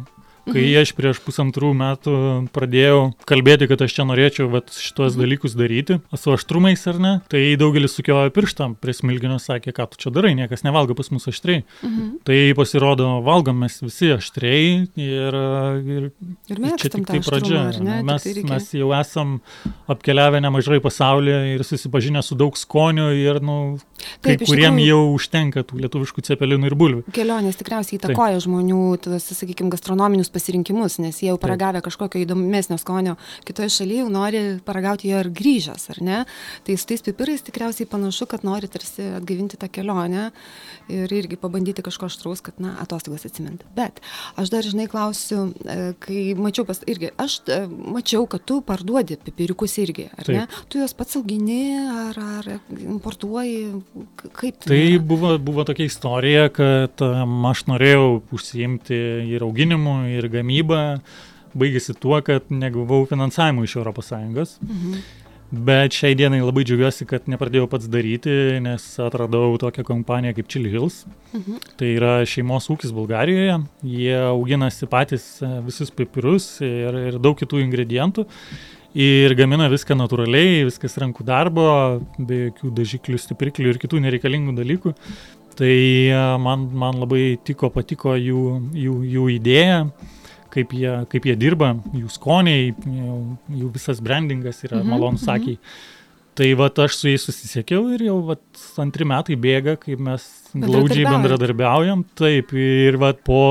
Kai 0.48 0.62
Mhm. 0.64 0.80
aš 0.82 0.92
prieš 0.96 1.18
pusantrų 1.24 1.70
metų 1.76 2.14
pradėjau 2.52 3.12
kalbėti, 3.28 3.68
kad 3.68 3.82
aš 3.82 3.92
čia 3.94 4.04
norėčiau 4.08 4.48
vat, 4.50 4.68
šitos 4.72 5.14
Mhm. 5.16 5.20
dalykus 5.22 5.54
daryti, 5.54 6.00
su 6.16 6.30
aštrumais 6.32 6.86
ar 6.86 6.98
ne, 6.98 7.20
tai 7.28 7.56
daugelis 7.56 7.94
sukiojo 7.96 8.30
pirštam 8.32 8.76
prie 8.80 8.92
smilginio, 8.94 9.36
sakė, 9.38 9.72
ką 9.72 9.90
tu 9.90 9.96
čia 9.98 10.10
darai, 10.10 10.34
niekas 10.34 10.62
nevalgo 10.64 10.94
pas 10.96 11.10
mus 11.10 11.26
aštriai. 11.28 11.64
Mhm. 11.84 12.24
Tai 12.24 12.54
pasirodo, 12.56 13.22
valgom 13.22 13.58
mes 13.58 13.78
visi 13.82 14.08
aštriai 14.16 14.88
ir, 14.96 15.34
ir 15.84 16.10
Ir 16.48 16.56
čia 16.76 16.88
tik 16.90 17.06
tai 17.06 17.18
aštrumą, 17.18 17.28
pradžia. 17.28 17.68
ar 17.68 17.80
ne? 17.80 18.02
Mes, 18.02 18.22
tai 18.24 18.42
mes 18.42 18.72
jau 18.72 18.90
esam 19.00 19.40
apkeliavę 19.88 20.40
nemažai 20.40 20.80
pasaulyje 20.80 21.54
ir 21.54 21.60
susipažinę 21.64 22.22
su 22.24 22.34
daug 22.34 22.54
skonių 22.56 23.08
ir, 23.14 23.40
nu, 23.40 23.78
kai 24.22 24.36
kuriem 24.36 24.76
tikrųjų, 24.78 24.86
jau 24.88 25.14
užtenka 25.14 25.62
tų 25.64 25.80
lietuviškų 25.84 26.24
cepelinų 26.28 26.66
ir 26.70 26.74
bulvių. 26.74 27.04
Kelionės 27.12 27.56
tikriausiai 27.60 27.98
įtakoja 27.98 28.38
Taip. 28.38 28.46
žmonių, 28.46 28.80
tuos, 29.02 29.28
sakykime, 29.28 29.70
gastronominius 29.70 30.28
pasirinkimus, 30.28 30.37
nes 31.02 31.20
jie 31.22 31.30
jau 31.30 31.38
paragavę 31.40 31.82
kažkokio 31.84 32.22
įdomesnio 32.22 32.78
skonio 32.80 33.16
kitoje 33.48 33.70
šalyje, 33.74 34.04
jau 34.04 34.12
nori 34.12 34.42
paragauti 34.64 35.10
jo 35.10 35.22
ir 35.24 35.30
grįžęs, 35.34 35.88
ar 35.94 36.02
ne? 36.04 36.18
Tai 36.66 36.76
su 36.78 36.88
tais 36.88 37.04
pipirais 37.04 37.44
tikriausiai 37.46 37.88
panašu, 37.90 38.28
kad 38.30 38.44
nori 38.46 38.70
tarsi 38.70 39.06
atgaivinti 39.18 39.58
tą 39.60 39.70
kelionę 39.72 40.30
ir 40.88 41.12
irgi 41.12 41.38
pabandyti 41.40 41.84
kažko 41.84 42.08
aštraus, 42.08 42.42
kad, 42.44 42.58
na, 42.62 42.74
atostogas 42.82 43.26
atsiminti. 43.28 43.66
Bet 43.76 44.00
aš 44.40 44.52
dar, 44.52 44.66
žinai, 44.66 44.88
klausiu, 44.90 45.48
e, 45.64 45.92
kai 46.02 46.22
mačiau 46.38 46.66
pas, 46.68 46.80
irgi, 46.88 47.10
aš 47.20 47.40
e, 47.48 47.60
mačiau, 47.68 48.26
kad 48.30 48.44
tu 48.48 48.60
parduodi 48.64 49.18
pipiriukus 49.20 49.78
irgi, 49.82 50.08
ar 50.14 50.28
Taip. 50.28 50.36
ne? 50.36 50.62
Tu 50.72 50.80
juos 50.80 50.94
pats 50.96 51.18
augini, 51.20 51.60
ar, 51.76 52.18
ar 52.40 52.50
importuoji, 52.78 53.58
kaip 54.38 54.62
tai? 54.64 54.70
Tai 54.72 54.82
buvo, 55.10 55.34
buvo 55.42 55.66
tokia 55.68 55.88
istorija, 55.88 56.48
kad 56.54 57.04
um, 57.04 57.36
aš 57.50 57.64
norėjau 57.70 58.08
užsiimti 58.34 58.98
ir 59.34 59.44
auginimu, 59.46 59.98
ir 60.14 60.27
gamybą. 60.32 60.82
Baigėsi 61.58 61.96
tuo, 61.96 62.18
kad 62.22 62.50
negavau 62.52 63.06
finansavimo 63.08 63.64
iš 63.64 63.78
ES. 63.80 64.58
Mhm. 64.62 65.00
Bet 65.48 65.94
šiai 65.96 66.12
dienai 66.12 66.42
labai 66.42 66.60
džiaugiuosi, 66.68 67.06
kad 67.08 67.24
nepradėjau 67.30 67.70
pats 67.72 67.88
daryti, 67.88 68.32
nes 68.60 68.82
atradau 69.00 69.54
tokią 69.56 69.80
kompaniją 69.88 70.34
kaip 70.36 70.48
Chili 70.52 70.68
Hills. 70.68 71.06
Mhm. 71.32 71.62
Tai 71.80 71.92
yra 71.94 72.10
šeimos 72.28 72.68
ūkis 72.68 72.92
Bulgarijoje. 72.92 73.54
Jie 73.80 74.18
auginasi 74.26 74.88
patys 74.92 75.38
e, 75.40 75.48
visus 75.64 75.88
pipirus 75.88 76.58
ir, 76.60 76.98
ir 77.08 77.16
daug 77.16 77.38
kitų 77.40 77.62
ingredientų. 77.64 78.26
Ir 78.98 79.32
gamina 79.38 79.70
viską 79.72 79.96
natūraliai, 79.96 80.66
viskas 80.68 80.98
rankų 81.00 81.24
darbo, 81.28 81.64
be 82.18 82.48
jokių 82.48 82.74
dažiklių, 82.82 83.20
stipriklių 83.24 83.72
ir 83.72 83.80
kitų 83.80 84.02
nereikalingų 84.04 84.52
dalykų. 84.60 84.94
Tai 85.56 85.72
e, 85.72 86.22
man, 86.44 86.68
man 86.76 87.00
labai 87.06 87.38
tiko, 87.40 87.72
patiko 87.72 88.18
jų, 88.20 88.44
jų, 88.76 89.00
jų 89.16 89.26
idėja 89.38 89.80
kaip 90.54 90.74
jie, 90.76 90.90
kaip 91.12 91.28
jie 91.28 91.36
dirba, 91.38 91.74
jų 91.96 92.10
skoniai, 92.12 92.72
jų, 92.72 93.20
jų 93.60 93.70
visas 93.74 94.02
brandingas 94.04 94.62
yra 94.66 94.80
mhm, 94.80 94.92
malonus 94.94 95.26
mhm. 95.28 95.36
akiai. 95.36 95.60
Tai 96.38 96.46
va 96.54 96.68
aš 96.84 96.94
su 96.94 97.08
jais 97.10 97.24
susisiekiau 97.26 97.88
ir 97.96 98.04
jau 98.06 98.20
vat, 98.28 98.42
antri 98.78 99.06
metai 99.08 99.34
bėga, 99.34 99.74
kaip 99.82 99.98
mes 100.06 100.26
glaudžiai 100.54 101.06
bendradarbiaujam. 101.08 102.04
Taip, 102.18 102.52
ir 102.56 102.98
va, 103.00 103.12
po 103.12 103.42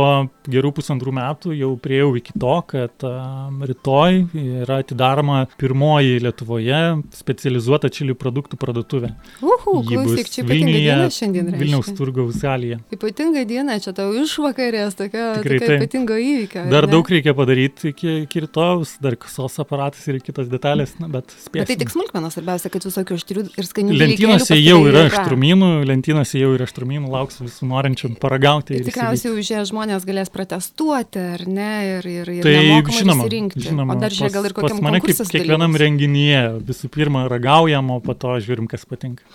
gerų 0.48 0.72
pusantrų 0.78 1.14
metų 1.18 1.54
jau 1.58 1.72
priejau 1.82 2.14
iki 2.20 2.36
to, 2.40 2.56
kad 2.70 3.06
uh, 3.08 3.50
rytoj 3.68 4.22
yra 4.38 4.80
atidaroma 4.84 5.44
pirmoji 5.60 6.22
Lietuvoje 6.24 6.82
specializuota 7.16 7.92
čilių 7.94 8.16
produktų 8.20 8.60
parduotuvė. 8.62 9.12
Uhu, 9.44 9.78
klausyk, 9.88 10.32
čia 10.32 10.44
ypatinga 10.46 10.76
diena 10.78 11.10
šiandien. 11.14 11.52
Reiškia. 11.52 11.62
Vilniaus 11.64 11.92
turgaus 11.98 12.40
salėje. 12.42 12.80
Ypatinga 12.96 13.44
diena, 13.50 13.78
čia 13.84 13.94
tau 13.98 14.10
išvakarės, 14.18 14.98
tokia, 14.98 15.28
Tikrai, 15.42 15.60
tokia 15.62 15.78
ypatinga 15.82 16.20
įvykio. 16.24 16.66
Dar 16.72 16.88
ne? 16.88 16.94
daug 16.96 17.12
reikia 17.12 17.36
padaryti 17.38 17.92
iki, 17.94 18.14
iki 18.26 18.44
rytojus, 18.46 18.96
dar 19.04 19.18
kasos 19.20 19.58
aparatas 19.64 20.08
ir 20.10 20.20
kitos 20.24 20.50
detalės, 20.52 20.96
na, 21.02 21.10
bet 21.12 21.32
spėsiu. 21.36 21.64
Bet 21.64 21.72
tai 21.74 21.80
tik 21.84 21.94
smulkmenos, 21.94 22.38
svarbiausia, 22.38 22.72
kad 22.74 22.88
visokių 22.88 23.20
aštrių 23.20 23.46
ir 23.50 23.68
skanių. 23.68 23.98
Lentynose 23.98 24.58
jau 24.60 24.80
yra 24.90 25.08
aštrumynų, 25.12 25.72
lentynose 25.90 26.42
jau 26.42 26.54
yra 26.56 26.68
aštrumynų, 26.68 26.87
lauks 27.12 27.42
visų 27.42 27.68
norinčių 27.70 28.10
paragauti. 28.22 28.78
Tai 28.78 28.88
tikriausiai 28.88 29.34
už 29.36 29.52
ją 29.52 29.64
žmonės 29.70 30.06
galės 30.08 30.32
pratestuoti, 30.34 31.22
ar 31.36 31.44
ne, 31.50 31.72
ir, 31.98 32.08
ir, 32.08 32.32
ir 32.38 32.48
tai 32.48 32.56
žinoma, 32.96 33.28
žinoma, 33.54 33.98
o 33.98 34.02
dar 34.02 34.16
žiūrėk, 34.16 34.36
gal 34.38 34.48
ir 34.50 34.56
kokiam 34.58 34.82
mane 34.86 35.02
kaip 35.04 35.20
kiekvienam 35.20 35.76
dalyvus. 35.76 35.84
renginyje 35.84 36.42
visų 36.72 36.92
pirma 36.94 37.26
ragaujam, 37.32 37.92
o 37.94 38.00
po 38.04 38.16
to 38.18 38.38
žiūrim, 38.44 38.70
kas 38.72 38.88
patinka. 38.90 39.28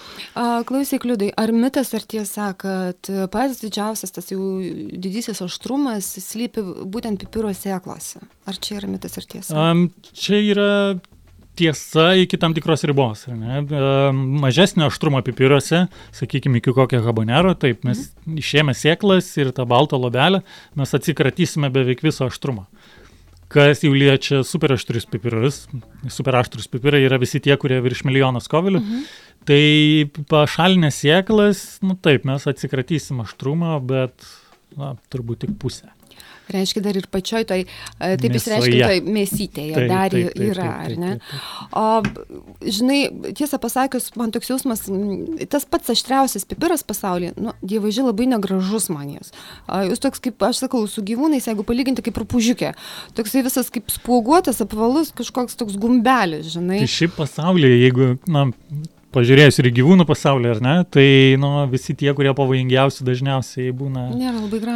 Klausyk, 0.68 1.06
liudai, 1.08 1.30
ar 1.36 1.52
mitas 1.56 1.92
ar 1.96 2.06
tiesa, 2.08 2.52
kad 2.58 3.12
pats 3.32 3.62
didžiausias 3.62 4.14
tas 4.14 4.32
jau 4.32 4.40
didysis 4.62 5.44
aštrumas 5.44 6.14
slypi 6.24 6.64
būtent 6.88 7.22
pipiro 7.22 7.52
sėklose? 7.56 8.22
Ar 8.48 8.58
čia 8.58 8.80
yra 8.80 8.90
mitas 8.90 9.18
ar 9.20 9.28
tiesa? 9.28 9.54
Um, 9.54 9.88
čia 10.16 10.40
yra 10.42 10.70
tiesa 11.58 12.12
iki 12.16 12.38
tam 12.40 12.54
tikros 12.56 12.84
ribos. 12.88 13.26
Ne? 13.28 13.60
Mažesnio 14.42 14.88
aštrumo 14.88 15.20
pipiruose, 15.24 15.86
sakykime, 16.16 16.62
iki 16.62 16.74
kokio 16.74 17.02
habanero, 17.04 17.54
taip, 17.58 17.84
mes 17.88 18.08
mhm. 18.08 18.40
išėmė 18.42 18.76
sėklas 18.78 19.28
ir 19.40 19.52
tą 19.56 19.66
baltą 19.68 20.00
lobelę, 20.00 20.42
mes 20.78 20.96
atsikratysime 20.98 21.72
beveik 21.74 22.04
viso 22.04 22.28
aštrumo. 22.30 22.66
Kas 23.52 23.82
jau 23.84 23.92
liečia 23.92 24.40
super 24.48 24.72
aštrius 24.72 25.04
pipirus, 25.12 25.66
super 26.08 26.38
aštrus 26.40 26.70
pipirai 26.72 27.02
yra 27.04 27.18
visi 27.20 27.40
tie, 27.44 27.52
kurie 27.60 27.82
virš 27.84 28.06
milijono 28.08 28.40
skovilių. 28.40 28.80
Mhm. 28.80 29.02
Tai 29.42 29.64
pašalinę 30.30 30.92
sėklas, 30.94 31.82
nu 31.82 31.96
taip, 31.98 32.24
mes 32.28 32.46
atsikratysim 32.46 33.20
aštrumą, 33.24 33.74
bet 33.84 34.14
na, 34.78 34.94
turbūt 35.12 35.42
tik 35.44 35.56
pusę. 35.60 35.90
Reiškia 36.52 36.82
dar 36.84 36.98
ir 36.98 37.08
pačioj 37.12 37.46
toj, 37.48 37.64
e, 37.64 38.10
taip 38.20 38.36
jis 38.36 38.48
reiškia, 38.52 38.80
toj 38.86 39.00
mėsytėje 39.16 39.76
taip, 39.76 39.88
dar 39.90 40.14
taip, 40.14 40.30
taip, 40.32 40.44
yra, 40.52 40.68
ar 40.86 40.96
ne? 41.00 41.12
O, 41.78 41.84
žinai, 42.62 43.00
tiesą 43.38 43.60
pasakius, 43.62 44.10
man 44.20 44.34
toks 44.34 44.52
jausmas, 44.52 44.84
tas 45.52 45.66
pats 45.68 45.92
aštriausias 45.94 46.46
pipiras 46.48 46.84
pasaulyje, 46.86 47.34
nu, 47.40 47.54
dievaži 47.64 48.06
labai 48.06 48.28
negražus 48.34 48.90
man 48.92 49.10
jis. 49.16 49.32
Jūs 49.90 50.02
toks, 50.02 50.22
kaip 50.22 50.42
aš 50.48 50.64
sakau, 50.64 50.84
su 50.90 51.04
gyvūnais, 51.06 51.48
jeigu 51.50 51.66
palyginti 51.66 52.04
kaip 52.06 52.22
rupužiukė, 52.22 52.74
toksai 53.18 53.44
visas 53.46 53.70
kaip 53.72 53.92
spuoguotas, 53.92 54.62
apvalus, 54.64 55.12
kažkoks 55.16 55.58
toks 55.60 55.78
gumbelis, 55.80 56.52
žinai. 56.54 56.82
Tai 56.84 56.96
šiaip 56.96 57.16
pasaulyje, 57.18 57.78
jeigu, 57.86 58.10
na, 58.30 58.48
pažiūrėjus 59.12 59.60
ir 59.60 59.68
į 59.70 59.74
gyvūnų 59.78 60.06
pasaulį, 60.08 60.50
ar 60.54 60.60
ne, 60.64 60.74
tai 60.92 61.06
nu, 61.40 61.52
visi 61.72 61.94
tie, 61.98 62.10
kurie 62.16 62.32
pavojingiausi, 62.36 63.04
dažniausiai 63.06 63.72
būna 63.76 64.08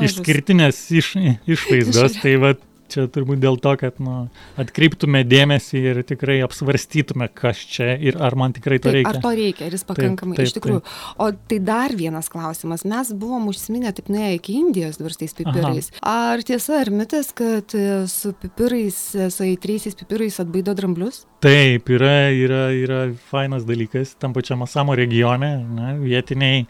išskirtinės 0.06 0.80
iš, 1.00 1.12
išvaizdos. 1.56 2.18
tai 2.22 2.36
va, 2.42 2.54
čia 2.92 3.06
turbūt 3.12 3.40
dėl 3.42 3.58
to, 3.62 3.72
kad 3.80 4.00
nu, 4.02 4.16
atkreiptume 4.60 5.22
dėmesį 5.26 5.82
ir 5.90 6.00
tikrai 6.06 6.38
apsvarstytume, 6.46 7.28
kas 7.36 7.60
čia 7.60 7.94
ir 7.96 8.18
ar 8.22 8.36
man 8.38 8.54
tikrai 8.56 8.78
to 8.80 8.88
taip, 8.88 8.98
reikia. 8.98 9.12
Ar 9.12 9.20
to 9.24 9.32
reikia, 9.38 9.68
ar 9.68 9.76
jis 9.76 9.86
pakankamai 9.88 10.36
taip, 10.36 10.42
taip, 10.42 10.50
iš 10.50 10.56
tikrųjų. 10.58 10.82
Taip. 10.82 11.22
O 11.22 11.30
tai 11.52 11.60
dar 11.70 11.96
vienas 11.98 12.30
klausimas. 12.32 12.86
Mes 12.88 13.12
buvom 13.16 13.48
užsiminę 13.52 13.94
taip 13.96 14.10
nuėję 14.12 14.34
iki 14.40 14.58
Indijos 14.60 15.00
dabar 15.00 15.16
tais 15.20 15.36
pipirais. 15.36 15.90
Aha. 16.00 16.34
Ar 16.36 16.44
tiesa, 16.46 16.80
ar 16.82 16.92
mitas, 16.94 17.32
kad 17.36 17.74
e, 17.76 17.86
su 18.10 18.34
pipirais, 18.42 19.00
e, 19.14 19.30
su 19.32 19.46
aitriaisiais 19.46 19.98
pipirais 19.98 20.38
atbaido 20.42 20.76
dramblius? 20.76 21.24
Taip, 21.44 21.90
yra, 21.92 22.30
yra, 22.34 22.62
yra 22.74 23.00
fainas 23.30 23.66
dalykas 23.68 24.16
tam 24.20 24.34
pačiam 24.36 24.64
Asamo 24.66 24.96
regione, 24.96 25.58
na, 25.76 25.92
vietiniai. 26.00 26.64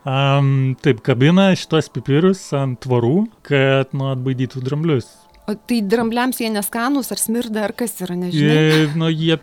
Um, 0.00 0.76
taip, 0.80 1.02
kabina 1.04 1.50
šitos 1.52 1.90
pipirus 1.92 2.46
ant 2.56 2.78
tvarų, 2.80 3.26
kad 3.44 3.90
nu, 3.92 4.06
atbaidytų 4.14 4.62
dramblius. 4.64 5.10
O 5.48 5.54
tai 5.54 5.80
drambliams 5.82 6.38
jie 6.38 6.50
neskanus, 6.52 7.08
ar 7.10 7.18
smirda, 7.18 7.64
ar 7.66 7.72
kas 7.74 7.96
yra, 8.04 8.14
nežinau. 8.18 8.54
E, 8.54 8.82
nu, 9.00 9.08
jie 9.10 9.34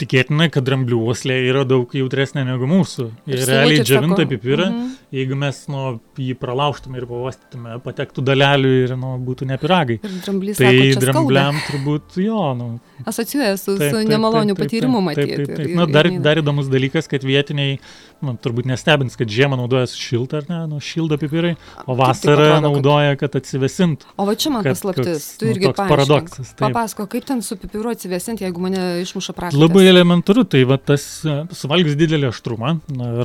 tikėtina, 0.00 0.48
kad 0.50 0.64
dramblių 0.66 0.98
uoslė 1.06 1.36
yra 1.50 1.62
daug 1.68 1.92
jautresnė 1.94 2.42
negu 2.48 2.66
mūsų. 2.70 3.06
Ir 3.30 3.42
realiai 3.46 3.84
džiavintą 3.84 4.26
pipirą, 4.30 4.66
mm 4.70 4.78
-hmm. 4.78 4.96
jeigu 5.18 5.38
mes 5.38 5.60
nu, 5.70 5.82
jį 6.18 6.34
pralauštume 6.40 6.98
ir 6.98 7.06
pavostytume, 7.06 7.76
patektų 7.84 8.24
dalelių 8.26 8.72
ir 8.80 8.94
nu, 8.98 9.12
būtų 9.28 9.46
nepiragai. 9.52 10.00
Ir 10.02 10.16
dramblys, 10.24 10.58
tai 10.58 10.72
sako, 10.96 11.04
drambliam 11.04 11.60
turbūt 11.68 12.18
jo. 12.24 12.42
Nu, 12.58 12.68
Asocijuoja 13.06 13.56
su, 13.56 13.76
taip, 13.78 13.94
su 13.94 14.02
nemaloniu 14.08 14.56
patyrimu 14.58 15.00
matyti. 15.04 15.68
Na, 15.76 15.86
dar, 15.86 16.10
dar 16.22 16.42
įdomus 16.42 16.72
dalykas, 16.72 17.06
kad 17.10 17.22
vietiniai, 17.22 17.78
nu, 18.22 18.34
turbūt 18.34 18.66
nestebins, 18.66 19.14
kad 19.18 19.30
žiemą 19.30 19.60
naudoja 19.60 19.86
šiltą 19.86 20.42
ar 20.42 20.50
ne, 20.50 20.60
nu, 20.74 20.82
šildą 20.82 21.18
pipirai, 21.22 21.54
o 21.86 21.96
vasarą 21.98 22.50
atrodo, 22.50 22.60
naudoja, 22.68 23.16
kad 23.20 23.38
atsivesintų. 23.38 24.14
O 24.16 24.26
va 24.26 24.34
čia 24.38 24.54
man 24.54 24.66
paslaptis, 24.66 25.30
tu 25.42 25.50
irgi 25.50 25.68
toks 25.68 25.90
paradoksas. 25.90 26.52
Papasako, 26.58 27.06
kaip 27.10 27.26
ten 27.28 27.42
su 27.44 27.56
pipiru 27.60 27.90
atsivesinti, 27.92 28.44
jeigu 28.46 28.62
mane 28.62 28.82
išmuša 29.02 29.34
praktika. 29.36 29.60
Labai 29.60 29.84
elementaru, 29.90 30.44
tai 30.48 30.62
va 30.68 30.78
tas 30.78 31.04
e, 31.26 31.36
suvalgys 31.56 31.96
didelį 31.98 32.30
aštrumą, 32.30 32.74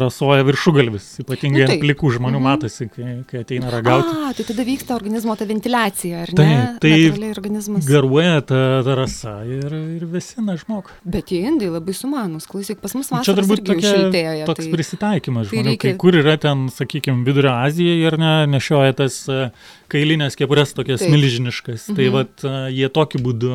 rasoja 0.01 0.45
viršugalvis, 0.47 1.09
ypatingai 1.23 1.63
nu, 1.63 1.69
ant 1.75 1.83
plikų 1.83 2.13
žmonių 2.17 2.39
mhm. 2.39 2.47
matosi, 2.49 2.89
kai, 2.93 3.17
kai 3.29 3.43
ateina 3.45 3.71
ragauti. 3.73 4.15
A, 4.27 4.33
tai 4.37 4.47
tada 4.49 4.65
vyksta 4.67 4.95
organizmo 4.97 5.37
ta 5.37 5.47
ventiliacija, 5.49 6.25
ar 6.25 6.33
ne? 6.37 6.49
Taip, 6.83 7.19
tai 7.21 7.83
garuoja 7.87 8.41
ta, 8.47 8.61
ta 8.87 8.97
rasa 8.97 9.37
ir, 9.47 9.77
ir 9.97 10.07
vesina 10.11 10.57
žmogų. 10.59 10.97
Bet 11.17 11.33
jie 11.33 11.43
indai 11.47 11.71
labai 11.73 11.95
sumanus, 11.97 12.49
klausyk, 12.49 12.81
pas 12.83 12.95
mus 12.97 13.11
vasarą. 13.11 13.25
Čia 13.27 13.37
turbūt 13.41 13.65
tokia, 13.67 13.93
šiltėja, 13.95 14.47
toks 14.49 14.65
tai... 14.65 14.71
prisitaikymas 14.73 15.49
tai 15.49 15.53
žmonių, 15.53 15.63
tai 15.63 15.75
reikia... 15.75 15.93
kai 15.93 16.01
kur 16.05 16.19
yra 16.23 16.37
ten, 16.41 16.67
sakykime, 16.73 17.25
vidurio 17.27 17.53
Azijoje 17.57 18.07
ir 18.07 18.17
ne, 18.21 18.33
nešioja 18.51 18.95
tas 18.97 19.19
uh, 19.31 19.49
kailinės 19.91 20.37
kepurės 20.39 20.73
tokias 20.77 21.01
Taip. 21.03 21.11
milžiniškas. 21.13 21.87
Tai 21.89 21.93
mhm. 21.93 21.97
Tai 21.97 22.09
vat, 22.15 22.45
jie 22.75 22.89
tokiu 22.93 23.21
būdu 23.23 23.51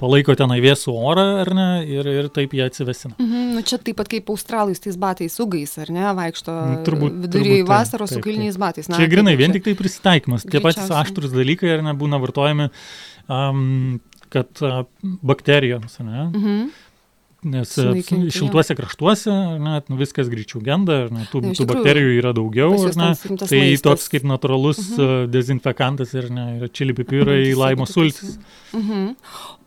palaiko 0.00 0.36
tenai 0.38 0.60
vėsų 0.64 0.94
orą, 0.94 1.26
ar 1.42 1.52
ne, 1.56 1.68
ir, 1.88 2.08
ir 2.08 2.28
taip 2.34 2.54
jie 2.56 2.64
atsivesina. 2.66 3.16
Mhm. 3.18 3.54
Nu, 3.56 3.64
čia 3.66 3.80
taip 3.82 3.98
pat 4.00 4.10
kaip 4.12 4.30
australais 4.32 4.82
tais 4.82 4.98
batais 5.00 5.38
ugais, 5.42 5.76
ar 5.80 5.92
ne, 5.94 6.06
vaikšto 6.16 6.56
nu, 6.56 6.82
turbūt, 6.88 7.16
vidury 7.26 7.56
turbūt, 7.56 7.70
vasaros 7.70 8.12
taip, 8.12 8.20
su 8.20 8.26
kailiniais 8.26 8.60
batais. 8.60 8.90
Na, 8.90 9.00
čia 9.00 9.08
grinai, 9.10 9.36
vien 9.40 9.54
tik 9.56 9.66
tai 9.66 9.76
prisitaikymas. 9.78 10.46
Tie 10.48 10.62
patys 10.64 10.92
aštrus 11.00 11.34
dalykai, 11.34 11.74
ar 11.78 11.84
ne, 11.86 11.96
būna 11.98 12.20
vartojami, 12.22 12.70
um, 13.28 13.98
kad 14.30 14.62
uh, 14.64 14.84
bakterijoms, 15.02 15.98
ne. 16.04 16.28
Mhm 16.28 16.70
nes 17.44 17.72
e, 17.72 17.82
Sunaikinti, 17.82 18.32
šiltuose 18.34 18.76
kraštuose 18.76 19.34
net 19.62 19.88
nu, 19.92 19.96
viskas 20.00 20.28
greičiau 20.32 20.60
genda, 20.64 21.04
ar 21.06 21.14
ne, 21.14 21.24
tų, 21.30 21.42
iš 21.50 21.60
tų 21.60 21.64
tikrųjų, 21.64 21.70
bakterijų 21.70 22.16
yra 22.18 22.32
daugiau, 22.36 22.74
ne, 22.98 23.10
tai 23.40 23.62
maistas. 23.62 23.84
toks 23.86 24.08
kaip 24.12 24.26
natūralus 24.28 24.82
mhm. 24.92 25.30
dezinfekantas 25.32 26.12
ir 26.16 26.28
ne, 26.34 26.46
yra 26.58 26.70
čili 26.72 26.96
pipirai, 26.96 27.40
Mhm, 27.50 27.58
laimo 27.58 27.86
tiesiog 27.88 28.10
sultis. 28.12 28.38
Mhm. 28.76 29.12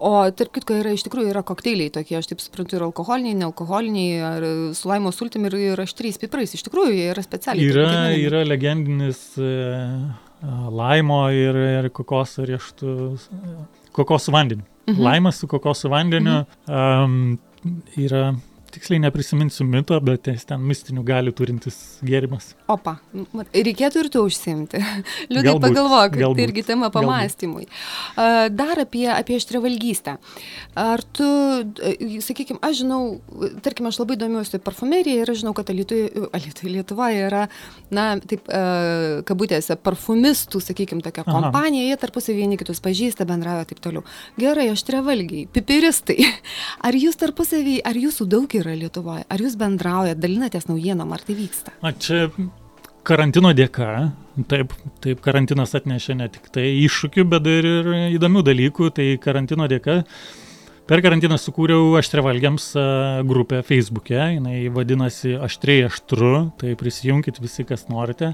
O 0.03 0.11
tarp 0.35 0.51
kitko 0.57 0.75
yra 0.81 0.91
iš 0.95 1.05
tikrųjų 1.07 1.31
yra 1.31 1.43
kokteiliai 1.47 1.91
tokie, 1.93 2.17
aš 2.19 2.29
taip 2.31 2.43
suprantu, 2.43 2.77
ir 2.77 2.85
alkoholiniai, 2.87 3.37
nealkoholiniai, 3.39 4.17
ar 4.27 4.47
su 4.77 4.89
laimo 4.91 5.13
sultim 5.15 5.47
ir, 5.47 5.55
ir 5.71 5.83
aštriais 5.83 6.19
pipirais. 6.21 6.53
Iš 6.57 6.65
tikrųjų, 6.67 6.91
jie 6.97 7.07
yra 7.13 7.23
specialiai. 7.23 7.69
Yra, 7.71 7.87
gaminami. 7.87 8.25
yra 8.27 8.43
legendinis 8.47 9.23
e, 9.39 9.53
a, 10.43 10.57
laimo 10.81 11.23
ir, 11.31 11.59
ir 11.79 11.89
kokoso 11.95 12.45
rieštų, 12.49 12.97
e, 13.15 13.55
kokosų 13.95 14.35
vandeniu. 14.35 14.67
Mhm. 14.87 14.99
Laimas 14.99 15.39
su 15.39 15.47
kokosų 15.47 15.91
vandeniu 15.93 16.43
mhm. 16.43 16.73
um, 16.73 17.37
yra, 17.97 18.33
tiksliai 18.73 19.01
neprisiminsiu 19.03 19.65
mito, 19.67 19.97
bet 20.03 20.27
jis 20.31 20.45
ten 20.49 20.63
mistinių 20.65 21.03
galių 21.05 21.33
turintis 21.37 21.77
gėrimas. 22.05 22.53
Opa, 22.71 22.95
reikėtų 23.53 24.03
ir 24.03 24.09
tu 24.13 24.23
užsimti. 24.25 24.81
Liūdai 25.29 25.45
Galbūt, 25.49 25.65
pagalvok, 25.67 26.17
galbūt, 26.17 26.39
tai 26.39 26.47
irgi 26.47 26.65
tema 26.67 26.89
galbūt. 26.89 27.09
pamastymui. 27.09 27.67
A, 28.15 28.47
Dar 28.53 28.81
apie, 28.83 29.05
apie 29.13 29.37
aštrevalgystę. 29.39 30.15
Ar 30.79 31.03
tu, 31.15 31.27
sakykime, 32.23 32.61
aš 32.63 32.81
žinau, 32.83 33.01
tarkim, 33.65 33.89
aš 33.89 33.99
labai 34.01 34.17
domiuosi 34.21 34.61
parfumerija 34.63 35.23
ir 35.23 35.33
aš 35.33 35.43
žinau, 35.43 35.55
kad 35.57 35.69
Lietuva, 35.73 37.09
yra, 37.13 37.47
na, 37.93 38.07
taip, 38.21 38.47
a, 38.49 39.21
kabutėse, 39.27 39.77
parfumistų, 39.83 40.61
sakykime, 40.63 41.03
tokia 41.05 41.25
Aha. 41.25 41.35
kompanija, 41.35 41.89
jie 41.91 41.99
tarpusavį 42.01 42.39
vieni 42.45 42.59
kitus 42.61 42.81
pažįsta, 42.83 43.27
bendrauja 43.29 43.67
taip 43.69 43.83
toliau. 43.83 44.05
Gerai, 44.39 44.69
aštrevalgiai, 44.73 45.45
pipiristai. 45.53 46.19
Ar 46.87 46.95
jūs 46.97 47.19
tarpusavį, 47.19 47.79
ar 47.85 47.97
jūsų 47.99 48.27
daug 48.31 48.53
yra 48.57 48.62
Lietuvoje? 48.67 49.25
Ar 49.27 49.41
jūs 49.43 49.55
bendraujate, 49.59 50.21
dalinatės 50.23 50.69
naujienom, 50.69 51.11
ar 51.15 51.23
tai 51.25 51.35
vyksta? 51.37 51.73
Na, 51.83 51.91
čia 51.91 52.27
karantino 53.07 53.51
dėka, 53.55 53.89
taip, 54.51 54.73
taip, 55.03 55.19
karantinas 55.23 55.75
atnešė 55.77 56.15
ne 56.21 56.29
tik 56.31 56.47
tai 56.55 56.69
iššūkių, 56.85 57.25
bet 57.33 57.49
ir, 57.51 57.67
ir 57.67 57.91
įdomių 58.17 58.45
dalykų, 58.47 58.89
tai 58.95 59.09
karantino 59.21 59.67
dėka. 59.71 60.01
Per 60.83 60.99
karantiną 60.99 61.37
sukūriau 61.39 61.93
aštrevalgiams 61.99 62.73
a, 62.75 62.85
grupę 63.27 63.61
Facebook'e, 63.63 64.19
jinai 64.37 64.67
vadinasi 64.73 65.37
Aštriai 65.39 65.85
aštru, 65.87 66.49
tai 66.59 66.73
prisijunkit 66.79 67.39
visi, 67.43 67.63
kas 67.67 67.87
norite. 67.91 68.33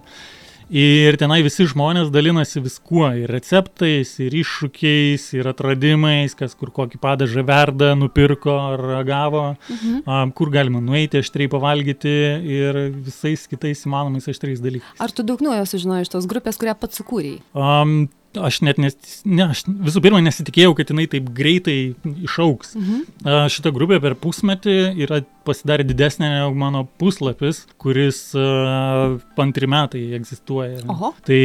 Ir 0.69 1.15
tenai 1.17 1.39
visi 1.41 1.65
žmonės 1.65 2.11
dalinasi 2.13 2.61
viskuo, 2.61 3.07
ir 3.17 3.31
receptais, 3.33 4.11
ir 4.21 4.35
iššūkiais, 4.37 5.23
ir 5.39 5.49
atradimais, 5.49 6.35
kas 6.37 6.53
kur 6.53 6.69
kokį 6.75 6.99
padažą 7.01 7.41
verda, 7.47 7.95
nupirko 7.97 8.53
ar 8.53 8.83
ragavo, 8.99 9.57
Mhm. 9.69 10.31
kur 10.37 10.51
galima 10.53 10.79
nueiti 10.81 11.17
aštriai 11.23 11.49
pavalgyti 11.49 12.13
ir 12.45 12.91
visais 12.93 13.47
kitais 13.49 13.81
įmanomais 13.85 14.27
aštriais 14.29 14.61
dalykais. 14.61 14.99
Ar 14.99 15.09
tu 15.09 15.23
daug 15.23 15.41
naujo 15.41 15.65
sužinojai 15.65 16.05
iš 16.05 16.09
tos 16.13 16.27
grupės, 16.29 16.57
kurią 16.61 16.77
pats 16.79 17.01
sukūrėjai? 17.01 17.41
Um, 17.55 18.09
aš 18.37 18.61
net 18.61 18.77
nes, 18.77 18.93
ne, 19.25 19.49
aš 19.49 19.63
visų 19.65 20.01
pirma 20.05 20.21
nesitikėjau, 20.21 20.75
kad 20.77 20.91
jinai 20.93 21.07
taip 21.09 21.33
greitai 21.33 21.95
išauks. 22.05 22.75
Mhm. 22.77 23.01
Šita 23.49 23.73
grupė 23.73 23.99
per 23.99 24.13
pusmetį 24.13 24.75
yra 25.01 25.23
pasidarė 25.49 25.87
didesnė 25.89 26.29
negu 26.35 26.55
mano 26.59 26.85
puslapis, 27.01 27.65
kuris 27.81 28.21
a, 28.37 29.17
antri 29.39 29.69
metai 29.71 30.01
egzistuoja. 30.17 30.83
Oho. 30.91 31.11
Tai 31.25 31.41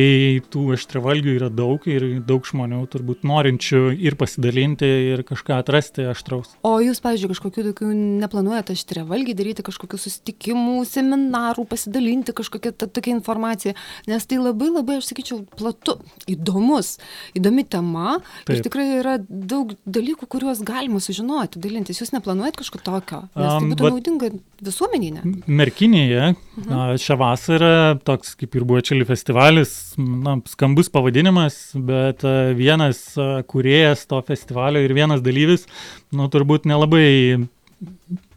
tų 0.52 0.64
aštriavalgių 0.76 1.34
yra 1.38 1.50
daug 1.52 1.84
ir 1.90 2.06
daug 2.26 2.44
žmonių 2.46 2.82
turbūt 2.92 3.24
norinčių 3.26 3.82
ir 4.04 4.16
pasidalinti 4.20 4.88
ir 5.14 5.24
kažką 5.26 5.58
atrasti 5.62 6.06
aštraus. 6.10 6.54
O 6.66 6.76
jūs, 6.82 7.00
pavyzdžiui, 7.04 7.30
kažkokių 7.32 7.66
tokių 7.70 7.90
neplanuojate 8.24 8.76
aštrevalgiai 8.76 9.36
daryti, 9.38 9.64
kažkokių 9.66 10.00
susitikimų, 10.00 10.76
seminarų, 10.88 11.66
pasidalinti 11.70 12.34
kažkokią 12.36 12.74
tokią 12.84 13.16
informaciją, 13.18 13.74
nes 14.10 14.28
tai 14.28 14.40
labai 14.40 14.70
labai, 14.72 14.98
aš 15.00 15.12
sakyčiau, 15.12 15.42
platu, 15.58 15.96
įdomus, 16.30 16.96
įdomi 17.38 17.66
tema 17.70 18.18
ir 18.18 18.56
Taip. 18.56 18.64
tikrai 18.66 18.88
yra 18.98 19.16
daug 19.28 19.74
dalykų, 19.86 20.28
kuriuos 20.30 20.62
galima 20.66 21.00
sužinoti, 21.02 21.62
dalintis. 21.62 22.02
Jūs 22.02 22.14
neplanuojat 22.16 22.58
kažko 22.60 22.82
tokio, 22.84 23.24
nes 23.38 23.54
tai 23.54 23.70
naudinga 23.94 24.30
visuomeniai, 24.64 25.14
ne? 25.14 25.34
Merkinėje 25.60 26.32
mhm. 26.34 26.98
šią 27.00 27.16
vasarą 27.20 27.72
toks 28.06 28.34
kaip 28.40 28.56
ir 28.58 28.66
buvo 28.66 28.82
Čili 28.84 29.06
festivalis, 29.08 29.94
na, 29.98 30.36
skambus 30.50 30.90
pavadinimas, 30.92 31.58
bet 31.74 32.24
a, 32.26 32.52
vienas 32.58 33.06
a, 33.16 33.44
kūrėjas 33.48 34.06
to 34.10 34.20
festivalio 34.26 34.82
ir 34.84 34.94
vienas 34.96 35.22
dalyvis, 35.24 35.68
nu, 36.14 36.28
turbūt 36.32 36.68
nelabai, 36.70 37.46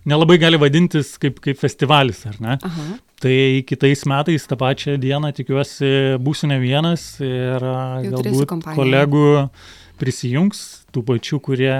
nelabai 0.07 0.39
gali 0.41 0.61
vadintis 0.61 1.15
kaip, 1.21 1.41
kaip 1.43 1.59
festivalis, 1.59 2.23
ar 2.29 2.39
ne? 2.43 2.57
Aha. 2.61 2.87
Tai 3.17 3.37
kitais 3.65 4.03
metais 4.05 4.43
tą 4.45 4.59
pačią 4.61 4.93
dieną 5.01 5.31
tikiuosi 5.33 6.19
būsiu 6.21 6.51
ne 6.51 6.59
vienas 6.61 7.15
ir 7.23 7.63
a, 7.65 8.03
Jau 8.05 8.21
galbūt 8.21 8.69
kolegų 8.77 9.29
prisijungs, 9.97 10.86
tų 10.97 11.05
pačių, 11.05 11.39
kurie 11.45 11.73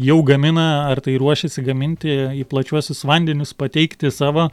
jau 0.00 0.20
gamina 0.26 0.68
ar 0.90 1.00
tai 1.04 1.16
ruošiasi 1.20 1.64
gaminti 1.64 2.12
į 2.42 2.46
plačiuosius 2.50 3.02
vandenius, 3.08 3.54
pateikti 3.56 4.12
savo 4.12 4.50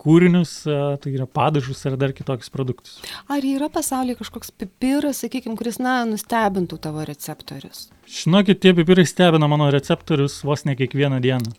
kūrinius, 0.00 0.52
a, 0.64 0.96
tai 1.00 1.12
yra 1.12 1.26
padažus 1.28 1.82
ar 1.88 1.98
dar 2.00 2.14
kitokius 2.16 2.52
produktus. 2.52 3.00
Ar 3.28 3.44
yra 3.44 3.68
pasaulyje 3.72 4.22
kažkoks 4.22 4.54
pipiras, 4.56 5.20
sakykime, 5.20 5.58
kuris, 5.60 5.76
na, 5.82 6.00
nustebintų 6.08 6.78
tavo 6.80 7.04
receptorius? 7.04 7.90
Žinokit, 8.08 8.62
tie 8.62 8.72
pipirai 8.76 9.04
stebina 9.08 9.50
mano 9.50 9.68
receptorius 9.72 10.40
vos 10.46 10.64
ne 10.64 10.76
kiekvieną 10.78 11.20
dieną. 11.24 11.52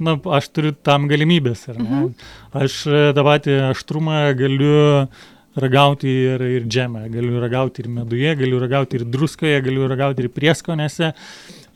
Na, 0.00 0.16
aš 0.38 0.48
turiu 0.56 0.72
tam 0.72 1.10
galimybės, 1.10 1.66
ar 1.68 1.76
ne? 1.76 1.90
Mhm. 1.90 2.30
Aš 2.56 2.78
e, 2.88 3.02
tą 3.16 3.26
patį 3.26 3.58
aštrumą 3.68 4.22
galiu 4.38 4.78
ragauti 5.58 6.08
ir, 6.08 6.42
ir 6.58 6.66
džemę, 6.68 7.06
galiu 7.10 7.40
ragauti 7.42 7.82
ir 7.82 7.88
meduje, 7.90 8.34
galiu 8.38 8.60
ragauti 8.62 9.00
ir 9.00 9.04
druskoje, 9.04 9.56
galiu 9.64 9.88
ragauti 9.90 10.22
ir 10.24 10.30
prieskonėse, 10.34 11.12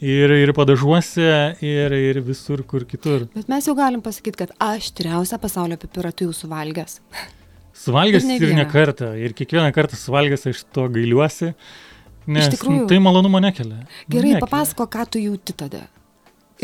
ir, 0.04 0.34
ir 0.44 0.52
padažuose, 0.54 1.30
ir, 1.64 1.96
ir 2.10 2.20
visur 2.26 2.62
kur 2.68 2.86
kitur. 2.86 3.26
Bet 3.34 3.50
mes 3.50 3.66
jau 3.66 3.74
galim 3.78 4.04
pasakyti, 4.04 4.44
kad 4.44 4.54
aštriausią 4.62 5.40
pasaulio 5.42 5.78
pipirą 5.80 6.12
tu 6.14 6.28
jau 6.28 6.36
suvalgęs. 6.44 7.00
Suvalgęs 7.84 8.22
Ir 8.22 8.30
ne 8.30 8.38
ir 8.38 8.54
ne 8.60 8.68
kartą, 8.70 9.10
ir 9.18 9.34
kiekvieną 9.34 9.72
kartą 9.74 9.98
suvalgęs 9.98 10.46
aš 10.52 10.62
to 10.72 10.86
gailiuosi, 10.94 11.50
nes 12.30 12.52
tikrųjų. 12.54 12.84
nu, 12.84 12.88
tai 12.90 13.00
malonumo 13.02 13.42
nekelia. 13.42 13.82
Gerai, 14.06 14.36
nekelia. 14.36 14.44
papasako, 14.46 14.86
ką 14.86 15.08
tu 15.10 15.22
jauti 15.22 15.56
tada. 15.58 15.82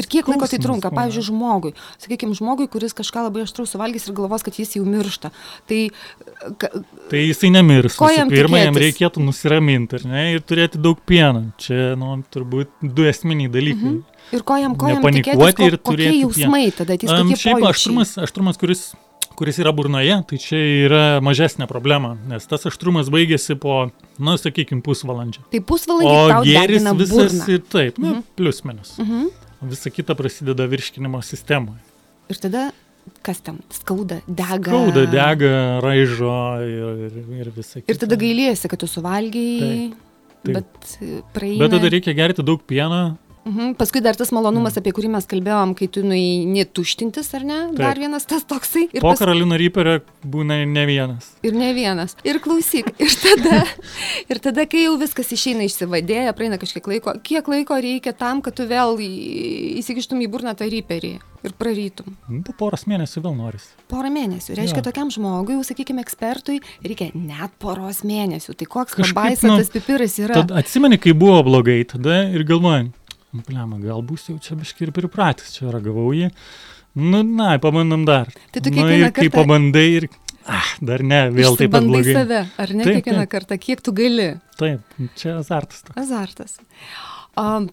Ir 0.00 0.08
kiek 0.08 0.28
laiko 0.32 0.48
tai 0.48 0.58
trunka? 0.62 0.90
Pavyzdžiui, 0.96 1.26
žmogui, 1.28 1.74
sakykime, 2.00 2.36
žmogui, 2.38 2.66
kuris 2.72 2.96
kažką 2.96 3.26
labai 3.28 3.44
aštraus 3.44 3.74
suvalgys 3.76 4.08
ir 4.08 4.16
galvos, 4.16 4.44
kad 4.46 4.56
jis 4.56 4.72
jau 4.78 4.84
miršta. 4.88 5.30
Tai 5.68 5.80
ka, 6.62 6.70
Tai 7.10 7.20
jisai 7.20 7.50
nemirs. 7.52 7.98
Ko 8.00 8.08
jam 8.12 8.30
Pirma, 8.32 8.62
jam 8.64 8.78
reikėtų 8.80 9.20
nusiraminti, 9.26 10.00
ne, 10.08 10.24
ir 10.38 10.44
turėti 10.46 10.80
daug 10.80 10.98
pieno. 11.04 11.50
Čia, 11.60 11.92
nu, 12.00 12.14
turbūt 12.32 12.72
du 12.80 13.04
esminiai 13.10 13.50
dalykai. 13.52 13.98
Mhm. 14.00 14.00
ir 14.36 14.42
ko 14.46 14.56
jam, 14.62 14.74
ko 14.78 14.86
jam 14.92 15.02
tikėtis, 15.02 15.36
ko, 15.36 15.66
ir 15.66 15.76
kokie 15.76 15.84
turėti 15.90 16.20
jausmai 16.22 16.64
tada 16.76 16.94
ateis, 16.94 17.10
Um, 17.10 17.32
šiaip 17.34 17.58
pojūčiai? 17.58 17.70
aštrumas, 17.74 18.12
aštrumas 18.22 18.60
kuris, 18.60 18.82
kuris 19.34 19.58
yra 19.58 19.72
burnoje, 19.74 20.14
tai 20.28 20.38
čia 20.38 20.60
yra 20.86 21.02
mažesnė 21.24 21.66
problema, 21.66 22.12
nes 22.30 22.46
tas 22.46 22.66
aštrumas 22.70 23.10
baigėsi 23.10 23.56
po, 23.58 23.90
nu, 24.22 24.36
sakykime, 24.38 24.84
pusvalandžio. 24.86 25.42
Tai 25.50 25.60
pusvalandį 25.66 26.14
O 26.38 26.44
gėris 26.46 26.86
visas 27.00 27.10
burną. 27.10 27.48
ir 27.56 27.64
taip, 27.72 27.98
nu, 27.98 28.14
mhm. 28.20 28.22
plus 28.38 28.62
minus. 28.68 28.94
Mhm. 29.02 29.30
Visa 29.60 29.90
kita 29.92 30.14
prasideda 30.16 30.64
virškinimo 30.64 31.20
sistemoje. 31.22 31.82
Ir 32.32 32.38
tada, 32.40 32.70
kas 33.26 33.42
tam 33.44 33.58
skauda, 33.74 34.20
dega. 34.26 34.70
Skauda, 34.70 35.04
dega, 35.10 35.52
raižo 35.84 36.36
ir, 36.64 37.02
ir, 37.08 37.18
ir 37.42 37.50
visa 37.56 37.80
kita. 37.82 37.92
Ir 37.92 38.00
tada 38.00 38.16
gailėsi, 38.20 38.70
kad 38.72 38.80
tu 38.80 38.88
suvalgiai, 38.88 39.90
taip. 40.46 40.54
bet 40.54 40.94
e, 41.00 41.20
praeina. 41.34 41.64
Bet 41.64 41.74
tada 41.76 41.90
reikia 41.92 42.16
gerti 42.16 42.46
daug 42.46 42.62
pieno, 42.64 43.02
Mhm. 43.44 43.74
Paskui 43.80 44.02
dar 44.04 44.14
tas 44.14 44.30
malonumas, 44.36 44.76
apie 44.76 44.92
kurį 44.92 45.08
mes 45.14 45.24
kalbėjom, 45.26 45.72
kai 45.78 45.86
tu 45.88 46.02
nueini 46.04 46.64
tuštintis, 46.68 47.30
ar 47.38 47.44
ne? 47.48 47.58
Taip. 47.70 47.78
Dar 47.80 47.96
vienas 47.96 48.26
tas 48.28 48.44
toksai. 48.44 48.88
Ir 48.92 49.00
po 49.00 49.08
pas- 49.10 49.18
karalino 49.22 49.56
ryperio 49.56 50.00
būna 50.24 50.58
ne 50.68 50.84
vienas. 50.86 51.30
Ir 51.42 51.52
ne 51.56 51.72
vienas. 51.72 52.16
Ir 52.24 52.38
klausyk. 52.44 52.92
Ir 53.00 53.08
tada, 53.24 53.62
ir 54.28 54.38
tada 54.44 54.66
kai 54.68 54.84
jau 54.84 54.98
viskas 55.00 55.32
išeina 55.32 55.64
išsivadėję, 55.64 56.34
praeina 56.36 56.58
kažkiek 56.60 56.84
laiko, 56.92 57.16
kiek 57.24 57.48
laiko 57.48 57.80
reikia 57.80 58.12
tam, 58.16 58.42
kad 58.42 58.54
tu 58.54 58.66
vėl 58.68 59.00
įsikištum 59.00 60.20
į 60.24 60.28
burną 60.30 60.52
tą 60.58 60.68
ryperį 60.70 61.12
ir 61.40 61.54
prarytum. 61.56 62.12
Nu, 62.28 62.42
Po 62.44 62.52
poros 62.52 62.84
mėnesių 62.84 63.22
vėl 63.24 63.34
norisi. 63.38 63.70
Porą 63.88 64.10
mėnesių. 64.12 64.54
Reiškia, 64.58 64.82
Jo. 64.82 64.86
tokiam 64.90 65.08
žmogui, 65.10 65.56
jau 65.56 65.64
sakykime, 65.64 66.02
ekspertui, 66.04 66.60
reikia 66.84 67.10
net 67.16 67.54
poros 67.58 68.02
mėnesių. 68.04 68.54
Tai 68.60 68.66
koks 68.66 68.94
Kažkaip, 68.98 69.14
baisa 69.16 69.48
nu, 69.48 69.56
tas 69.56 69.70
pipiras 69.72 70.18
yra. 70.20 70.44
Atsimeni, 70.60 70.98
kai 71.00 71.12
buvo 71.16 71.40
blogai 71.46 71.80
tada 71.88 72.26
ir 72.28 72.44
galvoju, 72.44 72.92
nu, 73.32 73.42
plema, 73.46 73.78
gal 73.82 74.02
bus 74.02 74.26
jau 74.28 74.38
čia 74.42 74.56
biški 74.58 74.86
ir 74.88 74.92
pripratęs, 74.96 75.52
čia 75.58 75.70
ragavau 75.74 76.10
jį. 76.16 76.30
Nu, 76.98 77.22
na, 77.22 77.52
pabandom 77.62 78.04
dar. 78.08 78.32
Tai 78.50 78.60
tu 78.64 78.70
nu, 78.70 78.76
kiekvieną 78.80 79.12
kai 79.14 79.28
kartą- 79.28 79.34
pabandai 79.36 79.84
ir, 80.00 80.08
ah, 80.50 80.70
dar 80.82 81.02
ne, 81.06 81.20
vėl 81.30 81.56
taip 81.56 81.70
pat 81.70 81.84
blogai. 81.86 82.12
save, 82.16 82.40
ar 82.58 82.72
ne 82.74 82.84
Taip, 82.84 82.96
kiekvieną 82.98 83.22
taip. 83.26 83.30
kartą, 83.36 83.58
kiek 83.62 83.80
tu 83.86 83.92
gali. 83.92 84.40
Taip, 84.58 84.80
čia 85.14 85.36
azartas. 85.38 85.82
toks. 85.86 85.96
Azartas. 86.02 86.58
Um, 87.38 87.70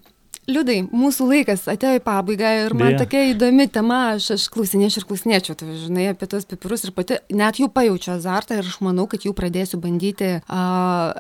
Liudai, 0.48 0.78
mūsų 0.96 1.26
laikas 1.28 1.66
atėjo 1.68 1.98
į 1.98 2.02
pabaigą 2.06 2.50
ir 2.62 2.74
man 2.80 2.94
Deja. 2.94 3.02
tokia 3.02 3.20
įdomi 3.34 3.66
tema, 3.68 3.98
aš, 4.14 4.30
aš 4.38 4.44
klausinėčiau 4.54 5.02
ir 5.02 5.06
klausinėčiau, 5.10 5.56
tu 5.60 5.66
žinai, 5.76 6.06
apie 6.14 6.30
tos 6.32 6.46
pipirus 6.48 6.86
ir 6.88 6.94
pati 6.96 7.18
net 7.36 7.58
jų 7.60 7.68
pajaučiu 7.76 8.14
azartą 8.14 8.56
ir 8.56 8.70
aš 8.70 8.78
manau, 8.86 9.10
kad 9.12 9.26
jų 9.28 9.34
pradėsiu 9.36 9.76
bandyti 9.84 10.30
a, 10.40 10.62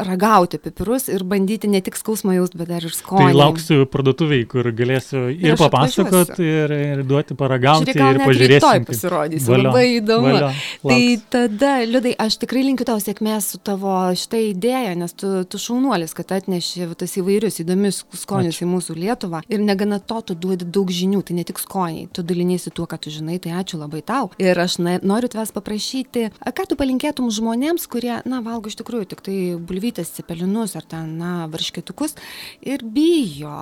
ragauti 0.07 0.61
pipirus 0.63 1.09
ir 1.11 1.25
bandyti 1.27 1.67
ne 1.67 1.81
tik 1.83 1.99
skausmą 1.99 2.37
jaust, 2.37 2.55
bet 2.55 2.69
dar 2.71 2.87
ir 2.87 2.93
skonį. 2.95 3.25
Tai 3.25 3.33
lauksiu 3.35 3.81
parduotuviai, 3.91 4.45
kur 4.47 4.69
galėsiu 4.71 5.25
ir 5.35 5.59
papasakot, 5.59 6.31
ir, 6.39 6.75
ir 6.93 7.03
duoti 7.11 7.35
paragauti, 7.35 7.91
Žiūrėk, 7.91 8.21
ir 8.21 8.23
pažiūrėsim. 8.23 8.63
kaip- 8.79 8.87
pasirodysiu, 8.93 9.51
Valio, 9.51 9.67
labai 9.67 9.85
įdomu. 9.97 10.31
valio, 10.37 10.53
Tai 10.87 11.01
tada, 11.35 11.73
Liudai, 11.83 12.15
aš 12.15 12.39
tikrai 12.45 12.63
linkiu 12.63 12.87
tau 12.87 12.95
sėkmės 13.03 13.51
su 13.51 13.59
tavo 13.59 13.91
šitą 14.15 14.39
idėją, 14.55 14.95
nes 15.03 15.11
tu, 15.19 15.35
tu 15.43 15.59
šaunuolis, 15.59 16.15
kad 16.15 16.31
atneši 16.39 16.87
tas 16.95 17.19
įvairius 17.19 17.59
įdomius 17.65 18.05
skonius 18.23 18.63
į 18.63 18.71
mūsų 18.71 18.95
Lietuvą. 18.95 19.15
Ir 19.51 19.63
negana 19.63 19.99
to, 19.99 20.19
tu 20.21 20.35
duodi 20.37 20.67
daug 20.67 20.91
žinių, 20.93 21.23
tai 21.27 21.37
ne 21.37 21.45
tik 21.47 21.61
skoniai, 21.61 22.07
tu 22.13 22.23
daliniesi 22.25 22.71
tuo, 22.75 22.87
ką 22.89 22.99
tu 23.01 23.13
žinai, 23.13 23.39
tai 23.43 23.55
ačiū 23.57 23.79
labai 23.81 24.03
tau. 24.05 24.31
Ir 24.41 24.57
aš 24.59 24.77
na, 24.83 24.97
noriu 25.01 25.29
tavęs 25.31 25.53
paprašyti, 25.55 26.27
ką 26.37 26.67
tu 26.69 26.77
palinkėtum 26.79 27.29
žmonėms, 27.33 27.87
kurie, 27.91 28.15
na, 28.29 28.41
valgo 28.45 28.71
iš 28.71 28.79
tikrųjų 28.81 29.09
tik 29.13 29.23
tai 29.25 29.37
bulvytės, 29.57 30.13
cepelinus 30.17 30.77
ar 30.79 30.87
ten, 30.87 31.15
na, 31.19 31.33
varškėtukus 31.51 32.17
ir 32.65 32.85
bijo 32.85 33.53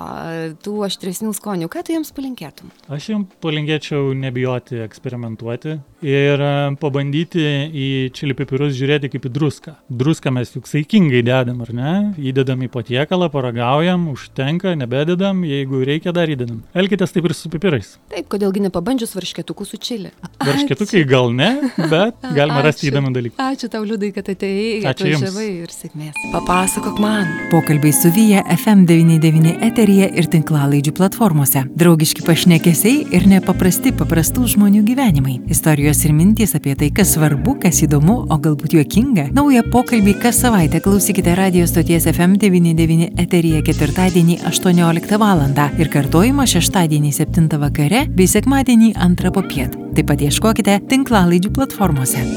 tų 0.66 0.76
aštresnių 0.90 1.34
skonių. 1.38 1.70
Ką 1.72 1.86
tu 1.86 1.96
jiems 1.96 2.14
palinkėtum? 2.16 2.72
Aš 2.92 3.12
jums 3.14 3.40
palinkėčiau 3.44 4.14
nebijoti 4.18 4.82
eksperimentuoti 4.86 5.80
ir 6.04 6.42
e, 6.42 6.52
pabandyti 6.82 7.44
į 7.72 7.88
čili 8.16 8.36
pipirus 8.38 8.74
žiūrėti 8.78 9.10
kaip 9.14 9.28
į 9.28 9.32
druską. 9.36 9.76
Druską 9.90 10.34
mes 10.36 10.52
juk 10.56 10.68
saikingai 10.70 11.22
dedam, 11.26 11.62
ar 11.66 11.72
ne? 11.76 11.94
Įdedam 12.20 12.62
į 12.66 12.70
patiekalą, 12.74 13.30
paragaujam, 13.34 14.08
užtenka, 14.14 14.76
nebededam, 14.80 15.44
jeigu 15.48 15.82
reikia 15.88 16.14
dar 16.16 16.30
įdedam. 16.32 16.62
Elkitės 16.78 17.16
taip 17.16 17.30
ir 17.30 17.36
su 17.38 17.50
pipirais. 17.54 17.96
Taip, 18.12 18.28
kodėlgi 18.32 18.66
nepabandžius 18.68 19.16
varškėtukų 19.18 19.68
su 19.70 19.80
čili? 19.82 20.12
Varškėtukai 20.46 21.06
gal 21.10 21.32
ne, 21.36 21.50
bet 21.90 22.20
galima 22.38 22.62
rasti 22.66 22.86
Ačiū. 22.88 22.92
įdomių 22.94 23.14
dalykų. 23.16 23.40
Ačiū 23.46 23.72
tau, 23.74 23.84
Liudai, 23.88 24.12
kad 24.16 24.30
atėjai, 24.34 24.84
Ačiū 24.92 25.10
jums. 25.14 25.26
atvažiavai 25.26 25.48
ir 25.64 25.74
sėkmės. 25.74 26.22
Papasakok 26.36 27.00
man. 27.02 27.30
Pokalbiai 27.54 27.94
su 27.96 28.12
Vyja 28.16 28.44
FM99 28.58 29.56
eteryje 29.70 30.12
ir 30.20 30.30
tinklalaidžių 30.34 30.96
platformose. 30.98 31.66
Draugiški 31.78 32.26
pašnekesiai 32.28 33.06
ir 33.16 33.28
nepaprasti 33.32 33.94
paprastų 33.96 34.46
žmonių 34.56 34.84
gyvenimai. 34.88 35.40
Istorijos 35.54 35.95
ir 36.06 36.14
mintys 36.18 36.56
apie 36.58 36.76
tai, 36.76 36.90
kas 36.96 37.14
svarbu, 37.16 37.56
kas 37.64 37.80
įdomu, 37.86 38.18
o 38.28 38.38
galbūt 38.42 38.76
juokinga. 38.76 39.30
Naują 39.38 39.64
pokalbį 39.72 40.18
kas 40.24 40.42
savaitę 40.44 40.82
klausykite 40.84 41.36
radio 41.40 41.68
stoties 41.70 42.10
FM99 42.12 43.22
eteryje 43.24 43.64
ketvirtadienį 43.70 44.40
18 44.52 45.20
val. 45.22 45.46
ir 45.80 45.90
kartojimą 45.94 46.46
šeštadienį 46.50 47.12
7 47.14 47.48
vakare 47.62 48.06
bei 48.10 48.28
sekmadienį 48.28 48.94
2 48.96 49.32
popiet. 49.32 49.78
Taip 49.96 50.12
pat 50.12 50.22
ieškokite 50.22 50.80
tinklalaidžių 50.90 51.54
platformose. 51.56 52.28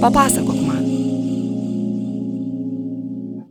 Papasakok 0.00 0.85